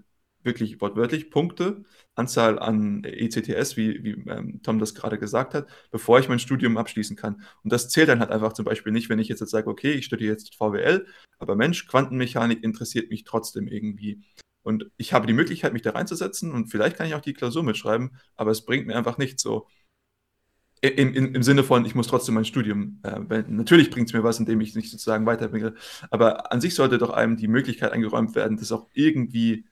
wirklich 0.47 0.81
wortwörtlich 0.81 1.31
Punkte, 1.31 1.85
Anzahl 2.15 2.59
an 2.59 3.05
ECTS, 3.05 3.77
wie, 3.77 4.03
wie 4.03 4.13
ähm, 4.31 4.63
Tom 4.63 4.79
das 4.79 4.95
gerade 4.95 5.19
gesagt 5.19 5.53
hat, 5.53 5.69
bevor 5.91 6.19
ich 6.19 6.29
mein 6.29 6.39
Studium 6.39 6.79
abschließen 6.79 7.17
kann. 7.17 7.43
Und 7.63 7.73
das 7.73 7.91
zählt 7.91 8.09
dann 8.09 8.21
halt 8.21 8.31
einfach 8.31 8.55
zum 8.55 8.65
Beispiel 8.65 8.93
nicht, 8.93 9.11
wenn 9.11 9.19
ich 9.19 9.29
jetzt, 9.29 9.41
jetzt 9.41 9.51
sage, 9.51 9.69
okay, 9.69 9.93
ich 9.93 10.07
studiere 10.07 10.33
jetzt 10.33 10.55
VWL, 10.55 11.07
aber 11.39 11.57
Mensch, 11.57 11.87
Quantenmechanik 11.87 12.63
interessiert 12.65 13.11
mich 13.11 13.25
trotzdem 13.25 13.67
irgendwie. 13.67 14.23
Und 14.67 14.91
ich 14.97 15.13
habe 15.13 15.29
die 15.29 15.33
Möglichkeit, 15.33 15.73
mich 15.73 15.83
da 15.83 15.93
reinzusetzen 15.93 16.51
und 16.51 16.67
vielleicht 16.67 16.97
kann 16.97 17.07
ich 17.07 17.15
auch 17.15 17.21
die 17.21 17.35
Klausur 17.35 17.63
mitschreiben, 17.63 18.17
aber 18.35 18.51
es 18.51 18.65
bringt 18.65 18.89
mir 18.89 18.97
einfach 18.97 19.17
nichts 19.17 19.41
so. 19.41 19.69
Im, 20.81 21.15
im, 21.15 21.37
Im 21.37 21.43
Sinne 21.45 21.63
von, 21.63 21.85
ich 21.85 21.95
muss 21.95 22.09
trotzdem 22.09 22.35
mein 22.35 22.45
Studium 22.45 22.99
äh, 23.05 23.21
beenden. 23.21 23.55
Natürlich 23.55 23.91
bringt 23.91 24.09
es 24.09 24.13
mir 24.13 24.25
was, 24.25 24.41
indem 24.41 24.61
ich 24.61 24.75
nicht 24.75 24.91
sozusagen 24.91 25.25
weiterbringe. 25.25 25.75
Aber 26.11 26.51
an 26.53 26.61
sich 26.61 26.75
sollte 26.75 26.99
doch 26.99 27.11
einem 27.11 27.37
die 27.37 27.47
Möglichkeit 27.47 27.93
eingeräumt 27.93 28.35
werden, 28.35 28.57
das 28.57 28.73
auch 28.73 28.89
irgendwie, 28.93 29.67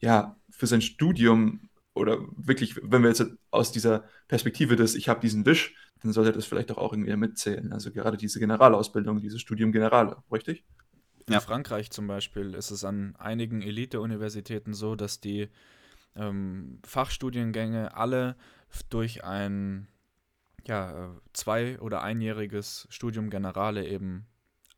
ja, 0.00 0.36
für 0.50 0.66
sein 0.66 0.82
Studium 0.82 1.68
oder 1.94 2.18
wirklich, 2.36 2.74
wenn 2.82 3.02
wir 3.02 3.10
jetzt 3.10 3.24
aus 3.52 3.70
dieser 3.70 4.02
Perspektive 4.26 4.74
des, 4.74 4.96
ich 4.96 5.08
habe 5.08 5.20
diesen 5.20 5.46
Wisch, 5.46 5.76
dann 6.02 6.12
sollte 6.12 6.32
das 6.32 6.44
vielleicht 6.44 6.72
auch 6.72 6.92
irgendwie 6.92 7.14
mitzählen. 7.14 7.72
Also 7.72 7.92
gerade 7.92 8.16
diese 8.16 8.40
Generalausbildung, 8.40 9.20
dieses 9.20 9.40
Studium 9.40 9.70
Generale, 9.70 10.16
richtig? 10.32 10.64
In 11.28 11.34
Ja. 11.34 11.40
Frankreich 11.40 11.90
zum 11.90 12.06
Beispiel 12.06 12.54
ist 12.54 12.70
es 12.70 12.84
an 12.84 13.14
einigen 13.16 13.60
Elite-Universitäten 13.60 14.72
so, 14.72 14.96
dass 14.96 15.20
die 15.20 15.50
ähm, 16.16 16.80
Fachstudiengänge 16.84 17.94
alle 17.94 18.34
durch 18.88 19.24
ein 19.24 19.88
ja, 20.66 21.14
zwei- 21.34 21.78
oder 21.80 22.02
einjähriges 22.02 22.86
Studium 22.90 23.28
Generale 23.28 23.86
eben 23.86 24.26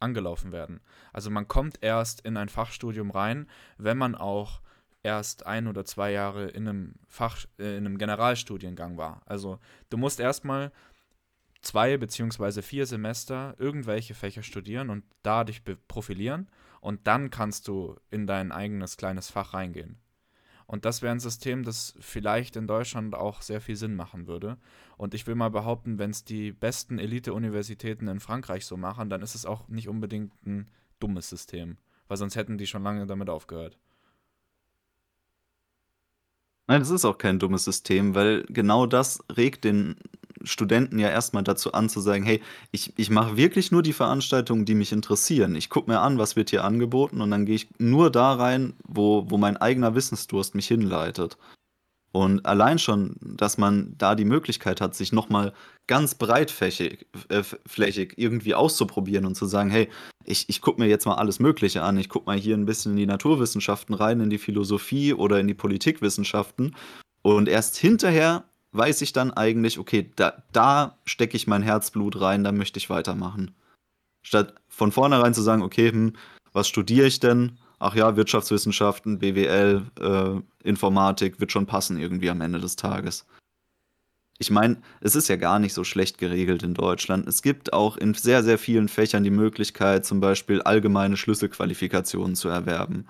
angelaufen 0.00 0.50
werden. 0.50 0.80
Also 1.12 1.30
man 1.30 1.46
kommt 1.46 1.78
erst 1.82 2.20
in 2.22 2.36
ein 2.36 2.48
Fachstudium 2.48 3.12
rein, 3.12 3.48
wenn 3.78 3.96
man 3.96 4.16
auch 4.16 4.60
erst 5.04 5.46
ein 5.46 5.68
oder 5.68 5.84
zwei 5.84 6.10
Jahre 6.10 6.48
in 6.48 6.66
einem 6.66 6.94
Fach, 7.06 7.44
äh, 7.60 7.76
in 7.76 7.86
einem 7.86 7.96
Generalstudiengang 7.96 8.96
war. 8.96 9.22
Also 9.24 9.60
du 9.88 9.98
musst 9.98 10.18
erstmal 10.18 10.72
zwei 11.60 11.96
beziehungsweise 11.96 12.62
vier 12.62 12.86
Semester 12.86 13.54
irgendwelche 13.58 14.14
Fächer 14.14 14.42
studieren 14.42 14.90
und 14.90 15.04
da 15.22 15.44
dich 15.44 15.62
be- 15.62 15.76
profilieren 15.76 16.48
und 16.80 17.06
dann 17.06 17.30
kannst 17.30 17.68
du 17.68 17.96
in 18.10 18.26
dein 18.26 18.52
eigenes 18.52 18.96
kleines 18.96 19.30
Fach 19.30 19.54
reingehen. 19.54 19.98
Und 20.66 20.84
das 20.84 21.02
wäre 21.02 21.12
ein 21.12 21.20
System, 21.20 21.64
das 21.64 21.96
vielleicht 21.98 22.54
in 22.54 22.68
Deutschland 22.68 23.16
auch 23.16 23.42
sehr 23.42 23.60
viel 23.60 23.74
Sinn 23.74 23.96
machen 23.96 24.28
würde. 24.28 24.56
Und 24.96 25.14
ich 25.14 25.26
will 25.26 25.34
mal 25.34 25.50
behaupten, 25.50 25.98
wenn 25.98 26.10
es 26.10 26.22
die 26.24 26.52
besten 26.52 27.00
Elite-Universitäten 27.00 28.06
in 28.06 28.20
Frankreich 28.20 28.64
so 28.64 28.76
machen, 28.76 29.10
dann 29.10 29.20
ist 29.20 29.34
es 29.34 29.44
auch 29.44 29.66
nicht 29.66 29.88
unbedingt 29.88 30.32
ein 30.46 30.70
dummes 31.00 31.28
System, 31.28 31.76
weil 32.06 32.18
sonst 32.18 32.36
hätten 32.36 32.56
die 32.56 32.68
schon 32.68 32.84
lange 32.84 33.06
damit 33.06 33.28
aufgehört. 33.28 33.78
Nein, 36.68 36.82
das 36.82 36.90
ist 36.90 37.04
auch 37.04 37.18
kein 37.18 37.40
dummes 37.40 37.64
System, 37.64 38.14
weil 38.14 38.44
genau 38.44 38.86
das 38.86 39.24
regt 39.36 39.64
den 39.64 39.96
Studenten 40.44 40.98
ja 40.98 41.08
erstmal 41.08 41.42
dazu 41.42 41.72
an 41.72 41.88
zu 41.88 42.00
sagen, 42.00 42.24
hey, 42.24 42.40
ich, 42.72 42.92
ich 42.96 43.10
mache 43.10 43.36
wirklich 43.36 43.70
nur 43.72 43.82
die 43.82 43.92
Veranstaltungen, 43.92 44.64
die 44.64 44.74
mich 44.74 44.92
interessieren. 44.92 45.54
Ich 45.54 45.70
gucke 45.70 45.90
mir 45.90 46.00
an, 46.00 46.18
was 46.18 46.36
wird 46.36 46.50
hier 46.50 46.64
angeboten 46.64 47.20
und 47.20 47.30
dann 47.30 47.46
gehe 47.46 47.56
ich 47.56 47.68
nur 47.78 48.10
da 48.10 48.32
rein, 48.34 48.74
wo, 48.84 49.30
wo 49.30 49.38
mein 49.38 49.56
eigener 49.56 49.94
Wissensdurst 49.94 50.54
mich 50.54 50.66
hinleitet. 50.66 51.36
Und 52.12 52.44
allein 52.44 52.78
schon, 52.78 53.16
dass 53.20 53.56
man 53.56 53.94
da 53.96 54.16
die 54.16 54.24
Möglichkeit 54.24 54.80
hat, 54.80 54.96
sich 54.96 55.12
nochmal 55.12 55.52
ganz 55.86 56.16
breitflächig 56.16 57.06
äh, 57.28 58.08
irgendwie 58.16 58.54
auszuprobieren 58.54 59.26
und 59.26 59.36
zu 59.36 59.46
sagen, 59.46 59.70
hey, 59.70 59.88
ich, 60.24 60.48
ich 60.48 60.60
gucke 60.60 60.80
mir 60.80 60.88
jetzt 60.88 61.06
mal 61.06 61.14
alles 61.14 61.38
Mögliche 61.38 61.82
an. 61.82 61.98
Ich 61.98 62.08
gucke 62.08 62.26
mal 62.26 62.36
hier 62.36 62.56
ein 62.56 62.66
bisschen 62.66 62.92
in 62.92 62.98
die 62.98 63.06
Naturwissenschaften 63.06 63.94
rein, 63.94 64.20
in 64.20 64.30
die 64.30 64.38
Philosophie 64.38 65.14
oder 65.14 65.38
in 65.38 65.46
die 65.46 65.54
Politikwissenschaften. 65.54 66.74
Und 67.22 67.48
erst 67.48 67.76
hinterher 67.76 68.44
weiß 68.72 69.02
ich 69.02 69.12
dann 69.12 69.32
eigentlich, 69.32 69.78
okay, 69.78 70.10
da, 70.16 70.42
da 70.52 70.98
stecke 71.04 71.36
ich 71.36 71.46
mein 71.46 71.62
Herzblut 71.62 72.20
rein, 72.20 72.44
da 72.44 72.52
möchte 72.52 72.78
ich 72.78 72.90
weitermachen. 72.90 73.54
Statt 74.22 74.54
von 74.68 74.92
vornherein 74.92 75.34
zu 75.34 75.42
sagen, 75.42 75.62
okay, 75.62 75.90
hm, 75.90 76.12
was 76.52 76.68
studiere 76.68 77.06
ich 77.06 77.20
denn? 77.20 77.58
ach 77.80 77.96
ja, 77.96 78.14
Wirtschaftswissenschaften, 78.14 79.18
BWL, 79.18 79.82
äh, 80.00 80.68
Informatik 80.68 81.40
wird 81.40 81.50
schon 81.50 81.66
passen 81.66 81.98
irgendwie 81.98 82.30
am 82.30 82.40
Ende 82.40 82.60
des 82.60 82.76
Tages. 82.76 83.26
Ich 84.38 84.50
meine, 84.50 84.80
es 85.00 85.16
ist 85.16 85.28
ja 85.28 85.36
gar 85.36 85.58
nicht 85.58 85.74
so 85.74 85.84
schlecht 85.84 86.18
geregelt 86.18 86.62
in 86.62 86.74
Deutschland. 86.74 87.26
Es 87.26 87.42
gibt 87.42 87.72
auch 87.72 87.96
in 87.96 88.14
sehr, 88.14 88.42
sehr 88.42 88.58
vielen 88.58 88.88
Fächern 88.88 89.24
die 89.24 89.30
Möglichkeit, 89.30 90.06
zum 90.06 90.20
Beispiel 90.20 90.62
allgemeine 90.62 91.16
Schlüsselqualifikationen 91.16 92.36
zu 92.36 92.48
erwerben. 92.48 93.06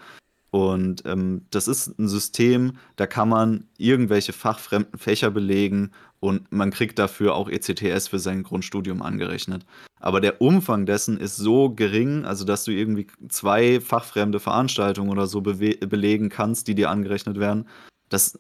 Und 0.51 1.05
ähm, 1.07 1.47
das 1.51 1.69
ist 1.69 1.99
ein 1.99 2.09
System, 2.09 2.73
da 2.97 3.07
kann 3.07 3.29
man 3.29 3.69
irgendwelche 3.79 4.33
fachfremden 4.33 4.99
Fächer 4.99 5.31
belegen 5.31 5.93
und 6.19 6.51
man 6.53 6.71
kriegt 6.71 6.99
dafür 6.99 7.35
auch 7.35 7.49
ECTS 7.49 8.09
für 8.09 8.19
sein 8.19 8.43
Grundstudium 8.43 9.01
angerechnet. 9.01 9.65
Aber 10.01 10.21
der 10.21 10.41
Umfang 10.41 10.87
dessen 10.87 11.19
ist 11.19 11.37
so 11.37 11.71
gering, 11.71 12.25
also 12.25 12.45
dass 12.45 12.65
du 12.65 12.73
irgendwie 12.73 13.07
zwei 13.29 13.81
fachfremde 13.81 14.41
Veranstaltungen 14.41 15.11
oder 15.11 15.27
so 15.27 15.41
belegen 15.41 16.29
kannst, 16.31 16.67
die 16.69 16.75
dir 16.75 16.91
angerechnet 16.91 17.39
werden, 17.39 17.69
dass 18.09 18.39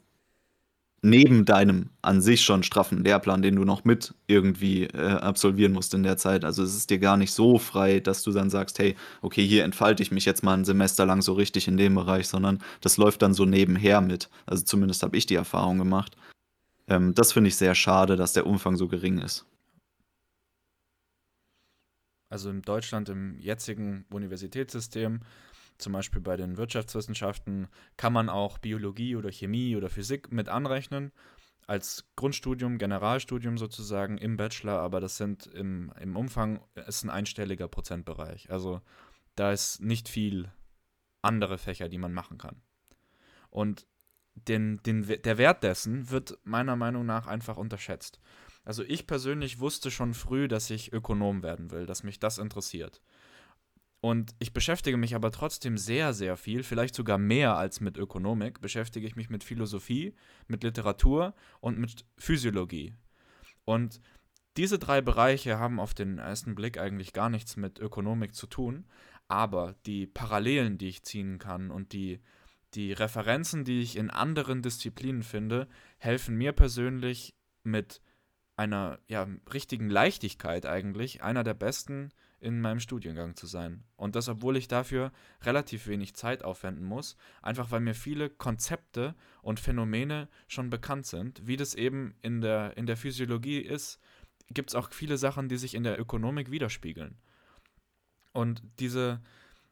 neben 1.02 1.44
deinem 1.44 1.88
an 2.02 2.20
sich 2.20 2.42
schon 2.42 2.62
straffen 2.62 3.02
Lehrplan, 3.04 3.42
den 3.42 3.56
du 3.56 3.64
noch 3.64 3.84
mit 3.84 4.14
irgendwie 4.26 4.84
äh, 4.84 5.12
absolvieren 5.12 5.72
musst 5.72 5.94
in 5.94 6.02
der 6.02 6.16
Zeit. 6.16 6.44
Also 6.44 6.62
es 6.62 6.76
ist 6.76 6.90
dir 6.90 6.98
gar 6.98 7.16
nicht 7.16 7.32
so 7.32 7.58
frei, 7.58 8.00
dass 8.00 8.22
du 8.22 8.32
dann 8.32 8.50
sagst, 8.50 8.78
hey, 8.78 8.96
okay, 9.22 9.46
hier 9.46 9.64
entfalte 9.64 10.02
ich 10.02 10.10
mich 10.10 10.24
jetzt 10.26 10.42
mal 10.42 10.54
ein 10.54 10.64
Semester 10.64 11.06
lang 11.06 11.22
so 11.22 11.32
richtig 11.32 11.68
in 11.68 11.76
dem 11.76 11.94
Bereich, 11.94 12.28
sondern 12.28 12.62
das 12.82 12.98
läuft 12.98 13.22
dann 13.22 13.34
so 13.34 13.46
nebenher 13.46 14.00
mit. 14.00 14.28
Also 14.46 14.64
zumindest 14.64 15.02
habe 15.02 15.16
ich 15.16 15.26
die 15.26 15.36
Erfahrung 15.36 15.78
gemacht. 15.78 16.16
Ähm, 16.88 17.14
das 17.14 17.32
finde 17.32 17.48
ich 17.48 17.56
sehr 17.56 17.74
schade, 17.74 18.16
dass 18.16 18.34
der 18.34 18.46
Umfang 18.46 18.76
so 18.76 18.88
gering 18.88 19.18
ist. 19.18 19.46
Also 22.28 22.50
in 22.50 22.62
Deutschland 22.62 23.08
im 23.08 23.38
jetzigen 23.40 24.04
Universitätssystem 24.10 25.20
zum 25.80 25.92
Beispiel 25.92 26.20
bei 26.20 26.36
den 26.36 26.56
Wirtschaftswissenschaften 26.56 27.68
kann 27.96 28.12
man 28.12 28.28
auch 28.28 28.58
Biologie 28.58 29.16
oder 29.16 29.30
Chemie 29.30 29.76
oder 29.76 29.88
Physik 29.88 30.32
mit 30.32 30.48
anrechnen. 30.48 31.12
Als 31.66 32.08
Grundstudium, 32.16 32.78
Generalstudium 32.78 33.56
sozusagen 33.56 34.18
im 34.18 34.36
Bachelor, 34.36 34.80
aber 34.80 35.00
das 35.00 35.16
sind 35.16 35.46
im, 35.46 35.92
im 36.00 36.16
Umfang 36.16 36.60
ist 36.86 37.04
ein 37.04 37.10
einstelliger 37.10 37.68
Prozentbereich. 37.68 38.50
Also 38.50 38.80
da 39.36 39.52
ist 39.52 39.80
nicht 39.80 40.08
viel 40.08 40.50
andere 41.22 41.58
Fächer, 41.58 41.88
die 41.88 41.98
man 41.98 42.12
machen 42.12 42.38
kann. 42.38 42.62
Und 43.50 43.86
den, 44.34 44.82
den, 44.82 45.06
der 45.06 45.38
Wert 45.38 45.62
dessen 45.62 46.10
wird 46.10 46.38
meiner 46.44 46.76
Meinung 46.76 47.06
nach 47.06 47.26
einfach 47.26 47.56
unterschätzt. 47.56 48.20
Also 48.64 48.82
ich 48.82 49.06
persönlich 49.06 49.58
wusste 49.60 49.90
schon 49.90 50.14
früh, 50.14 50.48
dass 50.48 50.70
ich 50.70 50.92
Ökonom 50.92 51.42
werden 51.42 51.70
will, 51.70 51.86
dass 51.86 52.02
mich 52.02 52.18
das 52.18 52.38
interessiert. 52.38 53.00
Und 54.00 54.34
ich 54.38 54.54
beschäftige 54.54 54.96
mich 54.96 55.14
aber 55.14 55.30
trotzdem 55.30 55.76
sehr, 55.76 56.14
sehr 56.14 56.36
viel, 56.36 56.62
vielleicht 56.62 56.94
sogar 56.94 57.18
mehr 57.18 57.56
als 57.56 57.80
mit 57.80 57.98
Ökonomik, 57.98 58.60
beschäftige 58.60 59.06
ich 59.06 59.14
mich 59.14 59.28
mit 59.28 59.44
Philosophie, 59.44 60.14
mit 60.48 60.62
Literatur 60.64 61.34
und 61.60 61.78
mit 61.78 62.06
Physiologie. 62.16 62.94
Und 63.66 64.00
diese 64.56 64.78
drei 64.78 65.02
Bereiche 65.02 65.58
haben 65.58 65.78
auf 65.78 65.92
den 65.92 66.18
ersten 66.18 66.54
Blick 66.54 66.78
eigentlich 66.78 67.12
gar 67.12 67.28
nichts 67.28 67.56
mit 67.56 67.78
Ökonomik 67.78 68.34
zu 68.34 68.46
tun, 68.46 68.86
aber 69.28 69.76
die 69.86 70.06
Parallelen, 70.06 70.78
die 70.78 70.88
ich 70.88 71.02
ziehen 71.02 71.38
kann 71.38 71.70
und 71.70 71.92
die, 71.92 72.20
die 72.74 72.92
Referenzen, 72.92 73.64
die 73.64 73.80
ich 73.80 73.96
in 73.96 74.10
anderen 74.10 74.62
Disziplinen 74.62 75.22
finde, 75.22 75.68
helfen 75.98 76.36
mir 76.36 76.52
persönlich 76.52 77.34
mit 77.62 78.00
einer 78.56 78.98
ja, 79.08 79.28
richtigen 79.52 79.88
Leichtigkeit 79.88 80.66
eigentlich, 80.66 81.22
einer 81.22 81.44
der 81.44 81.54
besten 81.54 82.10
in 82.40 82.60
meinem 82.60 82.80
Studiengang 82.80 83.36
zu 83.36 83.46
sein. 83.46 83.84
Und 83.96 84.16
das, 84.16 84.28
obwohl 84.28 84.56
ich 84.56 84.66
dafür 84.66 85.12
relativ 85.42 85.86
wenig 85.86 86.14
Zeit 86.14 86.42
aufwenden 86.42 86.84
muss, 86.84 87.16
einfach 87.42 87.70
weil 87.70 87.80
mir 87.80 87.94
viele 87.94 88.30
Konzepte 88.30 89.14
und 89.42 89.60
Phänomene 89.60 90.28
schon 90.48 90.70
bekannt 90.70 91.06
sind. 91.06 91.46
Wie 91.46 91.56
das 91.56 91.74
eben 91.74 92.14
in 92.22 92.40
der, 92.40 92.76
in 92.76 92.86
der 92.86 92.96
Physiologie 92.96 93.58
ist, 93.58 94.00
gibt 94.48 94.70
es 94.70 94.74
auch 94.74 94.90
viele 94.92 95.18
Sachen, 95.18 95.48
die 95.48 95.58
sich 95.58 95.74
in 95.74 95.84
der 95.84 96.00
Ökonomik 96.00 96.50
widerspiegeln. 96.50 97.18
Und 98.32 98.62
diese, 98.78 99.20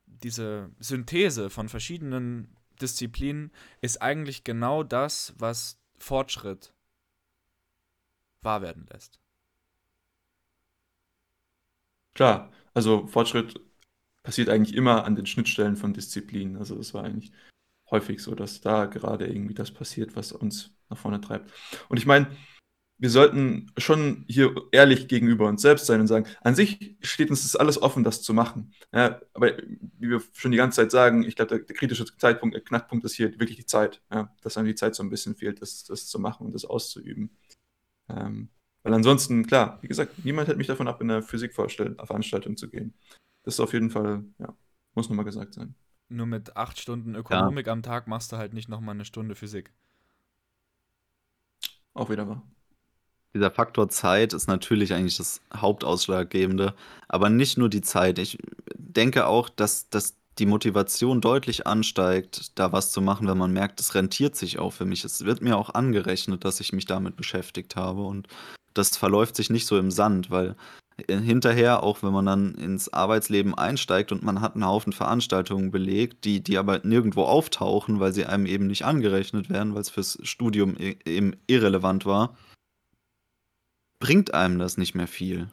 diese 0.06 0.70
Synthese 0.78 1.48
von 1.48 1.68
verschiedenen 1.68 2.54
Disziplinen 2.80 3.50
ist 3.80 4.02
eigentlich 4.02 4.44
genau 4.44 4.82
das, 4.82 5.34
was 5.38 5.80
Fortschritt 5.96 6.72
wahr 8.42 8.62
werden 8.62 8.86
lässt. 8.92 9.20
Klar, 12.18 12.50
also 12.74 13.06
Fortschritt 13.06 13.60
passiert 14.24 14.48
eigentlich 14.48 14.74
immer 14.74 15.04
an 15.04 15.14
den 15.14 15.24
Schnittstellen 15.24 15.76
von 15.76 15.94
Disziplinen. 15.94 16.56
Also 16.56 16.76
es 16.76 16.92
war 16.92 17.04
eigentlich 17.04 17.30
häufig 17.92 18.20
so, 18.20 18.34
dass 18.34 18.60
da 18.60 18.86
gerade 18.86 19.28
irgendwie 19.28 19.54
das 19.54 19.70
passiert, 19.70 20.16
was 20.16 20.32
uns 20.32 20.72
nach 20.88 20.98
vorne 20.98 21.20
treibt. 21.20 21.52
Und 21.88 21.96
ich 21.96 22.06
meine, 22.06 22.26
wir 22.98 23.08
sollten 23.08 23.70
schon 23.76 24.24
hier 24.26 24.52
ehrlich 24.72 25.06
gegenüber 25.06 25.46
uns 25.46 25.62
selbst 25.62 25.86
sein 25.86 26.00
und 26.00 26.08
sagen, 26.08 26.26
an 26.40 26.56
sich 26.56 26.96
steht 27.02 27.30
uns 27.30 27.44
das 27.44 27.54
alles 27.54 27.80
offen, 27.80 28.02
das 28.02 28.20
zu 28.20 28.34
machen. 28.34 28.74
Ja, 28.92 29.20
aber 29.32 29.56
wie 30.00 30.10
wir 30.10 30.20
schon 30.32 30.50
die 30.50 30.56
ganze 30.56 30.80
Zeit 30.80 30.90
sagen, 30.90 31.22
ich 31.22 31.36
glaube, 31.36 31.50
der, 31.50 31.58
der, 31.60 31.76
kritische 31.76 32.04
Zeitpunkt, 32.16 32.56
der 32.56 32.64
Knackpunkt 32.64 33.04
ist 33.04 33.14
hier 33.14 33.30
wirklich 33.38 33.58
die 33.58 33.66
Zeit. 33.66 34.02
Ja, 34.10 34.34
dass 34.42 34.56
einem 34.56 34.66
die 34.66 34.74
Zeit 34.74 34.96
so 34.96 35.04
ein 35.04 35.10
bisschen 35.10 35.36
fehlt, 35.36 35.62
das, 35.62 35.84
das 35.84 36.08
zu 36.08 36.18
machen 36.18 36.46
und 36.46 36.52
das 36.52 36.64
auszuüben. 36.64 37.30
Ähm, 38.08 38.48
weil 38.88 38.94
ansonsten, 38.94 39.46
klar, 39.46 39.76
wie 39.82 39.88
gesagt, 39.88 40.24
niemand 40.24 40.48
hält 40.48 40.56
mich 40.56 40.66
davon 40.66 40.88
ab, 40.88 41.02
in 41.02 41.10
eine 41.10 41.20
Physikveranstaltung 41.20 42.56
zu 42.56 42.70
gehen. 42.70 42.94
Das 43.42 43.54
ist 43.54 43.60
auf 43.60 43.74
jeden 43.74 43.90
Fall, 43.90 44.24
ja, 44.38 44.54
muss 44.94 45.10
nochmal 45.10 45.26
gesagt 45.26 45.52
sein. 45.52 45.74
Nur 46.08 46.24
mit 46.24 46.56
acht 46.56 46.78
Stunden 46.78 47.14
Ökonomik 47.14 47.66
ja. 47.66 47.72
am 47.74 47.82
Tag 47.82 48.08
machst 48.08 48.32
du 48.32 48.38
halt 48.38 48.54
nicht 48.54 48.70
nochmal 48.70 48.94
eine 48.94 49.04
Stunde 49.04 49.34
Physik. 49.34 49.74
Auch 51.92 52.08
wieder 52.08 52.26
wahr. 52.26 52.42
Dieser 53.34 53.50
Faktor 53.50 53.90
Zeit 53.90 54.32
ist 54.32 54.46
natürlich 54.46 54.94
eigentlich 54.94 55.18
das 55.18 55.42
Hauptausschlaggebende, 55.54 56.74
aber 57.08 57.28
nicht 57.28 57.58
nur 57.58 57.68
die 57.68 57.82
Zeit. 57.82 58.18
Ich 58.18 58.38
denke 58.74 59.26
auch, 59.26 59.50
dass, 59.50 59.90
dass 59.90 60.16
die 60.38 60.46
Motivation 60.46 61.20
deutlich 61.20 61.66
ansteigt, 61.66 62.58
da 62.58 62.72
was 62.72 62.90
zu 62.90 63.02
machen, 63.02 63.28
wenn 63.28 63.36
man 63.36 63.52
merkt, 63.52 63.80
es 63.80 63.94
rentiert 63.94 64.34
sich 64.34 64.58
auch 64.58 64.72
für 64.72 64.86
mich. 64.86 65.04
Es 65.04 65.26
wird 65.26 65.42
mir 65.42 65.58
auch 65.58 65.74
angerechnet, 65.74 66.46
dass 66.46 66.60
ich 66.60 66.72
mich 66.72 66.86
damit 66.86 67.16
beschäftigt 67.16 67.76
habe 67.76 68.02
und 68.02 68.28
das 68.74 68.96
verläuft 68.96 69.36
sich 69.36 69.50
nicht 69.50 69.66
so 69.66 69.78
im 69.78 69.90
Sand, 69.90 70.30
weil 70.30 70.56
äh, 71.06 71.16
hinterher, 71.18 71.82
auch 71.82 72.02
wenn 72.02 72.12
man 72.12 72.26
dann 72.26 72.54
ins 72.54 72.92
Arbeitsleben 72.92 73.54
einsteigt 73.54 74.12
und 74.12 74.22
man 74.22 74.40
hat 74.40 74.54
einen 74.54 74.66
Haufen 74.66 74.92
Veranstaltungen 74.92 75.70
belegt, 75.70 76.24
die, 76.24 76.42
die 76.42 76.58
aber 76.58 76.80
nirgendwo 76.84 77.22
auftauchen, 77.22 78.00
weil 78.00 78.12
sie 78.12 78.26
einem 78.26 78.46
eben 78.46 78.66
nicht 78.66 78.84
angerechnet 78.84 79.50
werden, 79.50 79.74
weil 79.74 79.82
es 79.82 79.90
fürs 79.90 80.18
Studium 80.22 80.76
eben 80.76 81.36
irrelevant 81.46 82.06
war, 82.06 82.36
bringt 84.00 84.34
einem 84.34 84.58
das 84.58 84.76
nicht 84.76 84.94
mehr 84.94 85.08
viel. 85.08 85.48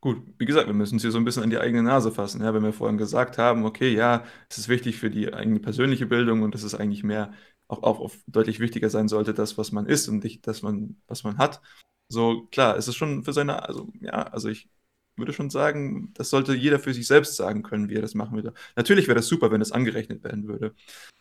Gut, 0.00 0.22
wie 0.38 0.44
gesagt, 0.44 0.68
wir 0.68 0.74
müssen 0.74 0.94
uns 0.94 1.02
hier 1.02 1.10
so 1.10 1.18
ein 1.18 1.24
bisschen 1.24 1.42
an 1.42 1.50
die 1.50 1.58
eigene 1.58 1.82
Nase 1.82 2.12
fassen. 2.12 2.40
Ja, 2.40 2.54
wenn 2.54 2.62
wir 2.62 2.72
vorhin 2.72 2.98
gesagt 2.98 3.36
haben, 3.36 3.64
okay, 3.64 3.92
ja, 3.92 4.24
es 4.48 4.58
ist 4.58 4.68
wichtig 4.68 4.96
für 4.96 5.10
die 5.10 5.32
eigene 5.34 5.58
persönliche 5.58 6.06
Bildung 6.06 6.42
und 6.42 6.54
es 6.54 6.62
ist 6.62 6.76
eigentlich 6.76 7.02
mehr 7.02 7.32
auch, 7.68 7.82
auch, 7.82 8.00
auch 8.00 8.12
deutlich 8.26 8.60
wichtiger 8.60 8.90
sein 8.90 9.08
sollte, 9.08 9.34
das, 9.34 9.58
was 9.58 9.72
man 9.72 9.86
ist 9.86 10.08
und 10.08 10.24
nicht 10.24 10.46
das, 10.46 10.62
man, 10.62 11.00
was 11.06 11.24
man 11.24 11.38
hat. 11.38 11.60
So, 12.08 12.46
klar, 12.46 12.76
es 12.76 12.88
ist 12.88 12.96
schon 12.96 13.22
für 13.24 13.32
seine, 13.32 13.68
also 13.68 13.92
ja, 14.00 14.22
also 14.22 14.48
ich 14.48 14.68
würde 15.16 15.32
schon 15.32 15.50
sagen, 15.50 16.12
das 16.14 16.30
sollte 16.30 16.54
jeder 16.54 16.78
für 16.78 16.94
sich 16.94 17.06
selbst 17.06 17.36
sagen 17.36 17.62
können, 17.62 17.88
wie 17.88 17.96
er 17.96 18.02
das 18.02 18.14
machen 18.14 18.34
würde. 18.34 18.54
Natürlich 18.76 19.06
wäre 19.08 19.16
das 19.16 19.26
super, 19.26 19.50
wenn 19.50 19.60
es 19.60 19.72
angerechnet 19.72 20.24
werden 20.24 20.48
würde. 20.48 20.74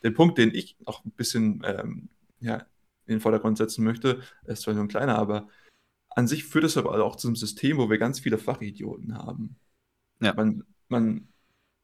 Der 0.04 0.12
Punkt, 0.12 0.38
den 0.38 0.54
ich 0.54 0.78
auch 0.86 1.04
ein 1.04 1.12
bisschen 1.12 1.62
ähm, 1.66 2.10
ja, 2.40 2.66
in 3.06 3.16
den 3.16 3.20
Vordergrund 3.20 3.58
setzen 3.58 3.84
möchte, 3.84 4.22
ist 4.46 4.62
zwar 4.62 4.74
nur 4.74 4.84
ein 4.84 4.90
kleiner, 4.90 5.18
aber 5.18 5.50
an 6.10 6.28
sich 6.28 6.46
führt 6.46 6.64
es 6.64 6.78
aber 6.78 7.04
auch 7.04 7.16
zu 7.16 7.28
einem 7.28 7.36
System, 7.36 7.78
wo 7.78 7.90
wir 7.90 7.98
ganz 7.98 8.20
viele 8.20 8.38
Fachidioten 8.38 9.18
haben. 9.18 9.58
Ja. 10.20 10.34
Man, 10.34 10.64
man 10.88 11.28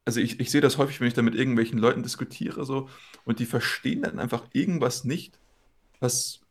also 0.04 0.20
ich, 0.20 0.40
ich 0.40 0.50
sehe 0.50 0.60
das 0.60 0.78
häufig, 0.78 1.00
wenn 1.00 1.08
ich 1.08 1.14
da 1.14 1.22
mit 1.22 1.34
irgendwelchen 1.34 1.78
Leuten 1.78 2.02
diskutiere, 2.02 2.64
so, 2.64 2.88
und 3.24 3.38
die 3.38 3.46
verstehen 3.46 4.02
dann 4.02 4.18
einfach 4.18 4.44
irgendwas 4.52 5.04
nicht, 5.04 5.38
was 6.00 6.44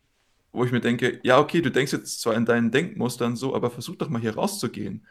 wo 0.54 0.64
ich 0.64 0.72
mir 0.72 0.82
denke, 0.82 1.20
ja, 1.24 1.40
okay, 1.40 1.62
du 1.62 1.72
denkst 1.72 1.92
jetzt 1.92 2.22
zwar 2.22 2.36
in 2.36 2.46
deinen 2.46 2.72
Denkmustern 2.72 3.36
so, 3.36 3.56
aber 3.56 3.72
versuch 3.72 3.96
doch 3.96 4.10
mal 4.10 4.22
hier 4.22 4.36
rauszugehen. 4.36 5.06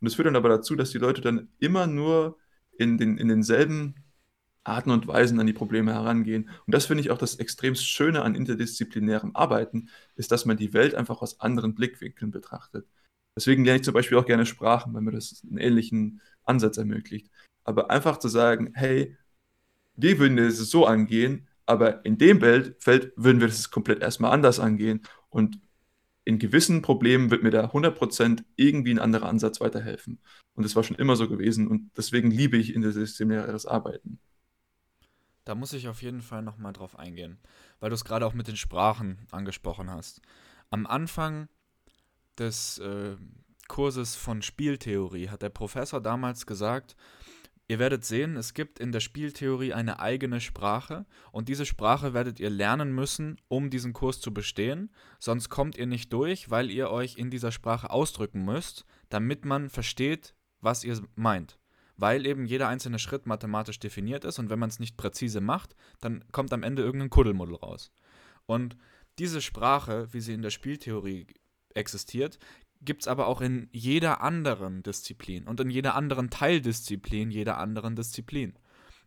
Und 0.00 0.04
das 0.04 0.14
führt 0.14 0.26
dann 0.26 0.36
aber 0.36 0.48
dazu, 0.48 0.74
dass 0.74 0.90
die 0.90 0.98
Leute 0.98 1.20
dann 1.20 1.48
immer 1.60 1.86
nur 1.86 2.36
in, 2.78 2.98
den, 2.98 3.16
in 3.16 3.28
denselben 3.28 3.94
Arten 4.64 4.90
und 4.90 5.06
Weisen 5.06 5.40
an 5.40 5.46
die 5.46 5.52
Probleme 5.52 5.92
herangehen. 5.92 6.50
Und 6.66 6.74
das 6.74 6.86
finde 6.86 7.02
ich 7.02 7.10
auch 7.10 7.18
das 7.18 7.36
extrem 7.36 7.74
Schöne 7.76 8.22
an 8.22 8.34
interdisziplinärem 8.34 9.34
Arbeiten, 9.34 9.88
ist, 10.16 10.32
dass 10.32 10.44
man 10.44 10.56
die 10.56 10.72
Welt 10.72 10.94
einfach 10.94 11.22
aus 11.22 11.40
anderen 11.40 11.74
Blickwinkeln 11.74 12.32
betrachtet. 12.32 12.86
Deswegen 13.36 13.64
lerne 13.64 13.78
ich 13.78 13.84
zum 13.84 13.94
Beispiel 13.94 14.18
auch 14.18 14.26
gerne 14.26 14.46
Sprachen, 14.46 14.92
weil 14.94 15.02
mir 15.02 15.12
das 15.12 15.42
einen 15.48 15.58
ähnlichen 15.58 16.20
Ansatz 16.44 16.76
ermöglicht. 16.76 17.30
Aber 17.68 17.90
einfach 17.90 18.16
zu 18.16 18.28
sagen, 18.28 18.72
hey, 18.72 19.14
wir 19.94 20.18
würden 20.18 20.38
es 20.38 20.58
so 20.70 20.86
angehen, 20.86 21.46
aber 21.66 22.02
in 22.06 22.16
dem 22.16 22.40
Feld 22.40 23.12
würden 23.16 23.40
wir 23.42 23.48
das 23.48 23.70
komplett 23.70 24.00
erstmal 24.00 24.32
anders 24.32 24.58
angehen. 24.58 25.02
Und 25.28 25.60
in 26.24 26.38
gewissen 26.38 26.80
Problemen 26.80 27.30
wird 27.30 27.42
mir 27.42 27.50
da 27.50 27.66
100% 27.66 28.42
irgendwie 28.56 28.92
ein 28.92 28.98
anderer 28.98 29.28
Ansatz 29.28 29.60
weiterhelfen. 29.60 30.18
Und 30.54 30.64
das 30.64 30.76
war 30.76 30.82
schon 30.82 30.96
immer 30.96 31.14
so 31.14 31.28
gewesen. 31.28 31.68
Und 31.68 31.90
deswegen 31.94 32.30
liebe 32.30 32.56
ich 32.56 32.74
interdisziplinäres 32.74 33.66
Arbeiten. 33.66 34.18
Da 35.44 35.54
muss 35.54 35.74
ich 35.74 35.88
auf 35.88 36.00
jeden 36.00 36.22
Fall 36.22 36.42
nochmal 36.42 36.72
drauf 36.72 36.98
eingehen, 36.98 37.38
weil 37.80 37.90
du 37.90 37.94
es 37.94 38.04
gerade 38.06 38.24
auch 38.24 38.34
mit 38.34 38.48
den 38.48 38.56
Sprachen 38.56 39.18
angesprochen 39.30 39.90
hast. 39.90 40.22
Am 40.70 40.86
Anfang 40.86 41.48
des 42.38 42.78
äh, 42.78 43.16
Kurses 43.68 44.16
von 44.16 44.40
Spieltheorie 44.40 45.28
hat 45.28 45.42
der 45.42 45.50
Professor 45.50 46.00
damals 46.00 46.46
gesagt, 46.46 46.96
Ihr 47.70 47.78
werdet 47.78 48.02
sehen, 48.02 48.38
es 48.38 48.54
gibt 48.54 48.78
in 48.78 48.92
der 48.92 49.00
Spieltheorie 49.00 49.74
eine 49.74 50.00
eigene 50.00 50.40
Sprache 50.40 51.04
und 51.32 51.50
diese 51.50 51.66
Sprache 51.66 52.14
werdet 52.14 52.40
ihr 52.40 52.48
lernen 52.48 52.94
müssen, 52.94 53.36
um 53.48 53.68
diesen 53.68 53.92
Kurs 53.92 54.22
zu 54.22 54.32
bestehen, 54.32 54.90
sonst 55.18 55.50
kommt 55.50 55.76
ihr 55.76 55.86
nicht 55.86 56.10
durch, 56.14 56.50
weil 56.50 56.70
ihr 56.70 56.90
euch 56.90 57.18
in 57.18 57.28
dieser 57.28 57.52
Sprache 57.52 57.90
ausdrücken 57.90 58.42
müsst, 58.42 58.86
damit 59.10 59.44
man 59.44 59.68
versteht, 59.68 60.34
was 60.62 60.82
ihr 60.82 60.98
meint. 61.14 61.58
Weil 61.98 62.24
eben 62.24 62.46
jeder 62.46 62.68
einzelne 62.68 62.98
Schritt 62.98 63.26
mathematisch 63.26 63.78
definiert 63.78 64.24
ist 64.24 64.38
und 64.38 64.48
wenn 64.48 64.58
man 64.58 64.70
es 64.70 64.78
nicht 64.78 64.96
präzise 64.96 65.42
macht, 65.42 65.76
dann 66.00 66.24
kommt 66.32 66.54
am 66.54 66.62
Ende 66.62 66.82
irgendein 66.82 67.10
Kuddelmuddel 67.10 67.56
raus. 67.56 67.92
Und 68.46 68.78
diese 69.18 69.42
Sprache, 69.42 70.08
wie 70.12 70.20
sie 70.20 70.32
in 70.32 70.42
der 70.42 70.50
Spieltheorie 70.50 71.26
existiert, 71.74 72.38
gibt 72.80 73.02
es 73.02 73.08
aber 73.08 73.26
auch 73.26 73.40
in 73.40 73.68
jeder 73.72 74.20
anderen 74.20 74.82
Disziplin 74.82 75.46
und 75.46 75.60
in 75.60 75.70
jeder 75.70 75.94
anderen 75.94 76.30
Teildisziplin 76.30 77.30
jeder 77.30 77.58
anderen 77.58 77.96
Disziplin. 77.96 78.54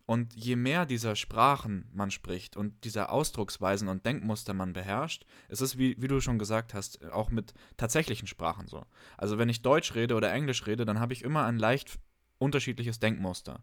Und 0.04 0.34
je 0.34 0.56
mehr 0.56 0.84
dieser 0.84 1.14
Sprachen 1.14 1.88
man 1.92 2.10
spricht 2.10 2.56
und 2.56 2.84
dieser 2.84 3.12
Ausdrucksweisen 3.12 3.88
und 3.88 4.04
Denkmuster 4.04 4.52
man 4.52 4.72
beherrscht, 4.72 5.24
ist 5.48 5.60
es, 5.60 5.78
wie, 5.78 5.96
wie 6.00 6.08
du 6.08 6.20
schon 6.20 6.38
gesagt 6.38 6.74
hast, 6.74 7.04
auch 7.12 7.30
mit 7.30 7.54
tatsächlichen 7.76 8.26
Sprachen 8.26 8.66
so. 8.66 8.84
Also 9.16 9.38
wenn 9.38 9.48
ich 9.48 9.62
Deutsch 9.62 9.94
rede 9.94 10.14
oder 10.16 10.32
Englisch 10.32 10.66
rede, 10.66 10.84
dann 10.84 10.98
habe 10.98 11.12
ich 11.12 11.22
immer 11.22 11.44
ein 11.44 11.58
leicht 11.58 11.98
unterschiedliches 12.38 12.98
Denkmuster. 12.98 13.62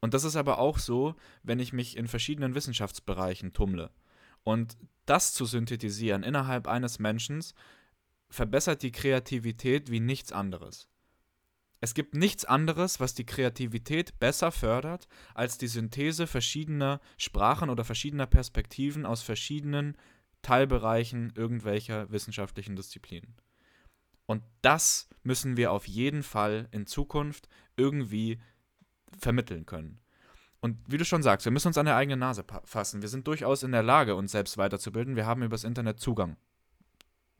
Und 0.00 0.14
das 0.14 0.24
ist 0.24 0.36
aber 0.36 0.58
auch 0.58 0.78
so, 0.78 1.16
wenn 1.42 1.58
ich 1.58 1.72
mich 1.72 1.96
in 1.96 2.06
verschiedenen 2.06 2.54
Wissenschaftsbereichen 2.54 3.52
tummle. 3.52 3.90
Und 4.44 4.76
das 5.06 5.32
zu 5.32 5.44
synthetisieren 5.44 6.22
innerhalb 6.22 6.68
eines 6.68 6.98
Menschen 6.98 7.42
verbessert 8.34 8.82
die 8.82 8.92
Kreativität 8.92 9.90
wie 9.90 10.00
nichts 10.00 10.32
anderes. 10.32 10.88
Es 11.80 11.94
gibt 11.94 12.14
nichts 12.14 12.44
anderes, 12.44 12.98
was 12.98 13.14
die 13.14 13.26
Kreativität 13.26 14.18
besser 14.18 14.50
fördert, 14.50 15.06
als 15.34 15.58
die 15.58 15.68
Synthese 15.68 16.26
verschiedener 16.26 17.00
Sprachen 17.16 17.70
oder 17.70 17.84
verschiedener 17.84 18.26
Perspektiven 18.26 19.06
aus 19.06 19.22
verschiedenen 19.22 19.96
Teilbereichen 20.42 21.32
irgendwelcher 21.36 22.10
wissenschaftlichen 22.10 22.74
Disziplinen. 22.74 23.36
Und 24.26 24.42
das 24.62 25.08
müssen 25.22 25.56
wir 25.56 25.70
auf 25.70 25.86
jeden 25.86 26.22
Fall 26.22 26.68
in 26.72 26.86
Zukunft 26.86 27.48
irgendwie 27.76 28.40
vermitteln 29.18 29.66
können. 29.66 30.00
Und 30.60 30.78
wie 30.90 30.96
du 30.96 31.04
schon 31.04 31.22
sagst, 31.22 31.44
wir 31.44 31.52
müssen 31.52 31.68
uns 31.68 31.78
an 31.78 31.86
der 31.86 31.96
eigenen 31.96 32.20
Nase 32.20 32.44
fassen. 32.64 33.02
Wir 33.02 33.10
sind 33.10 33.28
durchaus 33.28 33.62
in 33.62 33.72
der 33.72 33.82
Lage, 33.82 34.16
uns 34.16 34.32
selbst 34.32 34.56
weiterzubilden. 34.56 35.14
Wir 35.14 35.26
haben 35.26 35.42
übers 35.42 35.64
Internet 35.64 36.00
Zugang 36.00 36.36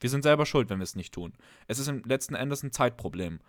wir 0.01 0.11
sind 0.11 0.23
selber 0.23 0.47
schuld, 0.47 0.71
wenn 0.71 0.79
wir 0.79 0.85
es 0.85 0.97
nicht 0.97 1.15
tun. 1.15 1.33
Es 1.67 1.79
ist 1.79 1.89
im 1.89 2.03
letzten 2.05 2.35
Endes 2.35 2.63
ein 2.63 2.73
Zeitproblem. 2.73 3.41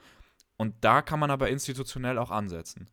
Und 0.58 0.74
da 0.82 1.02
kann 1.02 1.20
man 1.20 1.32
aber 1.32 1.50
institutionell 1.50 2.18
auch 2.18 2.32
ansetzen. 2.32 2.90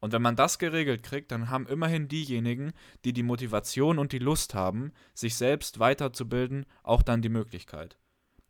Und 0.00 0.12
wenn 0.12 0.22
man 0.22 0.36
das 0.36 0.58
geregelt 0.58 1.02
kriegt, 1.02 1.32
dann 1.32 1.50
haben 1.50 1.66
immerhin 1.66 2.08
diejenigen, 2.08 2.72
die 3.04 3.12
die 3.12 3.22
Motivation 3.22 3.98
und 3.98 4.12
die 4.12 4.18
Lust 4.18 4.54
haben, 4.54 4.92
sich 5.14 5.36
selbst 5.36 5.78
weiterzubilden, 5.78 6.66
auch 6.82 7.02
dann 7.02 7.22
die 7.22 7.28
Möglichkeit. 7.28 7.96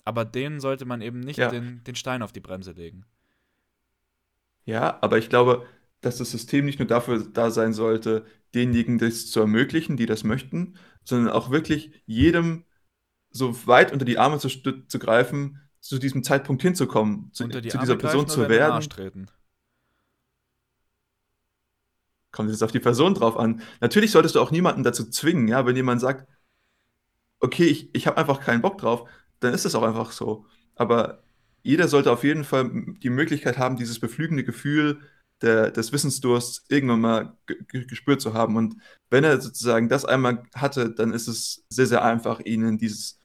Aber 0.05 0.25
denen 0.25 0.61
sollte 0.61 0.85
man 0.85 1.01
eben 1.01 1.21
nicht 1.21 1.39
ja. 1.39 1.51
den, 1.51 1.83
den 1.85 1.95
Stein 1.95 2.23
auf 2.23 2.33
die 2.33 2.41
Bremse 2.41 2.73
legen. 2.73 3.05
Ja, 4.65 4.99
aber 5.01 5.19
ich 5.19 5.29
glaube, 5.29 5.67
dass 6.01 6.19
das 6.19 6.31
System 6.31 6.65
nicht 6.65 6.79
nur 6.79 6.89
dafür 6.89 7.25
da 7.33 7.51
sein 7.51 7.73
sollte, 7.73 8.25
denjenigen 8.55 8.99
das 8.99 9.31
zu 9.31 9.41
ermöglichen, 9.41 9.97
die 9.97 10.07
das 10.07 10.25
möchten, 10.25 10.77
sondern 11.05 11.33
auch 11.33 11.51
wirklich 11.51 11.93
jedem 12.07 12.65
so 13.37 13.67
weit 13.67 13.93
unter 13.93 14.05
die 14.05 14.19
Arme 14.19 14.39
zu, 14.39 14.49
zu 14.49 14.99
greifen, 14.99 15.61
zu 15.81 15.99
diesem 15.99 16.23
Zeitpunkt 16.23 16.63
hinzukommen, 16.63 17.31
zu, 17.33 17.49
zu 17.49 17.61
dieser 17.79 17.97
Person 17.97 18.29
zu 18.29 18.49
werden. 18.49 18.87
Kommt 22.33 22.51
jetzt 22.51 22.63
auf 22.63 22.73
die 22.73 22.81
Person 22.81 23.15
drauf 23.15 23.37
an. 23.37 23.63
Natürlich 23.81 24.11
solltest 24.11 24.35
du 24.35 24.41
auch 24.41 24.51
niemanden 24.51 24.83
dazu 24.83 25.09
zwingen, 25.09 25.49
ja, 25.49 25.65
wenn 25.65 25.77
jemand 25.77 26.01
sagt, 26.01 26.29
okay, 27.41 27.65
ich, 27.65 27.95
ich 27.95 28.07
habe 28.07 28.17
einfach 28.19 28.41
keinen 28.41 28.63
Bock 28.63 28.79
drauf, 28.79 29.09
dann 29.41 29.55
ist 29.55 29.65
das 29.65 29.75
auch 29.75 29.83
einfach 29.83 30.13
so. 30.13 30.47
Aber 30.75 31.23
jeder 31.63 31.89
sollte 31.89 32.13
auf 32.13 32.25
jeden 32.25 32.45
Fall 32.45 32.71
die 33.03 33.11
Möglichkeit 33.11 33.59
haben, 33.59 33.77
dieses 33.77 33.99
beflügende 33.99 34.45
Gefühl 34.45 35.01
der, 35.43 35.71
des 35.71 35.93
Wissensdursts 35.93 36.65
irgendwann 36.69 37.01
mal 37.01 37.37
gespürt 37.47 38.21
zu 38.21 38.35
haben. 38.35 38.57
Und 38.57 38.77
wenn 39.11 39.25
er 39.25 39.41
sozusagen 39.41 39.89
das 39.89 40.05
einmal 40.05 40.45
hatte, 40.55 40.91
dann 40.91 41.13
ist 41.13 41.29
es 41.29 41.65
sehr, 41.69 41.87
sehr 41.87 42.05
einfach, 42.05 42.41
ihnen 42.41 42.79
dieses 42.79 43.21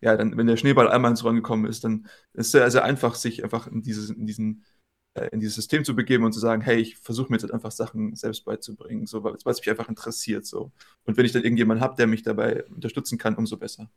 ja, 0.00 0.16
dann, 0.16 0.36
wenn 0.36 0.46
der 0.46 0.56
Schneeball 0.56 0.88
einmal 0.88 1.10
ins 1.10 1.24
Rollen 1.24 1.36
gekommen 1.36 1.66
ist, 1.66 1.84
dann 1.84 2.06
ist 2.34 2.46
es 2.46 2.52
sehr, 2.52 2.70
sehr 2.70 2.84
einfach, 2.84 3.14
sich 3.14 3.42
einfach 3.42 3.66
in 3.66 3.82
dieses, 3.82 4.10
in 4.10 4.26
diesen, 4.26 4.64
äh, 5.14 5.28
in 5.32 5.40
dieses 5.40 5.54
System 5.54 5.84
zu 5.84 5.96
begeben 5.96 6.24
und 6.24 6.32
zu 6.32 6.40
sagen, 6.40 6.62
hey, 6.62 6.78
ich 6.78 6.96
versuche 6.98 7.30
mir 7.30 7.38
jetzt 7.38 7.50
einfach 7.50 7.70
Sachen 7.70 8.14
selbst 8.14 8.44
beizubringen, 8.44 9.06
so, 9.06 9.24
weil 9.24 9.34
es 9.34 9.44
mich 9.44 9.70
einfach 9.70 9.88
interessiert. 9.88 10.44
So. 10.46 10.72
Und 11.04 11.16
wenn 11.16 11.24
ich 11.24 11.32
dann 11.32 11.42
irgendjemanden 11.44 11.82
habe, 11.82 11.96
der 11.96 12.06
mich 12.06 12.22
dabei 12.22 12.64
unterstützen 12.64 13.18
kann, 13.18 13.36
umso 13.36 13.56
besser. 13.56 13.90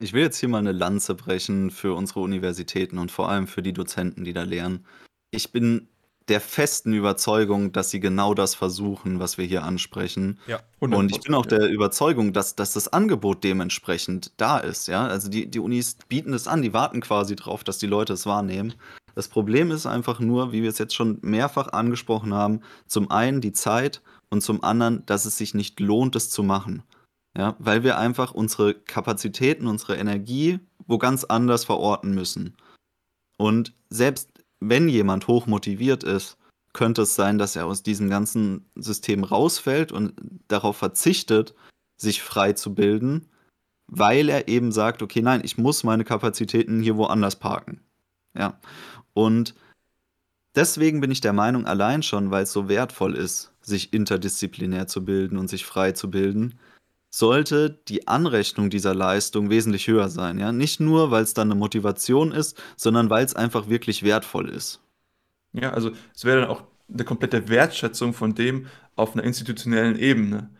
Ich 0.00 0.12
will 0.12 0.22
jetzt 0.22 0.38
hier 0.38 0.48
mal 0.48 0.58
eine 0.58 0.72
Lanze 0.72 1.14
brechen 1.14 1.70
für 1.70 1.94
unsere 1.94 2.20
Universitäten 2.20 2.98
und 2.98 3.12
vor 3.12 3.28
allem 3.28 3.46
für 3.46 3.62
die 3.62 3.72
Dozenten, 3.72 4.24
die 4.24 4.32
da 4.32 4.42
lehren. 4.42 4.84
Ich 5.30 5.52
bin 5.52 5.88
der 6.28 6.40
festen 6.40 6.92
Überzeugung, 6.92 7.72
dass 7.72 7.90
sie 7.90 8.00
genau 8.00 8.34
das 8.34 8.54
versuchen, 8.54 9.18
was 9.20 9.38
wir 9.38 9.44
hier 9.44 9.64
ansprechen. 9.64 10.38
Ja, 10.46 10.60
und 10.78 11.10
ich 11.10 11.20
bin 11.20 11.34
auch 11.34 11.46
der 11.46 11.68
Überzeugung, 11.68 12.32
dass, 12.32 12.54
dass 12.54 12.72
das 12.72 12.92
Angebot 12.92 13.44
dementsprechend 13.44 14.32
da 14.36 14.58
ist. 14.58 14.88
Ja? 14.88 15.06
Also 15.06 15.28
die, 15.28 15.50
die 15.50 15.60
Unis 15.60 15.96
bieten 16.08 16.32
es 16.32 16.46
an, 16.46 16.62
die 16.62 16.72
warten 16.72 17.00
quasi 17.00 17.36
drauf, 17.36 17.64
dass 17.64 17.78
die 17.78 17.86
Leute 17.86 18.12
es 18.12 18.26
wahrnehmen. 18.26 18.74
Das 19.14 19.28
Problem 19.28 19.70
ist 19.70 19.86
einfach 19.86 20.20
nur, 20.20 20.52
wie 20.52 20.62
wir 20.62 20.70
es 20.70 20.78
jetzt 20.78 20.94
schon 20.94 21.18
mehrfach 21.22 21.72
angesprochen 21.72 22.32
haben, 22.32 22.60
zum 22.86 23.10
einen 23.10 23.40
die 23.40 23.52
Zeit 23.52 24.00
und 24.30 24.42
zum 24.42 24.64
anderen, 24.64 25.04
dass 25.06 25.26
es 25.26 25.36
sich 25.36 25.54
nicht 25.54 25.80
lohnt, 25.80 26.16
es 26.16 26.30
zu 26.30 26.42
machen. 26.42 26.82
Ja, 27.36 27.56
weil 27.58 27.82
wir 27.82 27.96
einfach 27.96 28.32
unsere 28.32 28.74
Kapazitäten, 28.74 29.66
unsere 29.66 29.96
Energie 29.96 30.60
wo 30.86 30.98
ganz 30.98 31.24
anders 31.24 31.64
verorten 31.64 32.14
müssen. 32.14 32.56
Und 33.38 33.74
selbst 33.90 34.30
wenn 34.68 34.88
jemand 34.88 35.26
hoch 35.28 35.46
motiviert 35.46 36.04
ist, 36.04 36.36
könnte 36.72 37.02
es 37.02 37.14
sein, 37.14 37.38
dass 37.38 37.56
er 37.56 37.66
aus 37.66 37.82
diesem 37.82 38.08
ganzen 38.08 38.64
System 38.74 39.24
rausfällt 39.24 39.92
und 39.92 40.14
darauf 40.48 40.76
verzichtet, 40.76 41.54
sich 41.96 42.22
frei 42.22 42.54
zu 42.54 42.74
bilden, 42.74 43.28
weil 43.86 44.28
er 44.28 44.48
eben 44.48 44.72
sagt, 44.72 45.02
okay, 45.02 45.20
nein, 45.20 45.42
ich 45.44 45.58
muss 45.58 45.84
meine 45.84 46.04
Kapazitäten 46.04 46.80
hier 46.80 46.96
woanders 46.96 47.36
parken. 47.36 47.80
Ja. 48.34 48.58
Und 49.12 49.54
deswegen 50.54 51.00
bin 51.00 51.10
ich 51.10 51.20
der 51.20 51.34
Meinung, 51.34 51.66
allein 51.66 52.02
schon, 52.02 52.30
weil 52.30 52.44
es 52.44 52.52
so 52.52 52.68
wertvoll 52.68 53.14
ist, 53.14 53.52
sich 53.60 53.92
interdisziplinär 53.92 54.86
zu 54.86 55.04
bilden 55.04 55.36
und 55.36 55.48
sich 55.48 55.66
frei 55.66 55.92
zu 55.92 56.10
bilden, 56.10 56.58
sollte 57.14 57.78
die 57.88 58.08
Anrechnung 58.08 58.70
dieser 58.70 58.94
Leistung 58.94 59.50
wesentlich 59.50 59.86
höher 59.86 60.08
sein. 60.08 60.38
Ja? 60.38 60.50
Nicht 60.50 60.80
nur, 60.80 61.10
weil 61.10 61.22
es 61.22 61.34
dann 61.34 61.50
eine 61.50 61.58
Motivation 61.58 62.32
ist, 62.32 62.60
sondern 62.76 63.10
weil 63.10 63.24
es 63.24 63.36
einfach 63.36 63.68
wirklich 63.68 64.02
wertvoll 64.02 64.48
ist. 64.48 64.80
Ja, 65.52 65.72
also 65.72 65.90
es 66.14 66.24
wäre 66.24 66.40
dann 66.40 66.50
auch 66.50 66.64
eine 66.92 67.04
komplette 67.04 67.48
Wertschätzung 67.48 68.14
von 68.14 68.34
dem 68.34 68.66
auf 68.96 69.14
einer 69.14 69.24
institutionellen 69.24 69.98
Ebene. 69.98 70.50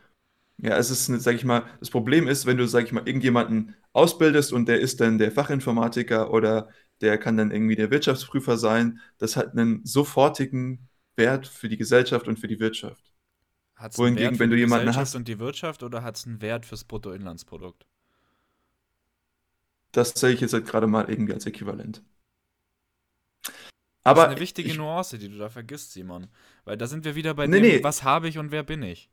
Ja, 0.58 0.76
es 0.76 0.90
ist, 0.90 1.06
sag 1.06 1.34
ich 1.34 1.44
mal, 1.44 1.64
das 1.80 1.90
Problem 1.90 2.28
ist, 2.28 2.46
wenn 2.46 2.58
du, 2.58 2.66
sag 2.68 2.84
ich 2.84 2.92
mal, 2.92 3.06
irgendjemanden 3.06 3.74
ausbildest 3.92 4.52
und 4.52 4.68
der 4.68 4.80
ist 4.80 5.00
dann 5.00 5.18
der 5.18 5.32
Fachinformatiker 5.32 6.32
oder 6.32 6.68
der 7.00 7.18
kann 7.18 7.36
dann 7.36 7.50
irgendwie 7.50 7.76
der 7.76 7.90
Wirtschaftsprüfer 7.90 8.58
sein, 8.58 9.00
das 9.18 9.36
hat 9.36 9.52
einen 9.52 9.84
sofortigen 9.84 10.88
Wert 11.16 11.46
für 11.46 11.68
die 11.68 11.78
Gesellschaft 11.78 12.28
und 12.28 12.38
für 12.38 12.48
die 12.48 12.60
Wirtschaft. 12.60 13.11
Hat 13.82 13.92
es 13.92 14.00
einen 14.00 14.16
Wert 14.16 14.38
wenn 14.38 14.50
du 14.50 14.56
jemanden 14.56 14.86
Gesellschaft 14.86 15.08
hast 15.08 15.14
und 15.16 15.28
die 15.28 15.38
Wirtschaft 15.38 15.82
oder 15.82 16.02
hat 16.02 16.16
es 16.16 16.26
einen 16.26 16.40
Wert 16.40 16.64
fürs 16.64 16.84
Bruttoinlandsprodukt? 16.84 17.84
das 19.92 20.10
sehe 20.10 20.30
ich 20.30 20.40
jetzt 20.40 20.54
halt 20.54 20.66
gerade 20.66 20.86
mal 20.86 21.08
irgendwie 21.08 21.34
als 21.34 21.46
äquivalent. 21.46 22.02
Aber 24.04 24.22
das 24.22 24.24
ist 24.24 24.30
eine 24.32 24.40
wichtige 24.40 24.70
ich, 24.70 24.76
Nuance, 24.76 25.18
die 25.18 25.28
du 25.28 25.38
da 25.38 25.48
vergisst, 25.48 25.92
Simon. 25.92 26.26
Weil 26.64 26.76
da 26.76 26.86
sind 26.86 27.04
wir 27.04 27.14
wieder 27.14 27.34
bei 27.34 27.46
nee, 27.46 27.60
dem, 27.60 27.76
nee. 27.76 27.84
was 27.84 28.02
habe 28.02 28.28
ich 28.28 28.38
und 28.38 28.50
wer 28.50 28.64
bin 28.64 28.82
ich. 28.82 29.10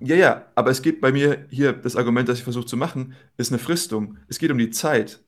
Ja, 0.00 0.16
ja, 0.16 0.46
aber 0.54 0.70
es 0.70 0.80
geht 0.80 1.00
bei 1.00 1.12
mir 1.12 1.46
hier, 1.50 1.72
das 1.72 1.96
Argument, 1.96 2.28
das 2.28 2.38
ich 2.38 2.44
versuche 2.44 2.66
zu 2.66 2.76
machen, 2.76 3.14
ist 3.36 3.52
eine 3.52 3.58
Fristung. 3.58 4.16
Es 4.28 4.38
geht 4.38 4.50
um 4.50 4.58
die 4.58 4.70
Zeit. 4.70 5.22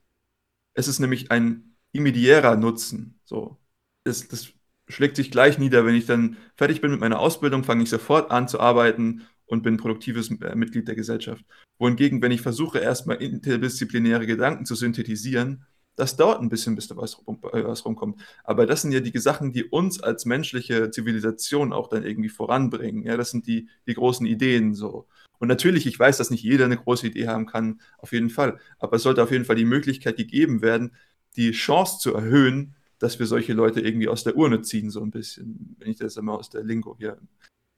Es 0.74 0.88
ist 0.88 1.00
nämlich 1.00 1.30
ein 1.32 1.76
immediärer 1.92 2.56
Nutzen. 2.56 3.18
So. 3.24 3.58
Das, 4.04 4.28
das 4.28 4.52
schlägt 4.90 5.16
sich 5.16 5.30
gleich 5.30 5.58
nieder, 5.58 5.86
wenn 5.86 5.94
ich 5.94 6.06
dann 6.06 6.36
fertig 6.56 6.80
bin 6.80 6.90
mit 6.90 7.00
meiner 7.00 7.20
Ausbildung, 7.20 7.64
fange 7.64 7.82
ich 7.82 7.90
sofort 7.90 8.30
an 8.30 8.48
zu 8.48 8.60
arbeiten 8.60 9.22
und 9.46 9.62
bin 9.62 9.76
produktives 9.76 10.30
äh, 10.30 10.54
Mitglied 10.54 10.88
der 10.88 10.94
Gesellschaft. 10.94 11.44
Wohingegen, 11.78 12.22
wenn 12.22 12.32
ich 12.32 12.42
versuche, 12.42 12.78
erstmal 12.78 13.16
interdisziplinäre 13.16 14.26
Gedanken 14.26 14.64
zu 14.64 14.74
synthetisieren, 14.74 15.64
das 15.96 16.16
dauert 16.16 16.40
ein 16.40 16.48
bisschen, 16.48 16.76
bis 16.76 16.88
da 16.88 16.96
was, 16.96 17.14
äh, 17.52 17.64
was 17.64 17.84
rumkommt. 17.84 18.20
Aber 18.44 18.66
das 18.66 18.82
sind 18.82 18.92
ja 18.92 19.00
die 19.00 19.16
Sachen, 19.18 19.52
die 19.52 19.64
uns 19.64 20.00
als 20.02 20.24
menschliche 20.24 20.90
Zivilisation 20.90 21.72
auch 21.72 21.88
dann 21.88 22.04
irgendwie 22.04 22.28
voranbringen. 22.28 23.04
Ja, 23.04 23.16
das 23.16 23.30
sind 23.30 23.46
die, 23.46 23.68
die 23.86 23.94
großen 23.94 24.26
Ideen 24.26 24.74
so. 24.74 25.06
Und 25.38 25.48
natürlich, 25.48 25.86
ich 25.86 25.98
weiß, 25.98 26.18
dass 26.18 26.30
nicht 26.30 26.44
jeder 26.44 26.66
eine 26.66 26.76
große 26.76 27.06
Idee 27.06 27.26
haben 27.26 27.46
kann, 27.46 27.80
auf 27.98 28.12
jeden 28.12 28.30
Fall. 28.30 28.58
Aber 28.78 28.96
es 28.96 29.02
sollte 29.02 29.22
auf 29.22 29.30
jeden 29.30 29.44
Fall 29.44 29.56
die 29.56 29.64
Möglichkeit 29.64 30.16
gegeben 30.16 30.62
werden, 30.62 30.94
die 31.36 31.52
Chance 31.52 31.98
zu 31.98 32.14
erhöhen, 32.14 32.74
dass 33.00 33.18
wir 33.18 33.26
solche 33.26 33.54
Leute 33.54 33.80
irgendwie 33.80 34.08
aus 34.08 34.22
der 34.22 34.36
Urne 34.36 34.62
ziehen, 34.62 34.90
so 34.90 35.02
ein 35.02 35.10
bisschen, 35.10 35.74
wenn 35.78 35.90
ich 35.90 35.98
das 35.98 36.16
einmal 36.16 36.36
aus 36.36 36.50
der 36.50 36.62
Lingo 36.62 36.96
hier 36.98 37.18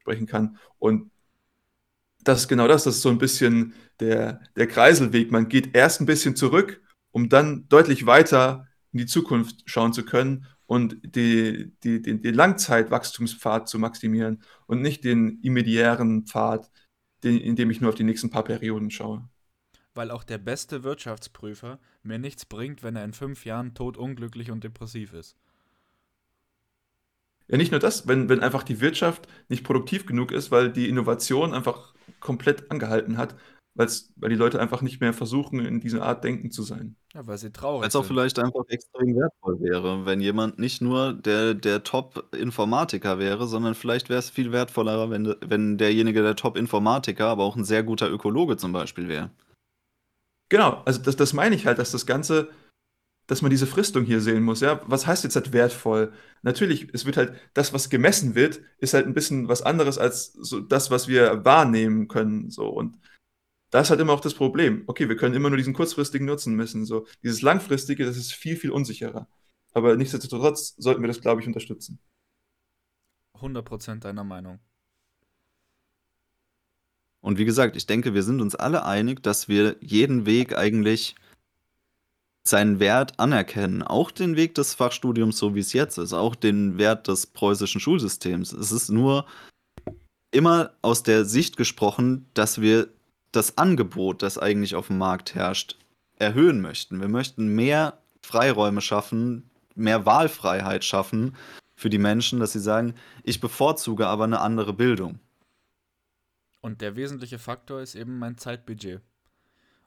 sprechen 0.01 0.27
kann. 0.27 0.59
Und 0.79 1.11
das 2.25 2.41
ist 2.43 2.49
genau 2.49 2.69
das, 2.69 2.85
das 2.85 2.97
ist 2.97 3.03
so 3.03 3.09
ein 3.09 3.19
bisschen 3.19 3.73
der, 4.01 4.43
der 4.57 4.67
Kreiselweg. 4.67 5.31
Man 5.31 5.49
geht 5.49 5.75
erst 5.75 6.01
ein 6.01 6.07
bisschen 6.07 6.37
zurück, 6.37 6.83
um 7.13 7.29
dann 7.29 7.69
deutlich 7.69 8.05
weiter 8.05 8.67
in 8.93 8.99
die 8.99 9.07
Zukunft 9.07 9.63
schauen 9.67 9.93
zu 9.93 10.05
können 10.05 10.47
und 10.67 10.97
die, 11.03 11.73
die, 11.85 12.03
den, 12.03 12.21
den 12.21 12.35
Langzeitwachstumspfad 12.35 13.69
zu 13.69 13.79
maximieren 13.79 14.43
und 14.67 14.83
nicht 14.83 15.05
den 15.05 15.41
immediären 15.43 16.27
Pfad, 16.27 16.71
den, 17.23 17.39
in 17.39 17.55
dem 17.57 17.71
ich 17.71 17.81
nur 17.81 17.91
auf 17.91 17.97
die 17.97 18.05
nächsten 18.05 18.31
paar 18.31 18.45
Perioden 18.45 18.91
schaue. 18.91 19.29
Weil 19.95 20.11
auch 20.11 20.25
der 20.25 20.39
beste 20.39 20.85
Wirtschaftsprüfer 20.85 21.79
mir 22.03 22.19
nichts 22.19 22.47
bringt, 22.47 22.83
wenn 22.83 22.97
er 22.97 23.05
in 23.05 23.13
fünf 23.13 23.45
Jahren 23.45 23.75
totunglücklich 23.75 24.51
und 24.51 24.65
depressiv 24.65 25.13
ist. 25.13 25.37
Ja, 27.49 27.59
nicht 27.59 27.71
nur 27.71 27.81
das, 27.81 28.09
wenn, 28.09 28.29
wenn 28.29 28.41
einfach 28.41 28.63
die 28.63 28.81
Wirtschaft 28.81 29.29
nicht 29.49 29.65
produktiv 29.65 30.07
genug 30.07 30.33
ist, 30.33 30.51
weil 30.51 30.73
die 30.73 30.89
Innovation 30.89 31.53
einfach 31.53 31.93
komplett 32.21 32.71
angehalten 32.71 33.19
hat, 33.19 33.37
weil's, 33.75 34.13
weil 34.17 34.31
die 34.31 34.37
Leute 34.37 34.61
einfach 34.61 34.83
nicht 34.83 35.01
mehr 35.01 35.13
versuchen, 35.13 35.61
in 35.61 35.81
dieser 35.81 36.03
Art 36.03 36.25
denken 36.25 36.51
zu 36.51 36.63
sein. 36.63 36.97
Ja, 37.15 37.27
weil 37.27 37.39
sie 37.39 37.53
traurig 37.53 37.83
Weil 37.83 37.89
es 37.89 37.97
auch 37.97 38.05
vielleicht 38.05 38.39
einfach 38.39 38.65
extrem 38.69 39.15
wertvoll 39.17 39.61
wäre, 39.61 40.07
wenn 40.07 40.21
jemand 40.21 40.59
nicht 40.59 40.81
nur 40.81 41.13
der, 41.13 41.55
der 41.55 41.83
Top-Informatiker 41.83 43.19
wäre, 43.19 43.47
sondern 43.47 43.75
vielleicht 43.75 44.09
wäre 44.09 44.19
es 44.19 44.31
viel 44.31 44.53
wertvoller, 44.53 45.11
wenn, 45.11 45.35
wenn 45.41 45.79
derjenige 45.79 46.23
der 46.23 46.37
Top-Informatiker, 46.37 47.27
aber 47.27 47.45
auch 47.45 47.57
ein 47.57 47.65
sehr 47.65 47.83
guter 47.83 48.11
Ökologe 48.11 48.57
zum 48.57 48.73
Beispiel 48.73 49.09
wäre. 49.09 49.31
Genau, 50.53 50.83
also 50.85 51.01
das, 51.01 51.17
das 51.17 51.33
meine 51.33 51.57
ich 51.57 51.65
halt, 51.65 51.79
dass 51.79 51.93
das 51.93 52.05
Ganze, 52.05 52.51
dass 53.27 53.41
man 53.41 53.51
diese 53.51 53.67
Fristung 53.67 54.05
hier 54.05 54.21
sehen 54.21 54.43
muss. 54.43 54.61
Ja, 54.61 54.83
was 54.85 55.07
heißt 55.07 55.25
jetzt 55.25 55.35
halt 55.35 55.55
wertvoll? 55.55 56.13
Natürlich, 56.43 56.93
es 56.93 57.07
wird 57.07 57.17
halt, 57.17 57.33
das, 57.55 57.73
was 57.73 57.89
gemessen 57.89 58.35
wird, 58.35 58.61
ist 58.77 58.93
halt 58.93 59.07
ein 59.07 59.15
bisschen 59.15 59.49
was 59.49 59.63
anderes 59.63 59.97
als 59.97 60.35
so 60.35 60.61
das, 60.61 60.91
was 60.91 61.09
wir 61.09 61.43
wahrnehmen 61.47 62.07
können. 62.07 62.51
So 62.51 62.69
und 62.69 62.99
das 63.71 63.87
ist 63.87 63.91
halt 63.93 64.01
immer 64.01 64.13
auch 64.13 64.21
das 64.21 64.35
Problem. 64.35 64.85
Okay, 64.89 65.09
wir 65.09 65.17
können 65.17 65.35
immer 65.35 65.49
nur 65.49 65.57
diesen 65.57 65.73
kurzfristigen 65.73 66.27
Nutzen 66.27 66.55
messen. 66.55 66.85
So, 66.85 67.07
dieses 67.23 67.41
langfristige, 67.41 68.05
das 68.05 68.19
ist 68.19 68.35
viel, 68.35 68.57
viel 68.57 68.73
unsicherer. 68.73 69.29
Aber 69.73 69.97
nichtsdestotrotz 69.97 70.75
sollten 70.77 71.01
wir 71.01 71.09
das, 71.09 71.23
glaube 71.23 71.41
ich, 71.41 71.47
unterstützen. 71.47 71.99
100% 73.39 74.01
deiner 74.01 74.25
Meinung. 74.25 74.61
Und 77.23 77.39
wie 77.39 77.45
gesagt, 77.45 77.77
ich 77.77 77.87
denke, 77.87 78.13
wir 78.13 78.23
sind 78.23 78.43
uns 78.43 78.55
alle 78.55 78.85
einig, 78.85 79.23
dass 79.23 79.49
wir 79.49 79.77
jeden 79.81 80.27
Weg 80.27 80.57
eigentlich 80.57 81.15
seinen 82.45 82.81
Wert 82.81 83.19
anerkennen. 83.19 83.83
Auch 83.83 84.11
den 84.11 84.37
Weg 84.37 84.57
des 84.57 84.75
Fachstudiums, 84.75 85.39
so 85.39 85.55
wie 85.55 85.61
es 85.61 85.73
jetzt 85.73 85.99
ist, 85.99 86.13
auch 86.13 86.35
den 86.35 86.77
Wert 86.77 87.07
des 87.07 87.27
preußischen 87.27 87.81
Schulsystems. 87.81 88.53
Es 88.53 88.73
ist 88.73 88.91
nur 88.91 89.25
immer 90.33 90.73
aus 90.83 91.05
der 91.05 91.25
Sicht 91.25 91.57
gesprochen, 91.57 92.27
dass 92.35 92.61
wir 92.61 92.89
das 93.31 93.57
Angebot, 93.57 94.23
das 94.23 94.39
eigentlich 94.39 94.75
auf 94.75 94.89
dem 94.89 94.99
Markt 94.99 95.35
herrscht, 95.35 95.79
erhöhen 96.19 96.61
möchten. 96.61 97.01
Wir 97.01 97.09
möchten 97.09 97.55
mehr 97.55 97.99
Freiräume 98.23 98.81
schaffen, 98.81 99.49
mehr 99.75 100.05
Wahlfreiheit 100.05 100.85
schaffen 100.85 101.37
für 101.77 101.91
die 101.91 101.99
Menschen, 101.99 102.41
dass 102.41 102.53
sie 102.53 102.61
sagen, 102.61 102.95
ich 103.23 103.41
bevorzuge 103.41 104.07
aber 104.07 104.25
eine 104.25 104.41
andere 104.41 104.73
Bildung. 104.73 105.19
Und 106.63 106.81
der 106.81 106.97
wesentliche 106.97 107.39
Faktor 107.39 107.83
ist 107.83 107.95
eben 107.95 108.19
mein 108.19 108.39
Zeitbudget. 108.39 109.03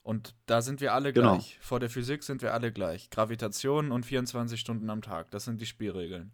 Und 0.04 0.36
da 0.46 0.62
sind 0.62 0.82
wir 0.82 0.94
alle 0.94 1.14
genau. 1.14 1.34
gleich. 1.34 1.58
Vor 1.62 1.80
der 1.80 1.90
Physik 1.90 2.22
sind 2.22 2.44
wir 2.44 2.54
alle 2.54 2.72
gleich. 2.72 3.10
Gravitation 3.10 3.92
und 3.92 4.06
24 4.06 4.60
Stunden 4.60 4.92
am 4.92 5.02
Tag, 5.02 5.32
das 5.32 5.46
sind 5.46 5.60
die 5.60 5.66
Spielregeln. 5.66 6.32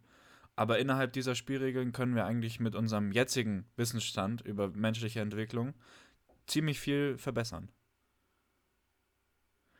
Aber 0.57 0.79
innerhalb 0.79 1.13
dieser 1.13 1.35
Spielregeln 1.35 1.93
können 1.93 2.15
wir 2.15 2.25
eigentlich 2.25 2.59
mit 2.59 2.75
unserem 2.75 3.13
jetzigen 3.13 3.65
Wissensstand 3.77 4.41
über 4.41 4.67
menschliche 4.69 5.21
Entwicklung 5.21 5.73
ziemlich 6.47 6.79
viel 6.79 7.17
verbessern. 7.17 7.69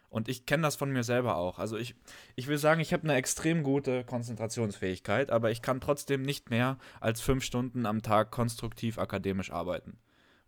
Und 0.10 0.30
ich 0.30 0.46
kenne 0.46 0.64
das 0.64 0.76
von 0.76 0.92
mir 0.92 1.04
selber 1.04 1.36
auch. 1.38 1.58
Also 1.58 1.78
ich, 1.78 1.96
ich 2.36 2.48
will 2.48 2.58
sagen, 2.58 2.82
ich 2.82 2.94
habe 2.94 3.04
eine 3.04 3.16
extrem 3.16 3.64
gute 3.64 4.04
Konzentrationsfähigkeit, 4.04 5.32
aber 5.32 5.52
ich 5.52 5.62
kann 5.62 5.82
trotzdem 5.82 6.22
nicht 6.22 6.50
mehr 6.50 6.78
als 7.00 7.20
fünf 7.20 7.44
Stunden 7.44 7.86
am 7.86 8.02
Tag 8.02 8.30
konstruktiv 8.32 8.98
akademisch 8.98 9.52
arbeiten. 9.52 9.98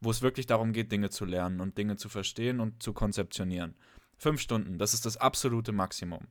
Wo 0.04 0.12
es 0.12 0.22
wirklich 0.22 0.46
darum 0.46 0.74
geht, 0.74 0.92
Dinge 0.92 1.10
zu 1.10 1.26
lernen 1.26 1.62
und 1.62 1.78
Dinge 1.78 1.96
zu 1.96 2.10
verstehen 2.10 2.60
und 2.60 2.84
zu 2.84 2.94
konzeptionieren. 2.94 3.76
Fünf 4.18 4.42
Stunden, 4.42 4.78
das 4.78 4.94
ist 4.94 5.06
das 5.06 5.18
absolute 5.18 5.72
Maximum. 5.72 6.28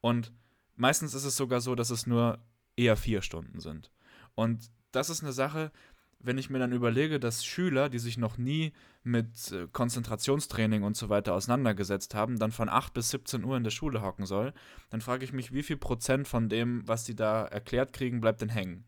Und 0.00 0.32
meistens 0.76 1.14
ist 1.14 1.24
es 1.24 1.36
sogar 1.36 1.60
so, 1.60 1.74
dass 1.74 1.90
es 1.90 2.06
nur 2.06 2.38
eher 2.76 2.96
vier 2.96 3.22
Stunden 3.22 3.60
sind. 3.60 3.90
Und 4.34 4.70
das 4.90 5.08
ist 5.08 5.22
eine 5.22 5.32
Sache, 5.32 5.70
wenn 6.24 6.38
ich 6.38 6.50
mir 6.50 6.58
dann 6.58 6.72
überlege, 6.72 7.20
dass 7.20 7.44
Schüler, 7.44 7.88
die 7.88 7.98
sich 7.98 8.16
noch 8.16 8.38
nie 8.38 8.72
mit 9.02 9.52
äh, 9.52 9.68
Konzentrationstraining 9.70 10.82
und 10.82 10.96
so 10.96 11.10
weiter 11.10 11.34
auseinandergesetzt 11.34 12.14
haben, 12.14 12.38
dann 12.38 12.50
von 12.50 12.68
8 12.68 12.94
bis 12.94 13.10
17 13.10 13.44
Uhr 13.44 13.56
in 13.56 13.64
der 13.64 13.70
Schule 13.70 14.00
hocken 14.00 14.24
soll, 14.24 14.54
dann 14.90 15.02
frage 15.02 15.24
ich 15.24 15.32
mich, 15.32 15.52
wie 15.52 15.62
viel 15.62 15.76
Prozent 15.76 16.26
von 16.26 16.48
dem, 16.48 16.86
was 16.88 17.04
die 17.04 17.14
da 17.14 17.44
erklärt 17.44 17.92
kriegen, 17.92 18.20
bleibt 18.20 18.40
denn 18.40 18.48
hängen? 18.48 18.84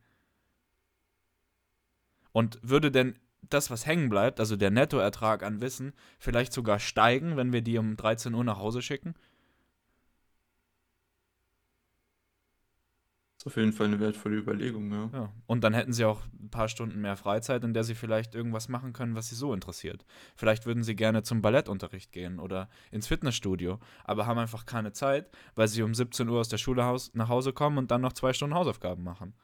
Und 2.32 2.58
würde 2.62 2.90
denn 2.90 3.18
das, 3.50 3.70
was 3.70 3.86
hängen 3.86 4.08
bleibt, 4.08 4.40
also 4.40 4.56
der 4.56 4.70
Nettoertrag 4.70 5.42
an 5.42 5.60
Wissen, 5.60 5.92
vielleicht 6.18 6.52
sogar 6.52 6.78
steigen, 6.78 7.36
wenn 7.36 7.52
wir 7.52 7.62
die 7.62 7.78
um 7.78 7.96
13 7.96 8.34
Uhr 8.34 8.44
nach 8.44 8.58
Hause 8.58 8.82
schicken? 8.82 9.14
auf 13.46 13.56
jeden 13.56 13.72
Fall 13.72 13.86
eine 13.86 14.00
wertvolle 14.00 14.36
Überlegung, 14.36 14.90
ja. 14.90 15.08
ja. 15.12 15.32
Und 15.46 15.62
dann 15.62 15.72
hätten 15.72 15.92
sie 15.92 16.04
auch 16.04 16.22
ein 16.40 16.50
paar 16.50 16.68
Stunden 16.68 17.00
mehr 17.00 17.16
Freizeit, 17.16 17.62
in 17.62 17.74
der 17.74 17.84
sie 17.84 17.94
vielleicht 17.94 18.34
irgendwas 18.34 18.68
machen 18.68 18.92
können, 18.92 19.14
was 19.14 19.28
sie 19.28 19.36
so 19.36 19.54
interessiert. 19.54 20.04
Vielleicht 20.34 20.66
würden 20.66 20.82
sie 20.82 20.96
gerne 20.96 21.22
zum 21.22 21.42
Ballettunterricht 21.42 22.10
gehen 22.10 22.40
oder 22.40 22.68
ins 22.90 23.06
Fitnessstudio, 23.06 23.78
aber 24.04 24.26
haben 24.26 24.38
einfach 24.38 24.66
keine 24.66 24.92
Zeit, 24.92 25.30
weil 25.54 25.68
sie 25.68 25.82
um 25.82 25.94
17 25.94 26.28
Uhr 26.28 26.40
aus 26.40 26.48
der 26.48 26.58
Schule 26.58 26.96
nach 27.12 27.28
Hause 27.28 27.52
kommen 27.52 27.78
und 27.78 27.92
dann 27.92 28.00
noch 28.00 28.14
zwei 28.14 28.32
Stunden 28.32 28.56
Hausaufgaben 28.56 29.04
machen. 29.04 29.34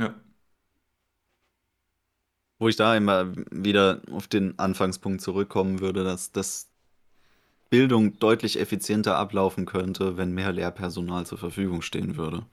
Ja. 0.00 0.14
Wo 2.58 2.68
ich 2.68 2.76
da 2.76 2.96
immer 2.96 3.32
wieder 3.50 4.00
auf 4.10 4.28
den 4.28 4.58
Anfangspunkt 4.58 5.20
zurückkommen 5.20 5.80
würde, 5.80 6.04
dass 6.04 6.32
das 6.32 6.68
Bildung 7.68 8.18
deutlich 8.18 8.58
effizienter 8.58 9.16
ablaufen 9.16 9.66
könnte, 9.66 10.16
wenn 10.16 10.32
mehr 10.32 10.52
Lehrpersonal 10.52 11.26
zur 11.26 11.38
Verfügung 11.38 11.82
stehen 11.82 12.16
würde. 12.16 12.44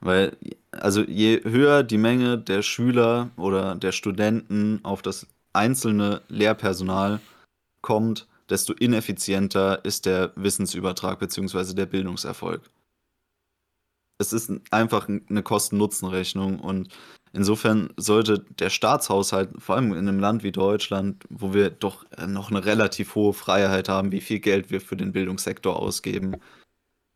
Weil, 0.00 0.36
also 0.72 1.02
je 1.02 1.42
höher 1.44 1.82
die 1.82 1.98
Menge 1.98 2.38
der 2.38 2.62
Schüler 2.62 3.30
oder 3.36 3.74
der 3.74 3.92
Studenten 3.92 4.80
auf 4.84 5.02
das 5.02 5.26
einzelne 5.52 6.22
Lehrpersonal 6.28 7.20
kommt, 7.82 8.26
desto 8.48 8.72
ineffizienter 8.72 9.84
ist 9.84 10.06
der 10.06 10.32
Wissensübertrag 10.36 11.18
bzw. 11.18 11.74
der 11.74 11.86
Bildungserfolg. 11.86 12.62
Es 14.18 14.32
ist 14.32 14.50
einfach 14.70 15.08
eine 15.08 15.42
Kosten-Nutzen-Rechnung 15.42 16.60
und 16.60 16.88
Insofern 17.32 17.90
sollte 17.96 18.44
der 18.58 18.70
Staatshaushalt, 18.70 19.50
vor 19.58 19.76
allem 19.76 19.92
in 19.92 20.08
einem 20.08 20.18
Land 20.18 20.42
wie 20.42 20.52
Deutschland, 20.52 21.24
wo 21.28 21.52
wir 21.52 21.70
doch 21.70 22.06
äh, 22.16 22.26
noch 22.26 22.50
eine 22.50 22.64
relativ 22.64 23.14
hohe 23.14 23.32
Freiheit 23.32 23.88
haben, 23.88 24.12
wie 24.12 24.20
viel 24.20 24.40
Geld 24.40 24.70
wir 24.70 24.80
für 24.80 24.96
den 24.96 25.12
Bildungssektor 25.12 25.76
ausgeben, 25.76 26.36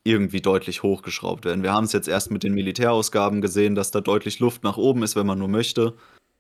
irgendwie 0.05 0.41
deutlich 0.41 0.83
hochgeschraubt 0.83 1.45
werden. 1.45 1.63
Wir 1.63 1.73
haben 1.73 1.85
es 1.85 1.93
jetzt 1.93 2.09
erst 2.09 2.31
mit 2.31 2.43
den 2.43 2.55
Militärausgaben 2.55 3.41
gesehen, 3.41 3.75
dass 3.75 3.91
da 3.91 4.01
deutlich 4.01 4.41
Luft 4.41 4.65
nach 4.65 4.77
oben 4.77 5.03
ist, 5.03 5.17
wenn 5.17 5.27
man 5.27 5.39
nur 5.39 5.49
möchte. 5.49 5.97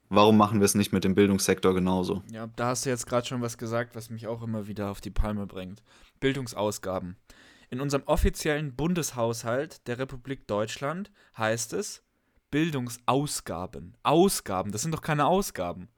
warum 0.08 0.36
machen 0.36 0.60
wir 0.60 0.66
es 0.66 0.74
nicht 0.74 0.92
mit 0.92 1.04
dem 1.04 1.14
Bildungssektor 1.14 1.72
genauso? 1.72 2.22
Ja, 2.30 2.48
da 2.54 2.66
hast 2.66 2.84
du 2.84 2.90
jetzt 2.90 3.06
gerade 3.06 3.26
schon 3.26 3.40
was 3.40 3.56
gesagt, 3.56 3.96
was 3.96 4.10
mich 4.10 4.26
auch 4.26 4.42
immer 4.42 4.66
wieder 4.66 4.90
auf 4.90 5.00
die 5.00 5.10
Palme 5.10 5.46
bringt. 5.46 5.82
Bildungsausgaben. 6.20 7.16
In 7.73 7.81
unserem 7.81 8.03
offiziellen 8.05 8.77
Bundeshaushalt 8.77 9.87
der 9.89 9.99
Republik 9.99 10.47
Deutschland 10.47 11.11
heißt 11.39 11.73
es 11.73 12.05
Bildungsausgaben. 12.51 13.97
Ausgaben, 14.03 14.73
das 14.73 14.83
sind 14.83 14.93
doch 14.93 15.01
keine 15.01 15.25
Ausgaben. 15.25 15.89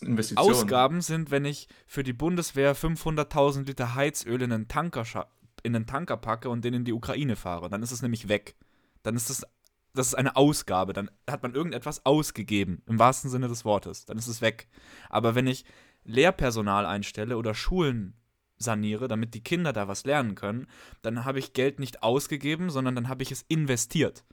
Investitionen. 0.00 0.48
Ausgaben 0.48 1.00
sind, 1.00 1.32
wenn 1.32 1.44
ich 1.44 1.66
für 1.88 2.04
die 2.04 2.12
Bundeswehr 2.12 2.76
500.000 2.76 3.66
Liter 3.66 3.96
Heizöl 3.96 4.40
in 4.42 4.52
einen, 4.52 4.68
Tanker 4.68 5.26
in 5.64 5.74
einen 5.74 5.86
Tanker 5.86 6.18
packe 6.18 6.50
und 6.50 6.64
den 6.64 6.74
in 6.74 6.84
die 6.84 6.92
Ukraine 6.92 7.34
fahre. 7.34 7.68
Dann 7.68 7.82
ist 7.82 7.90
es 7.90 8.02
nämlich 8.02 8.28
weg. 8.28 8.54
Dann 9.02 9.16
ist 9.16 9.28
es 9.28 9.44
das 9.92 10.06
ist 10.06 10.14
eine 10.14 10.36
Ausgabe. 10.36 10.92
Dann 10.92 11.10
hat 11.28 11.42
man 11.42 11.52
irgendetwas 11.52 12.06
ausgegeben, 12.06 12.82
im 12.86 13.00
wahrsten 13.00 13.28
Sinne 13.28 13.48
des 13.48 13.64
Wortes. 13.64 14.04
Dann 14.04 14.18
ist 14.18 14.28
es 14.28 14.40
weg. 14.40 14.68
Aber 15.10 15.34
wenn 15.34 15.48
ich 15.48 15.64
Lehrpersonal 16.04 16.86
einstelle 16.86 17.38
oder 17.38 17.54
Schulen 17.54 18.14
saniere, 18.58 19.08
damit 19.08 19.34
die 19.34 19.42
Kinder 19.42 19.72
da 19.72 19.88
was 19.88 20.04
lernen 20.04 20.34
können, 20.34 20.66
dann 21.02 21.24
habe 21.24 21.38
ich 21.38 21.52
Geld 21.52 21.78
nicht 21.78 22.02
ausgegeben, 22.02 22.70
sondern 22.70 22.94
dann 22.94 23.08
habe 23.08 23.22
ich 23.22 23.30
es 23.30 23.44
investiert. 23.48 24.24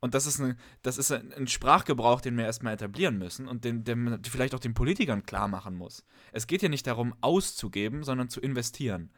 Und 0.00 0.14
das 0.14 0.26
ist, 0.26 0.40
eine, 0.40 0.56
das 0.82 0.96
ist 0.96 1.10
ein 1.10 1.48
Sprachgebrauch, 1.48 2.20
den 2.20 2.36
wir 2.36 2.44
erstmal 2.44 2.74
etablieren 2.74 3.18
müssen 3.18 3.48
und 3.48 3.64
den, 3.64 3.82
den 3.82 4.04
man 4.04 4.22
vielleicht 4.24 4.54
auch 4.54 4.60
den 4.60 4.74
Politikern 4.74 5.24
klar 5.24 5.48
machen 5.48 5.74
muss. 5.74 6.04
Es 6.32 6.46
geht 6.46 6.62
ja 6.62 6.68
nicht 6.68 6.86
darum, 6.86 7.14
auszugeben, 7.20 8.04
sondern 8.04 8.28
zu 8.28 8.40
investieren. 8.40 9.10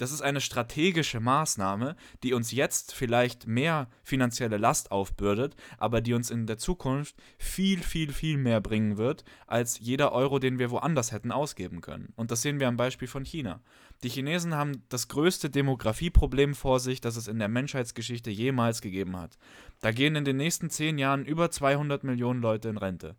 Das 0.00 0.12
ist 0.12 0.22
eine 0.22 0.40
strategische 0.40 1.20
Maßnahme, 1.20 1.94
die 2.22 2.32
uns 2.32 2.52
jetzt 2.52 2.94
vielleicht 2.94 3.46
mehr 3.46 3.86
finanzielle 4.02 4.56
Last 4.56 4.92
aufbürdet, 4.92 5.56
aber 5.76 6.00
die 6.00 6.14
uns 6.14 6.30
in 6.30 6.46
der 6.46 6.56
Zukunft 6.56 7.16
viel, 7.36 7.82
viel, 7.82 8.10
viel 8.10 8.38
mehr 8.38 8.62
bringen 8.62 8.96
wird, 8.96 9.24
als 9.46 9.78
jeder 9.78 10.12
Euro, 10.12 10.38
den 10.38 10.58
wir 10.58 10.70
woanders 10.70 11.12
hätten 11.12 11.30
ausgeben 11.30 11.82
können. 11.82 12.14
Und 12.16 12.30
das 12.30 12.40
sehen 12.40 12.60
wir 12.60 12.68
am 12.68 12.78
Beispiel 12.78 13.08
von 13.08 13.26
China. 13.26 13.60
Die 14.02 14.08
Chinesen 14.08 14.54
haben 14.54 14.84
das 14.88 15.08
größte 15.08 15.50
Demografieproblem 15.50 16.54
vor 16.54 16.80
sich, 16.80 17.02
das 17.02 17.16
es 17.16 17.28
in 17.28 17.38
der 17.38 17.48
Menschheitsgeschichte 17.48 18.30
jemals 18.30 18.80
gegeben 18.80 19.18
hat. 19.18 19.36
Da 19.82 19.92
gehen 19.92 20.16
in 20.16 20.24
den 20.24 20.38
nächsten 20.38 20.70
zehn 20.70 20.96
Jahren 20.96 21.26
über 21.26 21.50
200 21.50 22.04
Millionen 22.04 22.40
Leute 22.40 22.70
in 22.70 22.78
Rente. 22.78 23.16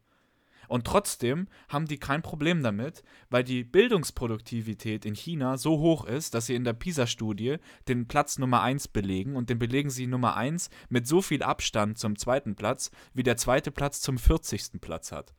Und 0.71 0.87
trotzdem 0.87 1.49
haben 1.67 1.85
die 1.85 1.97
kein 1.97 2.21
Problem 2.21 2.63
damit, 2.63 3.03
weil 3.29 3.43
die 3.43 3.65
Bildungsproduktivität 3.65 5.03
in 5.03 5.15
China 5.15 5.57
so 5.57 5.79
hoch 5.79 6.05
ist, 6.05 6.33
dass 6.33 6.45
sie 6.45 6.55
in 6.55 6.63
der 6.63 6.71
PISA-Studie 6.71 7.57
den 7.89 8.07
Platz 8.07 8.39
Nummer 8.39 8.61
1 8.61 8.87
belegen 8.87 9.35
und 9.35 9.49
den 9.49 9.59
belegen 9.59 9.89
sie 9.89 10.07
Nummer 10.07 10.37
1 10.37 10.69
mit 10.87 11.07
so 11.07 11.21
viel 11.21 11.43
Abstand 11.43 11.97
zum 11.97 12.17
zweiten 12.17 12.55
Platz, 12.55 12.89
wie 13.13 13.23
der 13.23 13.35
zweite 13.35 13.69
Platz 13.69 13.99
zum 13.99 14.17
40. 14.17 14.79
Platz 14.79 15.11
hat. 15.11 15.33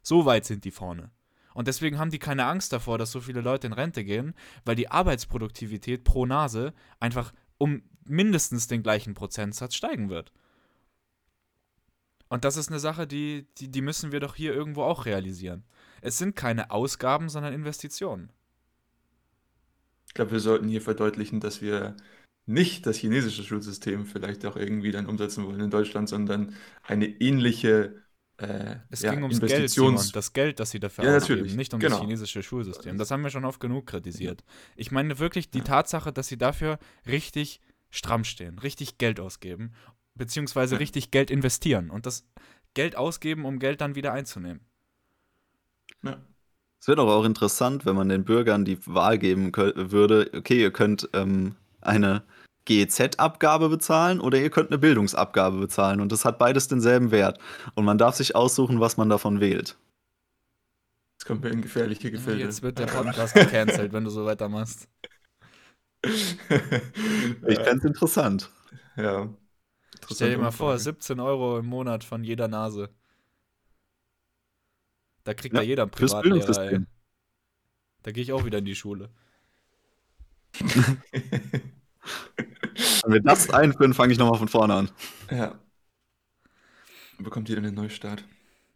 So 0.00 0.24
weit 0.24 0.46
sind 0.46 0.64
die 0.64 0.70
vorne. 0.70 1.10
Und 1.52 1.68
deswegen 1.68 1.98
haben 1.98 2.10
die 2.10 2.18
keine 2.18 2.46
Angst 2.46 2.72
davor, 2.72 2.96
dass 2.96 3.12
so 3.12 3.20
viele 3.20 3.42
Leute 3.42 3.66
in 3.66 3.74
Rente 3.74 4.04
gehen, 4.04 4.32
weil 4.64 4.74
die 4.74 4.90
Arbeitsproduktivität 4.90 6.02
pro 6.02 6.24
Nase 6.24 6.72
einfach 6.98 7.34
um 7.58 7.82
mindestens 8.06 8.68
den 8.68 8.82
gleichen 8.82 9.12
Prozentsatz 9.12 9.74
steigen 9.74 10.08
wird. 10.08 10.32
Und 12.36 12.44
das 12.44 12.58
ist 12.58 12.68
eine 12.68 12.80
Sache, 12.80 13.06
die, 13.06 13.46
die, 13.56 13.68
die 13.70 13.80
müssen 13.80 14.12
wir 14.12 14.20
doch 14.20 14.34
hier 14.34 14.52
irgendwo 14.52 14.82
auch 14.82 15.06
realisieren. 15.06 15.64
Es 16.02 16.18
sind 16.18 16.36
keine 16.36 16.70
Ausgaben, 16.70 17.30
sondern 17.30 17.54
Investitionen. 17.54 18.30
Ich 20.06 20.12
glaube, 20.12 20.32
wir 20.32 20.40
sollten 20.40 20.68
hier 20.68 20.82
verdeutlichen, 20.82 21.40
dass 21.40 21.62
wir 21.62 21.96
nicht 22.44 22.84
das 22.84 22.98
chinesische 22.98 23.42
Schulsystem 23.42 24.04
vielleicht 24.04 24.44
auch 24.44 24.54
irgendwie 24.54 24.90
dann 24.90 25.06
umsetzen 25.06 25.46
wollen 25.46 25.60
in 25.60 25.70
Deutschland, 25.70 26.10
sondern 26.10 26.54
eine 26.82 27.06
ähnliche 27.06 28.02
äh, 28.36 28.76
es 28.90 29.00
ja, 29.00 29.14
ging 29.14 29.22
ums 29.22 29.40
Geld, 29.40 29.70
Simon, 29.70 29.98
das 30.12 30.34
Geld, 30.34 30.60
das 30.60 30.72
sie 30.72 30.78
dafür 30.78 31.04
ja, 31.04 31.16
ausgeben, 31.16 31.38
natürlich. 31.38 31.56
nicht 31.56 31.72
um 31.72 31.80
genau. 31.80 31.94
das 31.94 32.00
chinesische 32.02 32.42
Schulsystem. 32.42 32.98
Das 32.98 33.10
haben 33.10 33.22
wir 33.22 33.30
schon 33.30 33.46
oft 33.46 33.60
genug 33.60 33.86
kritisiert. 33.86 34.44
Ich 34.76 34.90
meine 34.90 35.18
wirklich 35.18 35.48
die 35.48 35.62
Tatsache, 35.62 36.12
dass 36.12 36.28
sie 36.28 36.36
dafür 36.36 36.78
richtig 37.06 37.62
stramm 37.88 38.24
stehen, 38.24 38.58
richtig 38.58 38.98
Geld 38.98 39.20
ausgeben 39.20 39.72
beziehungsweise 40.16 40.74
ja. 40.74 40.78
richtig 40.78 41.10
Geld 41.10 41.30
investieren 41.30 41.90
und 41.90 42.06
das 42.06 42.26
Geld 42.74 42.96
ausgeben, 42.96 43.44
um 43.44 43.58
Geld 43.58 43.80
dann 43.80 43.94
wieder 43.94 44.12
einzunehmen. 44.12 44.60
Ja. 46.02 46.18
Es 46.80 46.88
wäre 46.88 46.96
doch 46.96 47.08
auch 47.08 47.24
interessant, 47.24 47.86
wenn 47.86 47.96
man 47.96 48.08
den 48.08 48.24
Bürgern 48.24 48.64
die 48.64 48.78
Wahl 48.86 49.18
geben 49.18 49.50
würde, 49.54 50.30
okay, 50.36 50.60
ihr 50.60 50.70
könnt 50.70 51.08
ähm, 51.14 51.56
eine 51.80 52.22
GEZ-Abgabe 52.66 53.68
bezahlen 53.68 54.20
oder 54.20 54.38
ihr 54.38 54.50
könnt 54.50 54.70
eine 54.70 54.78
Bildungsabgabe 54.78 55.58
bezahlen 55.58 56.00
und 56.00 56.12
das 56.12 56.24
hat 56.24 56.38
beides 56.38 56.68
denselben 56.68 57.10
Wert. 57.10 57.38
Und 57.74 57.84
man 57.84 57.98
darf 57.98 58.16
sich 58.16 58.36
aussuchen, 58.36 58.80
was 58.80 58.96
man 58.96 59.08
davon 59.08 59.40
wählt. 59.40 59.76
Jetzt 61.14 61.26
kommt 61.26 61.42
mir 61.42 61.50
in 61.50 61.62
gefährliche 61.62 62.10
Gefilde. 62.10 62.44
Jetzt 62.44 62.62
wird 62.62 62.78
der 62.78 62.86
Podcast 62.86 63.34
gecancelt, 63.34 63.92
wenn 63.92 64.04
du 64.04 64.10
so 64.10 64.26
weitermachst. 64.26 64.88
ich 66.04 66.36
fände 66.44 67.78
es 67.78 67.84
interessant. 67.84 68.50
Ja. 68.96 69.28
Stell 70.10 70.30
dir 70.30 70.38
mal 70.38 70.50
vor, 70.50 70.78
17 70.78 71.20
Euro 71.20 71.58
im 71.58 71.66
Monat 71.66 72.04
von 72.04 72.24
jeder 72.24 72.48
Nase. 72.48 72.88
Da 75.24 75.34
kriegt 75.34 75.54
ja, 75.54 75.60
da 75.60 75.66
jeder 75.66 75.82
einen 75.82 75.90
Privatlehrer, 75.90 76.72
ey. 76.72 76.80
Da 78.02 78.12
gehe 78.12 78.22
ich 78.22 78.32
auch 78.32 78.44
wieder 78.44 78.58
in 78.58 78.64
die 78.64 78.76
Schule. 78.76 79.10
Wenn 80.58 81.02
wir 83.12 83.20
das 83.20 83.50
einführen, 83.50 83.94
fange 83.94 84.12
ich 84.12 84.18
nochmal 84.18 84.38
von 84.38 84.48
vorne 84.48 84.74
an. 84.74 84.90
Ja. 85.30 85.58
Bekommt 87.18 87.48
ihr 87.48 87.56
denn 87.56 87.64
den 87.64 87.74
Neustart? 87.74 88.24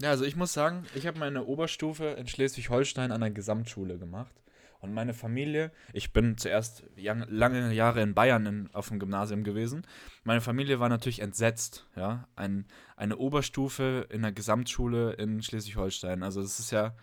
Ja, 0.00 0.10
also 0.10 0.24
ich 0.24 0.34
muss 0.34 0.52
sagen, 0.52 0.86
ich 0.94 1.06
habe 1.06 1.18
meine 1.18 1.44
Oberstufe 1.44 2.06
in 2.06 2.26
Schleswig-Holstein 2.26 3.12
an 3.12 3.20
der 3.20 3.30
Gesamtschule 3.30 3.98
gemacht. 3.98 4.34
Und 4.80 4.94
meine 4.94 5.12
Familie, 5.12 5.72
ich 5.92 6.12
bin 6.12 6.38
zuerst 6.38 6.84
lange 6.96 7.72
Jahre 7.72 8.00
in 8.00 8.14
Bayern 8.14 8.46
in, 8.46 8.70
auf 8.72 8.88
dem 8.88 8.98
Gymnasium 8.98 9.44
gewesen. 9.44 9.86
Meine 10.24 10.40
Familie 10.40 10.80
war 10.80 10.88
natürlich 10.88 11.20
entsetzt, 11.20 11.86
ja. 11.96 12.26
Ein, 12.34 12.66
eine 12.96 13.18
Oberstufe 13.18 14.06
in 14.10 14.22
der 14.22 14.32
Gesamtschule 14.32 15.12
in 15.12 15.42
Schleswig-Holstein. 15.42 16.22
Also 16.22 16.40
das 16.40 16.58
ist 16.58 16.70
ja, 16.70 16.96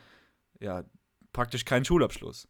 ja 0.59 0.83
praktisch 1.33 1.65
kein 1.65 1.85
Schulabschluss. 1.85 2.47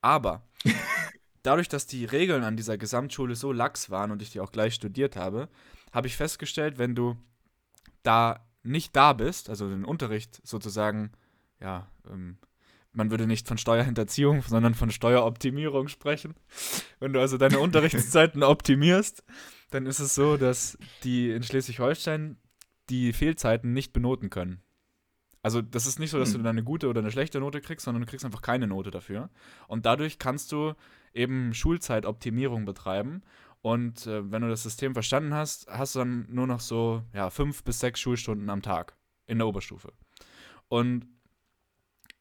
Aber 0.00 0.48
dadurch, 1.42 1.68
dass 1.68 1.86
die 1.86 2.06
Regeln 2.06 2.42
an 2.42 2.56
dieser 2.56 2.78
Gesamtschule 2.78 3.34
so 3.34 3.52
lax 3.52 3.90
waren 3.90 4.10
und 4.10 4.22
ich 4.22 4.30
die 4.30 4.40
auch 4.40 4.52
gleich 4.52 4.74
studiert 4.74 5.14
habe, 5.14 5.50
habe 5.92 6.06
ich 6.06 6.16
festgestellt, 6.16 6.78
wenn 6.78 6.94
du 6.94 7.16
da 8.02 8.46
nicht 8.62 8.96
da 8.96 9.12
bist, 9.12 9.50
also 9.50 9.68
den 9.68 9.84
Unterricht 9.84 10.40
sozusagen, 10.42 11.12
ja, 11.60 11.90
ähm, 12.10 12.38
man 12.92 13.10
würde 13.10 13.26
nicht 13.26 13.46
von 13.46 13.58
Steuerhinterziehung, 13.58 14.42
sondern 14.42 14.74
von 14.74 14.90
Steueroptimierung 14.90 15.88
sprechen. 15.88 16.34
Wenn 16.98 17.12
du 17.12 17.20
also 17.20 17.38
deine 17.38 17.58
Unterrichtszeiten 17.60 18.42
optimierst, 18.42 19.22
dann 19.70 19.86
ist 19.86 20.00
es 20.00 20.14
so, 20.14 20.36
dass 20.36 20.76
die 21.04 21.30
in 21.30 21.42
Schleswig-Holstein 21.42 22.36
die 22.88 23.12
Fehlzeiten 23.12 23.72
nicht 23.72 23.92
benoten 23.92 24.30
können. 24.30 24.62
Also 25.42 25.62
das 25.62 25.86
ist 25.86 25.98
nicht 25.98 26.10
so, 26.10 26.18
dass 26.18 26.32
du 26.32 26.36
hm. 26.36 26.44
dann 26.44 26.56
eine 26.56 26.64
gute 26.64 26.88
oder 26.88 27.00
eine 27.00 27.10
schlechte 27.10 27.40
Note 27.40 27.60
kriegst, 27.60 27.84
sondern 27.84 28.02
du 28.02 28.06
kriegst 28.06 28.24
einfach 28.24 28.42
keine 28.42 28.66
Note 28.66 28.90
dafür. 28.90 29.30
Und 29.68 29.86
dadurch 29.86 30.18
kannst 30.18 30.52
du 30.52 30.74
eben 31.14 31.54
Schulzeitoptimierung 31.54 32.64
betreiben. 32.64 33.22
Und 33.62 34.06
äh, 34.06 34.30
wenn 34.30 34.42
du 34.42 34.48
das 34.48 34.62
System 34.62 34.92
verstanden 34.94 35.34
hast, 35.34 35.66
hast 35.68 35.94
du 35.94 36.00
dann 36.00 36.26
nur 36.28 36.46
noch 36.46 36.60
so 36.60 37.02
ja, 37.14 37.30
fünf 37.30 37.62
bis 37.64 37.80
sechs 37.80 38.00
Schulstunden 38.00 38.50
am 38.50 38.62
Tag 38.62 38.96
in 39.26 39.38
der 39.38 39.46
Oberstufe. 39.46 39.92
Und 40.68 41.06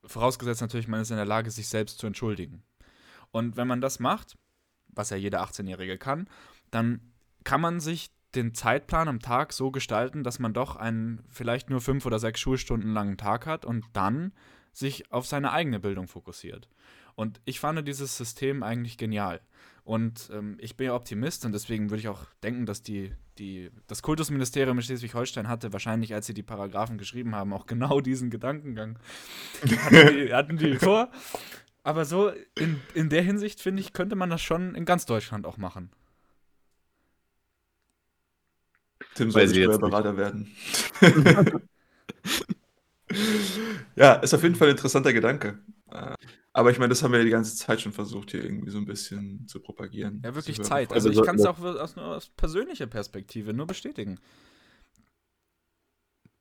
Vorausgesetzt 0.09 0.61
natürlich, 0.61 0.87
man 0.87 1.01
ist 1.01 1.11
in 1.11 1.17
der 1.17 1.25
Lage, 1.25 1.51
sich 1.51 1.67
selbst 1.67 1.99
zu 1.99 2.07
entschuldigen. 2.07 2.63
Und 3.31 3.57
wenn 3.57 3.67
man 3.67 3.79
das 3.79 3.99
macht, 3.99 4.37
was 4.87 5.11
ja 5.11 5.17
jeder 5.17 5.43
18-Jährige 5.43 5.99
kann, 5.99 6.27
dann 6.71 7.13
kann 7.43 7.61
man 7.61 7.79
sich 7.79 8.09
den 8.33 8.55
Zeitplan 8.55 9.07
am 9.07 9.19
Tag 9.19 9.53
so 9.53 9.69
gestalten, 9.69 10.23
dass 10.23 10.39
man 10.39 10.53
doch 10.53 10.75
einen 10.75 11.23
vielleicht 11.29 11.69
nur 11.69 11.79
fünf 11.79 12.05
oder 12.05 12.17
sechs 12.17 12.39
Schulstunden 12.39 12.91
langen 12.93 13.17
Tag 13.17 13.45
hat 13.45 13.65
und 13.65 13.85
dann 13.93 14.33
sich 14.73 15.11
auf 15.11 15.27
seine 15.27 15.51
eigene 15.51 15.79
Bildung 15.79 16.07
fokussiert. 16.07 16.69
Und 17.15 17.39
ich 17.45 17.59
fand 17.59 17.87
dieses 17.87 18.17
System 18.17 18.63
eigentlich 18.63 18.97
genial. 18.97 19.41
Und 19.89 20.29
ähm, 20.31 20.55
ich 20.59 20.77
bin 20.77 20.85
ja 20.85 20.93
Optimist 20.93 21.45
und 21.45 21.51
deswegen 21.51 21.89
würde 21.89 21.99
ich 21.99 22.09
auch 22.09 22.25
denken, 22.43 22.67
dass 22.67 22.83
die, 22.83 23.11
die, 23.39 23.71
das 23.87 24.03
Kultusministerium 24.03 24.77
in 24.77 24.83
Schleswig-Holstein 24.83 25.47
hatte, 25.47 25.73
wahrscheinlich 25.73 26.13
als 26.13 26.27
sie 26.27 26.35
die 26.35 26.43
Paragraphen 26.43 26.99
geschrieben 26.99 27.33
haben, 27.33 27.53
auch 27.53 27.65
genau 27.65 27.99
diesen 28.01 28.29
Gedankengang. 28.29 28.99
hatten, 29.63 30.15
die, 30.15 30.31
hatten 30.31 30.57
die 30.57 30.75
vor. 30.79 31.09
Aber 31.81 32.05
so 32.05 32.31
in, 32.53 32.79
in 32.93 33.09
der 33.09 33.23
Hinsicht, 33.23 33.61
finde 33.61 33.81
ich, 33.81 33.91
könnte 33.91 34.15
man 34.15 34.29
das 34.29 34.43
schon 34.43 34.75
in 34.75 34.85
ganz 34.85 35.07
Deutschland 35.07 35.47
auch 35.47 35.57
machen. 35.57 35.89
Tim 39.15 39.31
soll 39.31 39.49
Steuerberater 39.49 40.15
werden. 40.17 40.55
ja, 43.95 44.13
ist 44.13 44.35
auf 44.35 44.43
jeden 44.43 44.53
Fall 44.53 44.67
ein 44.67 44.75
interessanter 44.75 45.13
Gedanke. 45.13 45.57
Äh, 45.91 46.15
aber 46.53 46.71
ich 46.71 46.79
meine, 46.79 46.89
das 46.89 47.03
haben 47.03 47.11
wir 47.11 47.19
ja 47.19 47.25
die 47.25 47.31
ganze 47.31 47.55
Zeit 47.55 47.81
schon 47.81 47.93
versucht, 47.93 48.31
hier 48.31 48.43
irgendwie 48.43 48.71
so 48.71 48.77
ein 48.77 48.85
bisschen 48.85 49.47
zu 49.47 49.59
propagieren. 49.59 50.21
Ja, 50.23 50.35
wirklich 50.35 50.61
Zeit. 50.61 50.91
Also, 50.91 51.09
ich 51.09 51.21
kann 51.21 51.35
es 51.35 51.45
auch 51.45 51.59
aus, 51.59 51.97
aus 51.97 52.29
persönlicher 52.29 52.87
Perspektive 52.87 53.53
nur 53.53 53.67
bestätigen. 53.67 54.19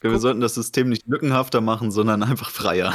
Wir 0.00 0.12
Guck. 0.12 0.20
sollten 0.20 0.40
das 0.40 0.54
System 0.54 0.88
nicht 0.88 1.06
lückenhafter 1.06 1.60
machen, 1.60 1.90
sondern 1.90 2.22
einfach 2.22 2.50
freier. 2.50 2.94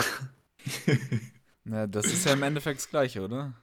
Na, 1.66 1.88
das 1.88 2.06
ist 2.06 2.26
ja 2.26 2.34
im 2.34 2.44
Endeffekt 2.44 2.80
das 2.80 2.90
Gleiche, 2.90 3.22
oder? 3.22 3.54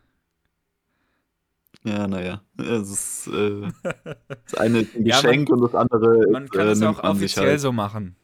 Ja, 1.83 2.07
naja. 2.07 2.43
Es 2.59 2.91
ist, 2.91 3.27
äh, 3.29 3.69
das 4.45 4.55
eine 4.55 4.81
ist 4.81 4.95
ein 4.95 5.05
Geschenk 5.05 5.49
ja, 5.49 5.55
man, 5.55 5.63
und 5.65 5.73
das 5.73 5.75
andere 5.75 6.31
Man 6.31 6.49
kann 6.49 6.69
äh, 6.69 6.71
es 6.73 6.83
auch 6.83 7.03
offiziell 7.03 7.51
halt. 7.51 7.61
so 7.61 7.73
machen. 7.73 8.17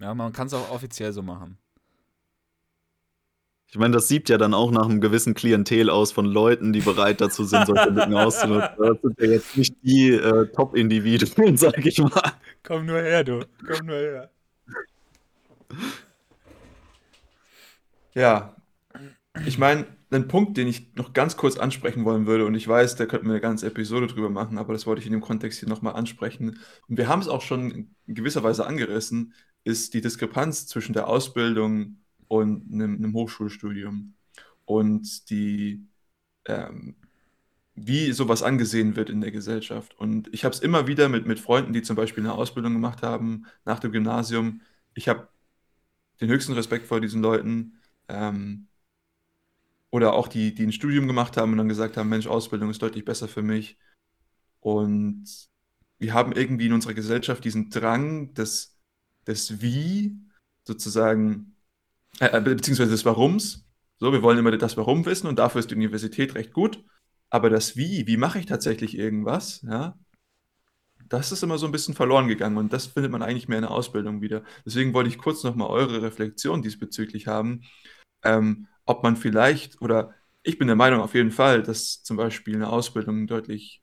Ja, 0.00 0.14
man 0.14 0.32
kann 0.32 0.48
es 0.48 0.54
auch 0.54 0.70
offiziell 0.70 1.12
so 1.12 1.22
machen. 1.22 1.58
Ich 3.70 3.76
meine, 3.76 3.94
das 3.94 4.08
sieht 4.08 4.30
ja 4.30 4.38
dann 4.38 4.54
auch 4.54 4.70
nach 4.70 4.86
einem 4.86 5.02
gewissen 5.02 5.34
Klientel 5.34 5.90
aus 5.90 6.10
von 6.10 6.24
Leuten, 6.24 6.72
die 6.72 6.80
bereit 6.80 7.20
dazu 7.20 7.44
sind, 7.44 7.66
solche 7.66 7.90
Lücken 7.90 8.14
auszunutzen. 8.14 8.70
Das 8.78 9.00
sind 9.02 9.20
ja 9.20 9.26
jetzt 9.26 9.56
nicht 9.58 9.76
die 9.82 10.10
äh, 10.10 10.46
Top-Individuen, 10.52 11.56
sag 11.58 11.84
ich 11.84 11.98
mal. 11.98 12.32
Komm 12.62 12.86
nur 12.86 13.00
her, 13.00 13.24
du. 13.24 13.40
Komm 13.66 13.86
nur 13.86 13.96
her. 13.96 14.30
Ja. 18.14 18.56
Ich 19.44 19.58
meine, 19.58 19.86
ein 20.10 20.28
Punkt, 20.28 20.56
den 20.56 20.66
ich 20.66 20.94
noch 20.94 21.12
ganz 21.12 21.36
kurz 21.36 21.58
ansprechen 21.58 22.06
wollen 22.06 22.26
würde, 22.26 22.46
und 22.46 22.54
ich 22.54 22.66
weiß, 22.66 22.96
da 22.96 23.04
könnten 23.04 23.26
wir 23.26 23.32
eine 23.32 23.40
ganze 23.42 23.66
Episode 23.66 24.06
drüber 24.06 24.30
machen, 24.30 24.56
aber 24.56 24.72
das 24.72 24.86
wollte 24.86 25.00
ich 25.00 25.06
in 25.06 25.12
dem 25.12 25.20
Kontext 25.20 25.60
hier 25.60 25.68
nochmal 25.68 25.94
ansprechen. 25.94 26.58
Und 26.88 26.96
wir 26.96 27.08
haben 27.08 27.20
es 27.20 27.28
auch 27.28 27.42
schon 27.42 27.70
in 28.06 28.14
gewisser 28.14 28.42
Weise 28.42 28.66
angerissen, 28.66 29.34
ist 29.64 29.92
die 29.92 30.00
Diskrepanz 30.00 30.66
zwischen 30.66 30.94
der 30.94 31.06
Ausbildung 31.06 31.98
und 32.28 32.72
einem, 32.72 32.96
einem 32.96 33.14
Hochschulstudium 33.14 34.14
und 34.64 35.30
die, 35.30 35.86
ähm, 36.46 36.96
wie 37.74 38.12
sowas 38.12 38.42
angesehen 38.42 38.96
wird 38.96 39.10
in 39.10 39.20
der 39.20 39.30
Gesellschaft. 39.30 39.98
Und 39.98 40.32
ich 40.32 40.44
habe 40.44 40.54
es 40.54 40.60
immer 40.60 40.86
wieder 40.86 41.08
mit, 41.08 41.26
mit 41.26 41.40
Freunden, 41.40 41.72
die 41.72 41.82
zum 41.82 41.96
Beispiel 41.96 42.24
eine 42.24 42.34
Ausbildung 42.34 42.74
gemacht 42.74 43.02
haben 43.02 43.46
nach 43.64 43.80
dem 43.80 43.92
Gymnasium. 43.92 44.60
Ich 44.94 45.08
habe 45.08 45.28
den 46.20 46.28
höchsten 46.28 46.52
Respekt 46.52 46.86
vor 46.86 47.00
diesen 47.00 47.22
Leuten. 47.22 47.80
Ähm, 48.08 48.68
oder 49.90 50.12
auch 50.14 50.28
die, 50.28 50.54
die 50.54 50.64
ein 50.64 50.72
Studium 50.72 51.06
gemacht 51.06 51.36
haben 51.36 51.52
und 51.52 51.58
dann 51.58 51.68
gesagt 51.68 51.96
haben, 51.96 52.08
Mensch, 52.08 52.26
Ausbildung 52.26 52.70
ist 52.70 52.82
deutlich 52.82 53.04
besser 53.04 53.28
für 53.28 53.42
mich. 53.42 53.78
Und 54.60 55.48
wir 55.98 56.14
haben 56.14 56.32
irgendwie 56.32 56.66
in 56.66 56.72
unserer 56.72 56.94
Gesellschaft 56.94 57.44
diesen 57.44 57.70
Drang 57.70 58.34
des, 58.34 58.78
des 59.26 59.60
Wie 59.62 60.18
sozusagen 60.64 61.56
äh, 62.20 62.36
äh, 62.36 62.40
beziehungsweise 62.40 62.90
des 62.90 63.04
Warums. 63.04 63.64
So, 63.98 64.12
wir 64.12 64.22
wollen 64.22 64.38
immer 64.38 64.56
das 64.56 64.76
Warum 64.76 65.04
wissen 65.06 65.26
und 65.26 65.38
dafür 65.38 65.60
ist 65.60 65.70
die 65.70 65.74
Universität 65.74 66.34
recht 66.34 66.52
gut. 66.52 66.84
Aber 67.30 67.50
das 67.50 67.76
Wie, 67.76 68.06
wie 68.06 68.16
mache 68.16 68.38
ich 68.38 68.46
tatsächlich 68.46 68.96
irgendwas, 68.96 69.62
ja, 69.62 69.98
das 71.08 71.32
ist 71.32 71.42
immer 71.42 71.58
so 71.58 71.66
ein 71.66 71.72
bisschen 71.72 71.94
verloren 71.94 72.28
gegangen 72.28 72.56
und 72.58 72.72
das 72.72 72.86
findet 72.86 73.10
man 73.12 73.22
eigentlich 73.22 73.48
mehr 73.48 73.58
in 73.58 73.62
der 73.62 73.70
Ausbildung 73.70 74.20
wieder. 74.20 74.42
Deswegen 74.64 74.94
wollte 74.94 75.08
ich 75.10 75.18
kurz 75.18 75.42
nochmal 75.42 75.68
eure 75.68 76.02
Reflexion 76.02 76.62
diesbezüglich 76.62 77.26
haben, 77.26 77.62
ähm, 78.24 78.68
ob 78.84 79.02
man 79.02 79.16
vielleicht, 79.16 79.80
oder 79.80 80.14
ich 80.42 80.58
bin 80.58 80.66
der 80.68 80.76
Meinung 80.76 81.00
auf 81.00 81.14
jeden 81.14 81.30
Fall, 81.30 81.62
dass 81.62 82.02
zum 82.02 82.16
Beispiel 82.16 82.56
eine 82.56 82.68
Ausbildung 82.70 83.26
deutlich 83.26 83.82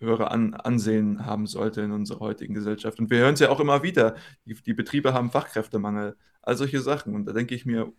höhere 0.00 0.30
An 0.30 0.54
Ansehen 0.54 1.26
haben 1.26 1.46
sollte 1.46 1.80
in 1.80 1.92
unserer 1.92 2.20
heutigen 2.20 2.54
Gesellschaft. 2.54 2.98
Und 2.98 3.10
wir 3.10 3.18
hören 3.18 3.34
es 3.34 3.40
ja 3.40 3.50
auch 3.50 3.60
immer 3.60 3.82
wieder, 3.82 4.16
die, 4.44 4.54
die 4.54 4.74
Betriebe 4.74 5.12
haben 5.12 5.30
Fachkräftemangel 5.30 6.16
all 6.42 6.56
solche 6.56 6.80
Sachen. 6.80 7.14
Und 7.14 7.26
da 7.26 7.32
denke 7.32 7.54
ich 7.54 7.66
mir, 7.66 7.92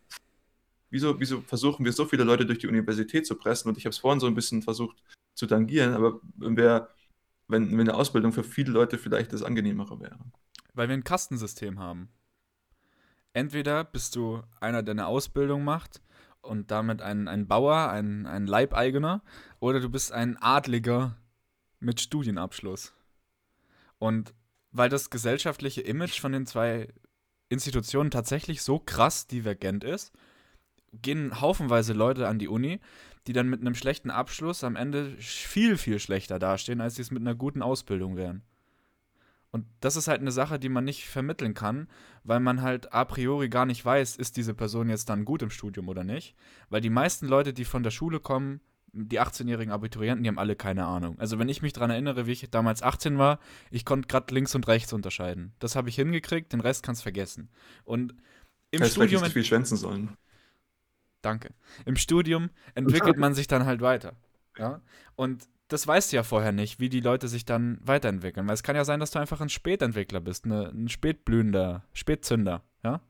wieso, 0.90 1.20
wieso 1.20 1.42
versuchen 1.42 1.86
wir 1.86 1.94
so 1.94 2.06
viele 2.06 2.24
Leute 2.24 2.46
durch 2.46 2.60
die 2.60 2.68
Universität 2.68 3.26
zu 3.26 3.36
pressen? 3.36 3.70
Und 3.70 3.78
ich 3.78 3.86
habe 3.86 3.92
es 3.92 4.00
vorhin 4.00 4.20
so 4.20 4.28
ein 4.28 4.36
bisschen 4.36 4.62
versucht 4.62 5.04
zu 5.36 5.46
tangieren, 5.46 5.94
aber 5.94 6.20
wenn, 6.36 6.58
wir, 6.58 6.90
wenn, 7.48 7.72
wenn 7.72 7.82
eine 7.82 7.96
Ausbildung 7.96 8.32
für 8.32 8.44
viele 8.44 8.72
Leute 8.72 8.98
vielleicht 8.98 9.34
das 9.34 9.44
angenehmere 9.44 10.00
wäre. 10.00 10.20
Weil 10.74 10.88
wir 10.88 10.94
ein 10.94 11.04
Kastensystem 11.04 11.80
haben. 11.80 12.10
Entweder 13.34 13.84
bist 13.84 14.16
du 14.16 14.42
einer, 14.60 14.84
der 14.84 14.94
eine 14.94 15.08
Ausbildung 15.08 15.64
macht 15.64 16.02
und 16.42 16.72
damit 16.72 17.02
ein, 17.02 17.28
ein 17.28 17.48
Bauer, 17.48 17.90
ein, 17.90 18.26
ein 18.26 18.48
Leibeigener, 18.48 19.22
oder 19.60 19.80
du 19.80 19.90
bist 19.90 20.12
ein 20.12 20.38
Adliger 20.38 21.16
mit 21.80 22.02
Studienabschluss. 22.02 22.94
Und 23.98 24.34
weil 24.72 24.90
das 24.90 25.10
gesellschaftliche 25.10 25.82
Image 25.82 26.20
von 26.20 26.32
den 26.32 26.46
zwei 26.46 26.88
Institutionen 27.50 28.12
tatsächlich 28.12 28.62
so 28.62 28.80
krass 28.80 29.28
divergent 29.28 29.84
ist, 29.84 30.14
gehen 30.94 31.42
haufenweise 31.42 31.94
Leute 31.94 32.28
an 32.28 32.40
die 32.40 32.48
Uni, 32.48 32.80
die 33.28 33.34
dann 33.34 33.50
mit 33.50 33.62
einem 33.62 33.76
schlechten 33.76 34.12
Abschluss 34.12 34.64
am 34.64 34.76
Ende 34.76 35.16
viel, 35.18 35.78
viel 35.78 36.00
schlechter 36.00 36.40
dastehen, 36.40 36.82
als 36.82 36.96
sie 36.96 37.02
es 37.02 37.12
mit 37.12 37.22
einer 37.22 37.36
guten 37.36 37.62
Ausbildung 37.62 38.16
wären. 38.16 38.44
Und 39.52 39.66
das 39.80 39.96
ist 39.96 40.08
halt 40.08 40.22
eine 40.22 40.32
Sache, 40.32 40.60
die 40.60 40.70
man 40.70 40.84
nicht 40.84 41.08
vermitteln 41.08 41.56
kann, 41.56 41.88
weil 42.24 42.40
man 42.40 42.62
halt 42.62 42.94
a 42.94 43.04
priori 43.06 43.50
gar 43.50 43.66
nicht 43.66 43.84
weiß, 43.84 44.16
ist 44.16 44.38
diese 44.38 44.54
Person 44.54 44.90
jetzt 44.90 45.10
dann 45.10 45.26
gut 45.26 45.42
im 45.42 45.50
Studium 45.50 45.90
oder 45.90 46.04
nicht. 46.04 46.36
Weil 46.70 46.82
die 46.82 46.92
meisten 46.92 47.28
Leute, 47.28 47.52
die 47.52 47.66
von 47.66 47.82
der 47.82 47.90
Schule 47.90 48.20
kommen, 48.20 48.62
die 48.94 49.20
18-jährigen 49.20 49.72
Abiturienten, 49.72 50.24
die 50.24 50.30
haben 50.30 50.40
alle 50.40 50.56
keine 50.56 50.86
Ahnung. 50.86 51.20
Also 51.20 51.40
wenn 51.40 51.50
ich 51.50 51.62
mich 51.62 51.74
daran 51.74 51.90
erinnere, 51.90 52.26
wie 52.28 52.32
ich 52.32 52.50
damals 52.50 52.82
18 52.82 53.18
war, 53.18 53.40
ich 53.72 53.86
konnte 53.86 54.08
gerade 54.08 54.34
links 54.34 54.56
und 54.56 54.68
rechts 54.68 54.94
unterscheiden. 54.94 55.54
Das 55.60 55.76
habe 55.76 55.90
ich 55.90 55.96
hingekriegt, 55.96 56.54
den 56.54 56.62
Rest 56.62 56.84
kannst 56.84 57.04
vergessen. 57.04 57.50
Und 57.84 58.14
im 58.72 58.80
Hättest 58.80 58.96
Studium 58.96 59.24
nicht 59.24 59.34
viel 59.34 59.44
schwänzen 59.44 59.78
sollen. 59.78 60.18
Danke. 61.22 61.54
Im 61.86 61.96
Studium 61.96 62.50
entwickelt 62.76 63.18
man 63.18 63.34
sich 63.34 63.48
dann 63.48 63.66
halt 63.66 63.82
weiter. 63.82 64.14
Ja? 64.58 64.82
Und 65.16 65.48
das 65.68 65.86
weißt 65.86 66.12
du 66.12 66.18
ja 66.18 66.24
vorher 66.24 66.52
nicht, 66.52 66.80
wie 66.80 66.90
die 66.90 67.02
Leute 67.02 67.28
sich 67.28 67.46
dann 67.46 67.80
weiterentwickeln. 67.82 68.48
Weil 68.48 68.56
es 68.56 68.64
kann 68.64 68.76
ja 68.76 68.86
sein, 68.86 69.00
dass 69.00 69.12
du 69.12 69.20
einfach 69.20 69.42
ein 69.42 69.50
Spätentwickler 69.50 70.20
bist, 70.20 70.46
eine, 70.46 70.70
ein 70.70 70.90
spätblühender, 70.90 71.84
Spätzünder, 71.94 72.64
ja? 72.84 73.02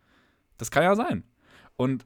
Das 0.57 0.71
kann 0.71 0.83
ja 0.83 0.95
sein. 0.95 1.23
Und 1.77 2.05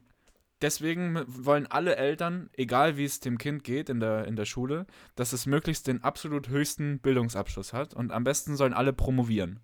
deswegen 0.62 1.24
wollen 1.26 1.66
alle 1.66 1.96
Eltern, 1.96 2.50
egal 2.52 2.96
wie 2.96 3.04
es 3.04 3.20
dem 3.20 3.38
Kind 3.38 3.64
geht 3.64 3.88
in 3.88 4.00
der, 4.00 4.26
in 4.26 4.36
der 4.36 4.44
Schule, 4.44 4.86
dass 5.14 5.32
es 5.32 5.46
möglichst 5.46 5.86
den 5.86 6.02
absolut 6.02 6.48
höchsten 6.48 6.98
Bildungsabschluss 7.00 7.72
hat 7.72 7.94
und 7.94 8.12
am 8.12 8.24
besten 8.24 8.56
sollen 8.56 8.74
alle 8.74 8.92
promovieren. 8.92 9.60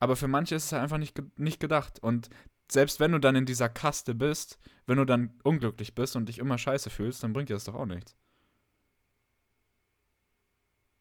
Aber 0.00 0.16
für 0.16 0.28
manche 0.28 0.54
ist 0.54 0.66
es 0.66 0.72
einfach 0.72 0.98
nicht, 0.98 1.20
nicht 1.38 1.60
gedacht. 1.60 1.98
Und 2.00 2.30
selbst 2.70 3.00
wenn 3.00 3.12
du 3.12 3.18
dann 3.18 3.36
in 3.36 3.46
dieser 3.46 3.68
Kaste 3.68 4.14
bist, 4.14 4.58
wenn 4.86 4.98
du 4.98 5.04
dann 5.04 5.30
unglücklich 5.42 5.94
bist 5.94 6.16
und 6.16 6.28
dich 6.28 6.38
immer 6.38 6.58
scheiße 6.58 6.90
fühlst, 6.90 7.22
dann 7.22 7.32
bringt 7.32 7.48
dir 7.48 7.54
das 7.54 7.64
doch 7.64 7.74
auch 7.74 7.86
nichts. 7.86 8.16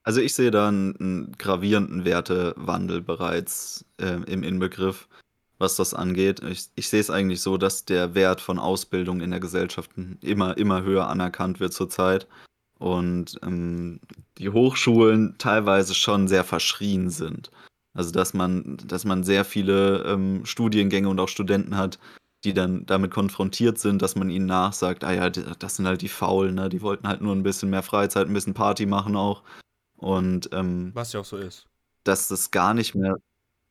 Also 0.04 0.22
ich 0.22 0.34
sehe 0.34 0.52
da 0.52 0.70
einen, 0.70 0.96
einen 0.96 1.32
gravierenden 1.34 2.06
Wertewandel 2.06 3.02
bereits 3.02 3.86
äh, 3.98 4.22
im 4.24 4.42
Inbegriff 4.42 5.10
was 5.58 5.76
das 5.76 5.94
angeht. 5.94 6.42
Ich, 6.44 6.68
ich 6.76 6.90
sehe 6.90 7.00
es 7.00 7.10
eigentlich 7.10 7.42
so, 7.42 7.58
dass 7.58 7.86
der 7.86 8.16
Wert 8.16 8.42
von 8.42 8.60
Ausbildung 8.60 9.22
in 9.22 9.32
der 9.32 9.40
Gesellschaft 9.40 9.92
immer, 10.22 10.58
immer 10.58 10.84
höher 10.84 11.08
anerkannt 11.08 11.60
wird 11.60 11.74
zurzeit. 11.74 12.28
Und 12.80 13.40
ähm, 13.44 14.00
die 14.38 14.50
Hochschulen 14.50 15.36
teilweise 15.40 15.96
schon 15.96 16.28
sehr 16.28 16.44
verschrien 16.44 17.10
sind. 17.10 17.50
Also 17.96 18.12
dass 18.12 18.36
man, 18.36 18.78
dass 18.86 19.06
man 19.06 19.24
sehr 19.24 19.44
viele 19.44 20.04
ähm, 20.04 20.46
Studiengänge 20.46 21.10
und 21.10 21.20
auch 21.20 21.30
Studenten 21.30 21.76
hat, 21.76 21.98
die 22.44 22.54
dann 22.54 22.86
damit 22.86 23.10
konfrontiert 23.10 23.80
sind, 23.80 24.04
dass 24.04 24.16
man 24.16 24.30
ihnen 24.30 24.46
nachsagt, 24.46 25.04
ah 25.04 25.12
ja, 25.12 25.30
das 25.32 25.76
sind 25.76 25.88
halt 25.88 26.04
die 26.04 26.08
Faulen, 26.08 26.54
ne? 26.54 26.70
Die 26.70 26.84
wollten 26.84 27.08
halt 27.08 27.22
nur 27.22 27.36
ein 27.36 27.42
bisschen 27.42 27.72
mehr 27.72 27.82
Freizeit, 27.82 28.28
ein 28.28 28.34
bisschen 28.34 28.54
Party 28.54 28.86
machen 28.86 29.16
auch. 29.16 29.42
Und 29.96 30.50
ähm, 30.54 30.92
was 30.94 31.14
ja 31.14 31.22
auch 31.22 31.26
so 31.26 31.38
ist. 31.38 31.66
Dass 32.04 32.28
das 32.28 32.52
gar 32.52 32.76
nicht 32.76 32.94
mehr 32.94 33.18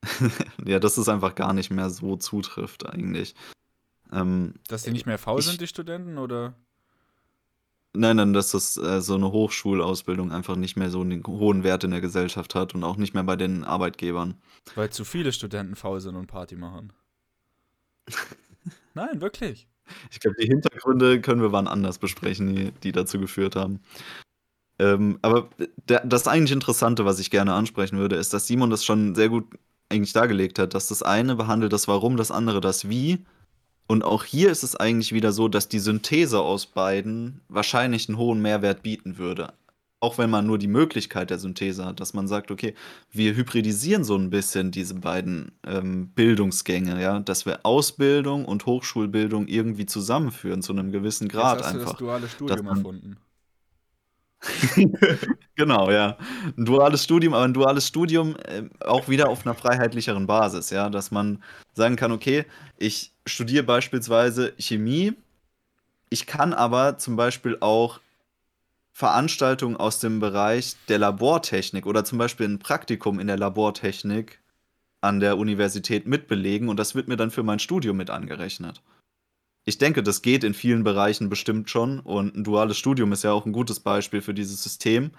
ja, 0.65 0.79
dass 0.79 0.97
es 0.99 1.09
einfach 1.09 1.35
gar 1.35 1.53
nicht 1.53 1.71
mehr 1.71 1.91
so 1.91 2.17
zutrifft 2.17 2.87
eigentlich. 2.87 3.35
Ähm, 4.13 4.55
dass 4.69 4.85
die 4.85 4.93
nicht 4.93 5.07
mehr 5.07 5.19
faul 5.19 5.41
ich, 5.41 5.47
sind, 5.47 5.61
die 5.61 5.67
Studenten, 5.67 6.19
oder? 6.19 6.55
Nein, 7.95 8.17
nein, 8.17 8.33
dass 8.35 8.51
das 8.51 8.77
äh, 8.77 9.01
so 9.01 9.15
eine 9.15 9.33
Hochschulausbildung 9.33 10.31
einfach 10.31 10.57
nicht 10.57 10.77
mehr 10.77 10.91
so 10.91 11.01
einen 11.01 11.27
hohen 11.27 11.65
Wert 11.65 11.85
in 11.85 11.91
der 11.91 12.01
Gesellschaft 12.01 12.55
hat 12.55 12.75
und 12.75 12.85
auch 12.85 12.97
nicht 12.97 13.15
mehr 13.15 13.25
bei 13.25 13.37
den 13.37 13.65
Arbeitgebern. 13.65 14.35
Weil 14.75 14.91
zu 14.91 15.05
viele 15.05 15.33
Studenten 15.33 15.77
faul 15.77 16.01
sind 16.01 16.15
und 16.15 16.27
Party 16.27 16.57
machen. 16.57 16.93
nein, 18.95 19.21
wirklich. 19.21 19.67
Ich 20.11 20.21
glaube, 20.21 20.37
die 20.41 20.47
Hintergründe 20.47 21.21
können 21.21 21.41
wir 21.41 21.53
wann 21.53 21.69
anders 21.69 21.99
besprechen, 21.99 22.55
die, 22.55 22.73
die 22.73 22.93
dazu 22.93 23.19
geführt 23.19 23.57
haben. 23.57 23.81
Ähm, 24.79 25.19
aber 25.23 25.49
das 25.87 26.29
eigentlich 26.29 26.53
Interessante, 26.53 27.05
was 27.07 27.19
ich 27.19 27.31
gerne 27.31 27.55
ansprechen 27.55 27.99
würde, 27.99 28.17
ist, 28.17 28.35
dass 28.35 28.47
Simon 28.47 28.71
das 28.71 28.85
schon 28.85 29.15
sehr 29.15 29.31
gut 29.31 29.47
eigentlich 29.89 30.13
dargelegt 30.13 30.59
hat, 30.59 30.75
dass 30.75 30.89
das 30.89 31.03
eine 31.03 31.37
behandelt 31.37 31.73
das 31.73 31.89
Warum, 31.89 32.17
das 32.17 32.31
andere 32.31 32.61
das 32.61 32.89
Wie. 32.89 33.25
Und 33.87 34.05
auch 34.05 34.25
hier 34.25 34.51
ist 34.51 34.65
es 34.65 34.75
eigentlich 34.75 35.13
wieder 35.13 35.33
so, 35.33 35.49
dass 35.49 35.69
die 35.69 35.79
Synthese 35.79 36.41
aus 36.41 36.67
beiden 36.67 37.41
wahrscheinlich 37.49 38.09
einen 38.09 38.19
hohen 38.19 38.43
Mehrwert 38.43 38.83
bieten 38.83 39.17
würde. 39.19 39.53
Auch 40.01 40.19
wenn 40.19 40.29
man 40.29 40.47
nur 40.47 40.59
die 40.59 40.67
Möglichkeit 40.67 41.31
der 41.31 41.39
Synthese 41.39 41.85
hat, 41.85 42.01
dass 42.01 42.13
man 42.13 42.29
sagt, 42.29 42.51
okay, 42.51 42.75
wir 43.11 43.35
hybridisieren 43.35 44.05
so 44.05 44.17
ein 44.17 44.29
bisschen 44.29 44.71
diese 44.71 44.95
beiden 44.95 45.53
ähm, 45.67 46.09
Bildungsgänge, 46.09 47.01
ja, 47.01 47.21
dass 47.21 47.47
wir 47.47 47.61
Ausbildung 47.65 48.45
und 48.45 48.67
Hochschulbildung 48.67 49.47
irgendwie 49.47 49.87
zusammenführen 49.87 50.63
zu 50.63 50.73
einem 50.73 50.93
gewissen 50.93 51.29
Grad 51.29 51.59
Jetzt 51.59 51.67
hast 51.67 51.75
einfach. 51.75 51.95
Du 51.97 52.07
das 52.07 52.27
duale 52.27 52.29
Studium 52.29 52.67
erfunden. 52.67 53.17
Genau, 55.57 55.91
ja. 55.91 56.17
'N 56.57 56.65
duales 56.65 57.05
Studium, 57.05 57.35
aber 57.35 57.45
'n 57.47 57.55
duales 57.55 57.87
Studium, 57.87 58.37
äh, 58.37 58.63
auch 58.85 59.09
wieder 59.09 59.29
auf 59.29 59.45
'ner 59.45 59.55
freiheitlicheren 59.55 60.27
Basis, 60.27 60.71
ja, 60.71 60.91
dass 60.91 61.11
man 61.11 61.43
sagen 61.75 61.97
kann: 61.97 62.13
„Okay, 62.13 62.45
ich 62.79 63.13
studiere 63.27 63.65
beispielsweise 63.65 64.53
Chemie. 64.59 65.15
Ich 66.11 66.27
kann 66.27 66.55
aber 66.55 66.99
zum 66.99 67.17
Beispiel 67.17 67.59
auch 67.61 68.01
Veranstaltungen 68.93 69.77
aus 69.77 70.01
dem 70.01 70.21
Bereich 70.21 70.77
der 70.89 70.99
Labortechnik 71.01 71.87
oder 71.87 72.05
zum 72.05 72.19
Beispiel 72.19 72.47
'n 72.47 72.59
Praktikum 72.61 73.21
in 73.21 73.29
der 73.29 73.39
Labortechnik 73.39 74.41
an 75.03 75.21
der 75.21 75.39
Universität 75.39 76.07
mitbelegen 76.07 76.69
und 76.71 76.79
das 76.79 76.95
wird 76.95 77.09
mir 77.09 77.17
dann 77.19 77.31
für 77.33 77.43
mein 77.45 77.61
Studium 77.61 77.97
mit 77.99 78.11
angerechnet.“ 78.11 78.83
Ich 79.69 79.79
denke, 79.79 80.05
das 80.05 80.23
geht 80.23 80.45
in 80.45 80.55
vielen 80.55 80.85
Bereichen 80.85 81.29
bestimmt 81.29 81.69
schon 81.69 81.99
und 81.99 82.37
'n 82.37 82.45
duales 82.45 82.79
Studium 82.79 83.11
ist 83.11 83.25
ja 83.25 83.33
auch 83.33 83.47
'n 83.47 83.53
gutes 83.53 83.81
Beispiel 83.81 84.21
für 84.23 84.33
dieses 84.33 84.63
System. 84.63 85.11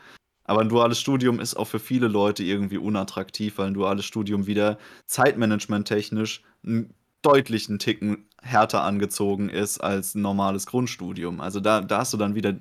Aber 0.45 0.61
'n 0.61 0.69
duales 0.69 1.01
Studium 1.01 1.41
ist 1.41 1.55
auch 1.57 1.65
für 1.67 1.79
viele 1.79 2.07
Leute 2.07 2.43
irgendwie 2.45 2.77
unattraktiv, 2.77 3.57
weil 3.57 3.67
'n 3.67 3.73
duales 3.73 4.05
Studium 4.05 4.47
wieder 4.47 4.77
zeitmanagementtechnisch 5.05 6.43
'n 6.65 6.93
deutlichen 7.23 7.77
Ticken 7.77 8.29
härter 8.41 8.83
angezogen 8.83 9.49
ist 9.49 9.79
als 9.79 10.15
'n 10.15 10.21
normales 10.21 10.65
Grundstudium. 10.65 11.41
Also, 11.41 11.59
da 11.59 11.81
da 11.81 11.97
hast 11.99 12.13
du 12.13 12.17
dann 12.17 12.33
wieder 12.33 12.55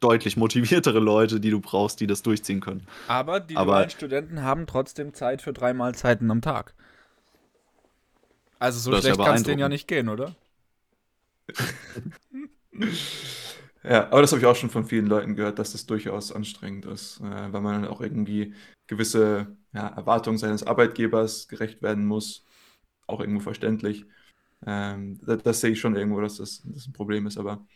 deutlich 0.00 0.36
motiviertere 0.36 0.98
Leute, 1.00 1.40
die 1.40 1.48
du 1.50 1.60
brauchst, 1.60 2.00
die 2.00 2.06
das 2.06 2.20
durchziehen 2.22 2.60
können. 2.60 2.86
Aber 3.08 3.38
die 3.40 3.56
Aber 3.56 3.64
dualen 3.66 3.90
Studenten 3.90 4.42
haben 4.42 4.66
trotzdem 4.66 5.12
Zeit 5.12 5.42
für 5.42 5.52
3 5.52 5.74
Mahlzeiten 5.74 6.30
am 6.30 6.40
Tag. 6.40 6.74
Also, 8.60 8.78
so 8.80 8.92
ist 8.92 9.06
ja 9.06 9.14
schlecht 9.14 9.24
kann's 9.24 9.42
denen 9.42 9.58
ja 9.60 9.68
nicht 9.68 9.88
gehen, 9.88 10.08
oder? 10.08 10.36
Ja, 13.84 14.06
aber 14.10 14.22
das 14.22 14.32
habe 14.32 14.40
ich 14.40 14.46
auch 14.46 14.56
schon 14.56 14.70
von 14.70 14.84
vielen 14.86 15.06
Leuten 15.06 15.34
gehört, 15.36 15.58
dass 15.58 15.72
das 15.72 15.86
durchaus 15.86 16.32
anstrengend 16.32 16.86
ist, 16.86 17.20
äh, 17.20 17.52
weil 17.52 17.60
man 17.60 17.82
dann 17.82 17.90
auch 17.90 18.00
irgendwie 18.00 18.54
gewisse, 18.86 19.56
ja, 19.74 19.88
Erwartungen 19.88 20.38
seines 20.38 20.62
Arbeitgebers 20.66 21.48
gerecht 21.48 21.82
werden 21.82 22.06
muss. 22.06 22.46
Auch 23.06 23.20
irgendwo 23.20 23.40
verständlich. 23.40 24.06
Ähm, 24.66 25.20
da 25.26 25.36
das 25.36 25.60
sehe 25.60 25.72
ich 25.72 25.80
schon 25.80 25.96
irgendwo, 25.96 26.20
dass 26.22 26.38
das 26.38 26.62
das 26.64 26.86
'n 26.88 26.92
Problem 26.94 27.26
ist, 27.26 27.38
aber 27.38 27.66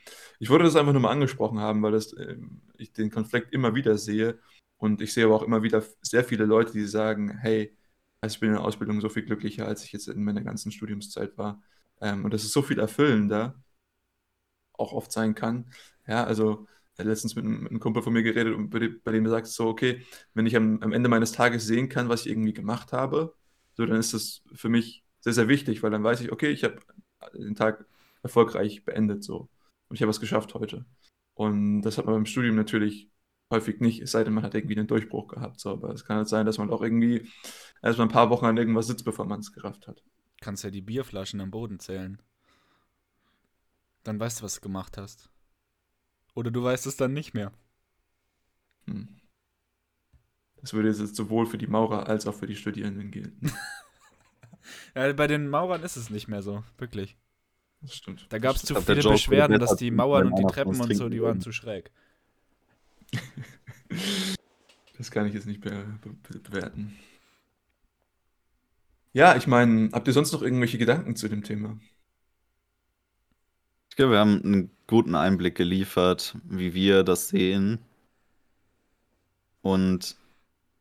ich 0.40 0.50
wollte 0.50 0.64
das 0.64 0.76
einfach 0.76 0.92
nur 0.94 1.02
mal 1.02 1.10
angesprochen 1.12 1.60
haben, 1.60 1.82
weil 1.82 1.92
das, 1.92 2.14
ähm 2.18 2.62
ich 2.78 2.92
den 2.94 3.10
Konflikt 3.10 3.52
immer 3.54 3.74
wieder 3.74 3.98
sehe 3.98 4.38
und 4.78 5.02
ich 5.02 5.12
sehe 5.14 5.26
aber 5.26 5.36
auch 5.36 5.42
immer 5.42 5.62
wieder 5.64 5.82
sehr 6.02 6.24
viele 6.24 6.44
Leute, 6.46 6.72
die 6.72 6.86
sagen: 6.86 7.38
„Hey, 7.38 7.76
also, 8.22 8.34
ich 8.36 8.40
bin 8.40 8.50
in 8.50 8.56
der 8.56 8.64
Ausbildung 8.64 9.00
so 9.02 9.08
viel 9.10 9.24
glücklicher, 9.24 9.66
als 9.68 9.84
ich 9.84 9.92
jetzt 9.92 10.08
in 10.08 10.24
meiner 10.24 10.42
ganzen 10.42 10.72
Studiumszeit 10.72 11.38
war.“ 11.38 11.62
Ähm, 12.00 12.24
und 12.24 12.34
das 12.34 12.44
ist 12.44 12.52
so 12.52 12.62
viel 12.62 12.78
erfüllender 12.78 13.54
auch 14.78 14.92
oft 14.92 15.12
sein 15.12 15.34
kann. 15.34 15.66
Ja, 16.06 16.24
also, 16.24 16.66
hatte 16.98 17.08
letztens 17.08 17.34
mit 17.36 17.44
'nem 17.44 17.62
mit 17.64 17.72
'nem 17.72 17.80
Kumpel 17.80 18.02
von 18.02 18.12
mir 18.12 18.22
geredet 18.22 18.54
und 18.54 18.70
bei 18.70 18.78
dem 18.80 19.00
bei 19.04 19.12
dem 19.12 19.26
sagt 19.28 19.46
so: 19.48 19.68
„Okay, 19.68 20.04
wenn 20.34 20.46
ich 20.46 20.56
am 20.56 20.80
am 20.82 20.92
Ende 20.92 21.08
meines 21.08 21.32
Tages 21.32 21.66
sehen 21.66 21.88
kann, 21.88 22.08
was 22.08 22.22
ich 22.26 22.32
irgendwie 22.32 22.52
gemacht 22.52 22.92
habe, 22.92 23.34
so, 23.74 23.86
dann 23.86 23.96
ist 23.98 24.14
das 24.14 24.42
für 24.54 24.68
mich 24.68 25.04
sehr, 25.20 25.32
sehr 25.32 25.48
wichtig, 25.48 25.82
weil 25.82 25.90
dann 25.90 26.04
weiß 26.04 26.20
ich: 26.20 26.32
Okay, 26.32 26.50
ich 26.50 26.64
habe 26.64 26.76
den 27.34 27.54
Tag 27.56 27.86
erfolgreich 28.22 28.84
beendet 28.84 29.22
so 29.24 29.48
und 29.88 29.96
ich 29.96 30.02
habe 30.02 30.08
was 30.10 30.20
geschafft 30.20 30.54
heute.“ 30.54 30.84
Und 31.34 31.82
das 31.82 31.98
hat 31.98 32.06
man 32.06 32.14
beim 32.16 32.26
Studium 32.26 32.56
natürlich 32.56 33.08
häufig 33.52 33.80
nicht, 33.80 34.00
es 34.02 34.10
sei 34.12 34.24
denn, 34.24 34.34
man 34.34 34.44
hat 34.44 34.54
irgendwie 34.54 34.74
'nen 34.76 34.86
Durchbruch 34.88 35.28
gehabt, 35.28 35.60
so. 35.60 35.70
Aber 35.70 35.92
es 35.92 36.04
kann 36.04 36.16
halt 36.18 36.28
sein, 36.28 36.46
dass 36.46 36.58
man 36.58 36.70
auch 36.70 36.82
irgendwie 36.82 37.28
erst 37.82 37.98
mal 37.98 38.04
'n 38.06 38.08
paar 38.10 38.30
Wochen 38.30 38.46
an 38.46 38.56
irgendwas 38.56 38.86
sitzt, 38.88 39.04
bevor 39.04 39.26
man's 39.26 39.52
gerafft 39.52 39.86
hat. 39.88 40.02
Kannst 40.40 40.64
ja 40.64 40.70
die 40.70 40.80
Bierflaschen 40.80 41.40
am 41.40 41.50
Boden 41.50 41.80
zählen. 41.80 42.22
Dann 44.04 44.20
weißt 44.20 44.40
du, 44.40 44.44
was 44.44 44.56
du 44.56 44.60
gemacht 44.60 44.96
hast. 44.96 45.30
Oder 46.34 46.50
du 46.50 46.62
weißt 46.62 46.86
es 46.86 46.96
dann 46.96 47.12
nicht 47.12 47.34
mehr. 47.34 47.52
Hm. 48.86 49.08
Das 50.60 50.72
würde 50.72 50.88
jetzt 50.88 51.16
sowohl 51.16 51.46
für 51.46 51.58
die 51.58 51.66
Maurer 51.66 52.08
als 52.08 52.26
auch 52.26 52.34
für 52.34 52.46
die 52.46 52.56
Studierenden 52.56 53.10
gelten. 53.10 53.52
Ja, 54.94 55.10
bei 55.14 55.26
den 55.26 55.48
Maurern 55.48 55.82
ist 55.82 55.96
es 55.96 56.10
nicht 56.10 56.28
mehr 56.28 56.42
so, 56.42 56.62
wirklich. 56.76 57.16
Das 57.80 57.94
stimmt. 57.94 58.26
Da 58.28 58.38
gab's 58.38 58.62
Ich 58.62 58.66
zu 58.66 58.74
viele 58.74 59.02
Beschwerden, 59.02 59.58
dass 59.58 59.76
die 59.76 59.90
Mauern 59.90 60.32
und 60.32 60.38
die 60.38 60.44
Treppen 60.44 60.78
und 60.78 60.94
so, 60.94 61.08
die 61.08 61.22
waren 61.22 61.40
zu 61.40 61.52
schräg. 61.52 61.90
Das 64.98 65.12
kann 65.12 65.28
ich 65.28 65.32
jetzt 65.32 65.46
nicht 65.46 65.60
be 65.60 65.86
be 66.02 66.38
bewerten. 66.40 66.98
Ja, 69.14 69.36
ich 69.36 69.46
meine, 69.46 69.88
habt 69.92 70.06
ihr 70.06 70.12
sonst 70.12 70.32
noch 70.32 70.42
irgendwelche 70.42 70.76
Gedanken 70.78 71.16
zu 71.16 71.28
dem 71.28 71.42
Thema? 71.42 71.78
Ich 73.90 73.96
glaube, 73.96 74.12
wir 74.12 74.18
haben 74.20 74.40
'n 74.44 74.70
guten 74.86 75.14
Einblick 75.14 75.54
geliefert, 75.56 76.36
wie 76.44 76.74
wir 76.74 77.02
das 77.04 77.28
sehen. 77.28 77.78
Und 79.64 80.16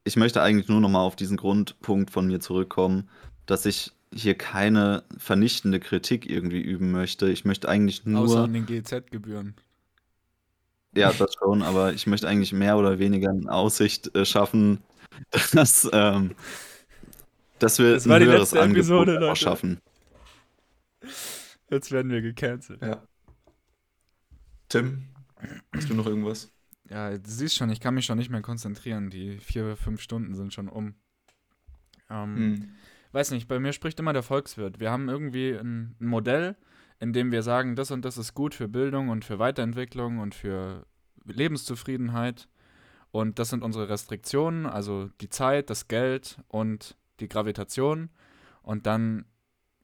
ich 0.05 0.15
möchte 0.17 0.41
eigentlich 0.41 0.69
nur 0.69 0.82
noch 0.82 0.89
mal 0.89 1.01
auf 1.03 1.15
diesen 1.15 1.38
Grundpunkt 1.38 2.11
von 2.11 2.28
mir 2.28 2.39
zurückkommen, 2.39 3.09
dass 3.45 3.65
ich 3.65 3.93
hier 4.13 4.36
keine 4.36 5.03
vernichtende 5.17 5.80
Kritik 5.80 6.30
irgendwie 6.30 6.61
üben 6.61 6.91
möchte. 6.91 7.30
Ich 7.30 7.45
möchte 7.45 7.69
eigentlich 7.69 8.05
Außer 8.05 8.07
nur 8.07 8.43
an 8.43 8.53
den 8.53 8.65
GEZ-Gebühren. 8.65 9.55
Ja, 10.95 11.11
das 11.13 11.34
schon, 11.36 11.61
aber 11.61 11.93
ich 11.93 12.07
möchte 12.07 12.28
eigentlich 12.28 12.53
mehr 12.53 12.78
oder 12.78 12.97
weniger 12.99 13.32
'ne 13.34 13.51
Aussicht, 13.51 14.15
äh, 14.15 14.25
schaffen, 14.25 14.80
dass, 15.53 15.89
ähm 15.93 16.36
dass 17.60 17.80
wir 17.80 17.93
Das 17.93 18.05
'n 18.05 18.10
war 18.10 18.20
die 18.20 18.26
höheres 18.26 18.53
Angebot 18.53 19.08
Episode, 19.08 19.36
schaffen. 19.36 19.80
Jetzt 21.70 21.91
werden 21.91 22.12
wir 22.12 22.22
gecancelt. 22.22 22.82
Ja. 22.82 23.03
Tim, 24.70 25.08
hast 25.74 25.89
du 25.89 25.93
noch 25.93 26.05
irgendwas? 26.08 26.51
Ja, 26.89 27.18
du 27.18 27.30
siehst 27.30 27.55
schon, 27.55 27.70
ich 27.70 27.80
kann 27.80 27.93
mich 27.93 28.05
schon 28.05 28.18
nicht 28.18 28.30
mehr 28.30 28.41
konzentrieren. 28.41 29.10
Die 29.10 29.38
4, 29.39 29.76
5 29.76 30.01
Stunden 30.01 30.36
sind 30.36 30.53
schon 30.53 30.70
um. 30.70 30.95
Ähm, 32.10 32.49
Mhm. 32.51 32.70
weiß 33.12 33.32
nicht, 33.32 33.47
bei 33.47 33.60
mir 33.60 33.74
spricht 33.74 33.99
immer 33.99 34.14
der 34.14 34.24
Volkswirt. 34.24 34.80
Wir 34.80 34.91
haben 34.91 35.10
irgendwie 35.10 35.51
'n 35.51 35.95
'n 35.99 36.08
Modell, 36.08 36.55
in 36.99 37.12
dem 37.14 37.32
wir 37.32 37.43
sagen, 37.43 37.76
das 37.76 37.91
und 37.91 38.03
das 38.05 38.18
ist 38.18 38.34
gut 38.34 38.55
für 38.55 38.68
Bildung 38.68 39.10
und 39.10 39.26
für 39.26 39.39
Weiterentwicklung 39.39 40.20
und 40.20 40.34
für 40.36 40.86
Lebenszufriedenheit. 41.26 42.47
Und 43.12 43.39
das 43.39 43.49
sind 43.49 43.64
unsere 43.64 43.89
Restriktionen, 43.89 44.66
also 44.66 45.10
die 45.22 45.30
Zeit, 45.30 45.70
das 45.70 45.88
Geld 45.88 46.39
und 46.47 46.95
die 47.20 47.28
Gravitation. 47.30 48.09
Und 48.61 48.86
dann, 48.86 49.26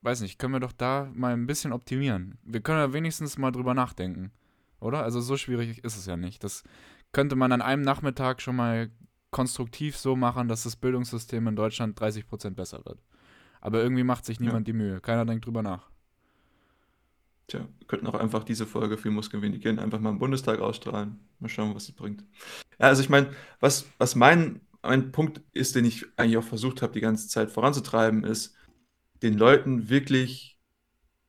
weiß 0.02 0.22
nicht, 0.22 0.40
können 0.40 0.54
wir 0.54 0.60
doch 0.60 0.74
da 0.74 1.10
mal 1.14 1.34
'n 1.34 1.48
bisschen 1.48 1.74
optimieren. 1.74 2.38
Wir 2.44 2.62
können 2.62 2.80
ja 2.80 2.94
wenigstens 2.94 3.38
mal 3.38 3.52
drüber 3.52 3.74
nachdenken, 3.74 4.32
oder? 4.80 5.04
Also, 5.04 5.22
so 5.22 5.38
schwierig 5.38 5.84
ist 5.84 5.98
es 5.98 6.06
ja 6.06 6.18
nicht. 6.18 6.44
Das 6.44 6.64
könnte 7.12 7.36
man 7.36 7.52
an 7.52 7.62
einem 7.62 7.84
Nachmittag 7.84 8.42
schon 8.42 8.56
mal 8.56 8.90
konstruktiv 9.32 9.98
so 9.98 10.16
machen, 10.16 10.48
dass 10.48 10.64
das 10.64 10.76
Bildungssystem 10.76 11.48
in 11.48 11.56
Deutschland 11.56 12.00
30% 12.00 12.56
besser 12.56 12.86
wird. 12.86 13.02
Aber 13.62 13.82
irgendwie 13.82 14.04
macht 14.04 14.26
sich 14.26 14.40
Ja. 14.40 14.46
niemand 14.48 14.68
die 14.68 14.74
Mühe. 14.74 15.00
Keiner 15.00 15.26
denkt 15.26 15.46
drüber 15.46 15.64
nach. 15.64 15.90
Tja, 17.48 17.60
wir 17.80 17.88
könnten 17.88 18.08
auch 18.08 18.14
einfach 18.16 18.44
diese 18.44 18.66
Folge 18.66 18.98
für 18.98 19.12
Muskeln 19.12 19.44
wenig 19.44 19.62
gehen, 19.62 19.80
einfach 19.80 20.00
mal 20.00 20.12
im 20.12 20.20
Bundestag 20.20 20.60
ausstrahlen. 20.60 21.20
Mal 21.40 21.50
schauen, 21.50 21.76
was 21.76 21.84
es 21.84 21.92
bringt. 21.92 22.24
Ja, 22.80 22.88
also 22.88 23.02
ich 23.02 23.10
meine, 23.10 23.32
was 23.60 23.86
was 23.98 24.16
mein 24.16 24.62
mein 24.84 25.12
Punkt 25.12 25.42
ist, 25.54 25.76
den 25.76 25.86
ich 25.86 26.06
eigentlich 26.18 26.38
auch 26.38 26.44
versucht 26.44 26.82
habe, 26.82 26.94
die 26.94 27.02
ganze 27.02 27.28
Zeit 27.28 27.52
voranzutreiben, 27.52 28.24
ist, 28.24 28.56
den 29.24 29.36
Leuten 29.38 29.90
wirklich 29.90 30.58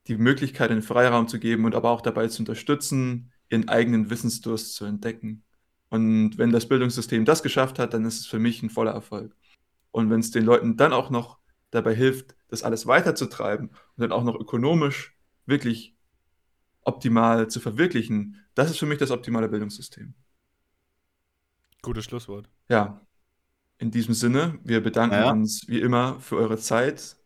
die 0.07 0.17
Möglichkeit, 0.17 0.69
den 0.71 0.81
Freiraum 0.83 1.27
zu 1.27 1.39
geben 1.39 1.65
und 1.65 1.75
aber 1.75 1.89
auch 1.91 2.01
dabei 2.01 2.27
zu 2.27 2.41
unterstützen, 2.41 3.31
ihren 3.49 3.69
eigenen 3.69 4.09
Wissensdurst 4.09 4.75
zu 4.75 4.85
entdecken. 4.85 5.43
Und 5.89 6.37
wenn 6.37 6.51
das 6.51 6.67
Bildungssystem 6.67 7.25
das 7.25 7.43
geschafft 7.43 7.79
hat, 7.79 7.93
dann 7.93 8.05
ist 8.05 8.19
es 8.21 8.25
für 8.27 8.39
mich 8.39 8.61
'n 8.63 8.69
voller 8.69 8.91
Erfolg. 8.91 9.35
Und 9.91 10.09
wenn's 10.09 10.31
den 10.31 10.45
Leuten 10.45 10.77
dann 10.77 10.93
auch 10.93 11.09
noch 11.09 11.39
dabei 11.71 11.95
hilft, 11.95 12.35
das 12.49 12.63
alles 12.63 12.87
weiterzutreiben 12.87 13.69
und 13.69 13.77
dann 13.97 14.11
auch 14.11 14.23
noch 14.23 14.35
ökonomisch 14.35 15.17
wirklich 15.45 15.95
optimal 16.81 17.49
zu 17.49 17.59
verwirklichen, 17.59 18.45
das 18.55 18.71
ist 18.71 18.79
für 18.79 18.85
mich 18.85 18.99
das 18.99 19.11
optimale 19.11 19.49
Bildungssystem. 19.49 20.13
Gutes 21.81 22.05
Schlusswort. 22.05 22.49
Ja. 22.69 23.04
In 23.77 23.91
diesem 23.91 24.13
Sinne, 24.13 24.57
wir 24.63 24.81
bedanken 24.81 25.15
Ja. 25.15 25.31
uns 25.31 25.67
wie 25.67 25.81
immer 25.81 26.19
für 26.19 26.37
eure 26.37 26.57
Zeit 26.57 27.17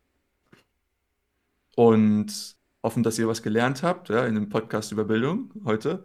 und 1.75 2.55
hoffen, 2.83 3.03
dass 3.03 3.19
ihr 3.19 3.27
was 3.27 3.43
gelernt 3.43 3.83
habt, 3.83 4.09
ja, 4.09 4.25
in 4.25 4.35
dem 4.35 4.49
Podcast 4.49 4.91
über 4.91 5.05
Bildung 5.05 5.51
heute. 5.65 6.03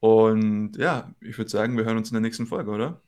Und 0.00 0.76
ja, 0.76 1.12
ich 1.20 1.38
würde 1.38 1.50
sagen, 1.50 1.76
wir 1.76 1.84
hören 1.84 1.96
uns 1.96 2.10
in 2.10 2.14
der 2.14 2.20
nächsten 2.20 2.46
Folge, 2.46 2.70
oder? 2.70 3.00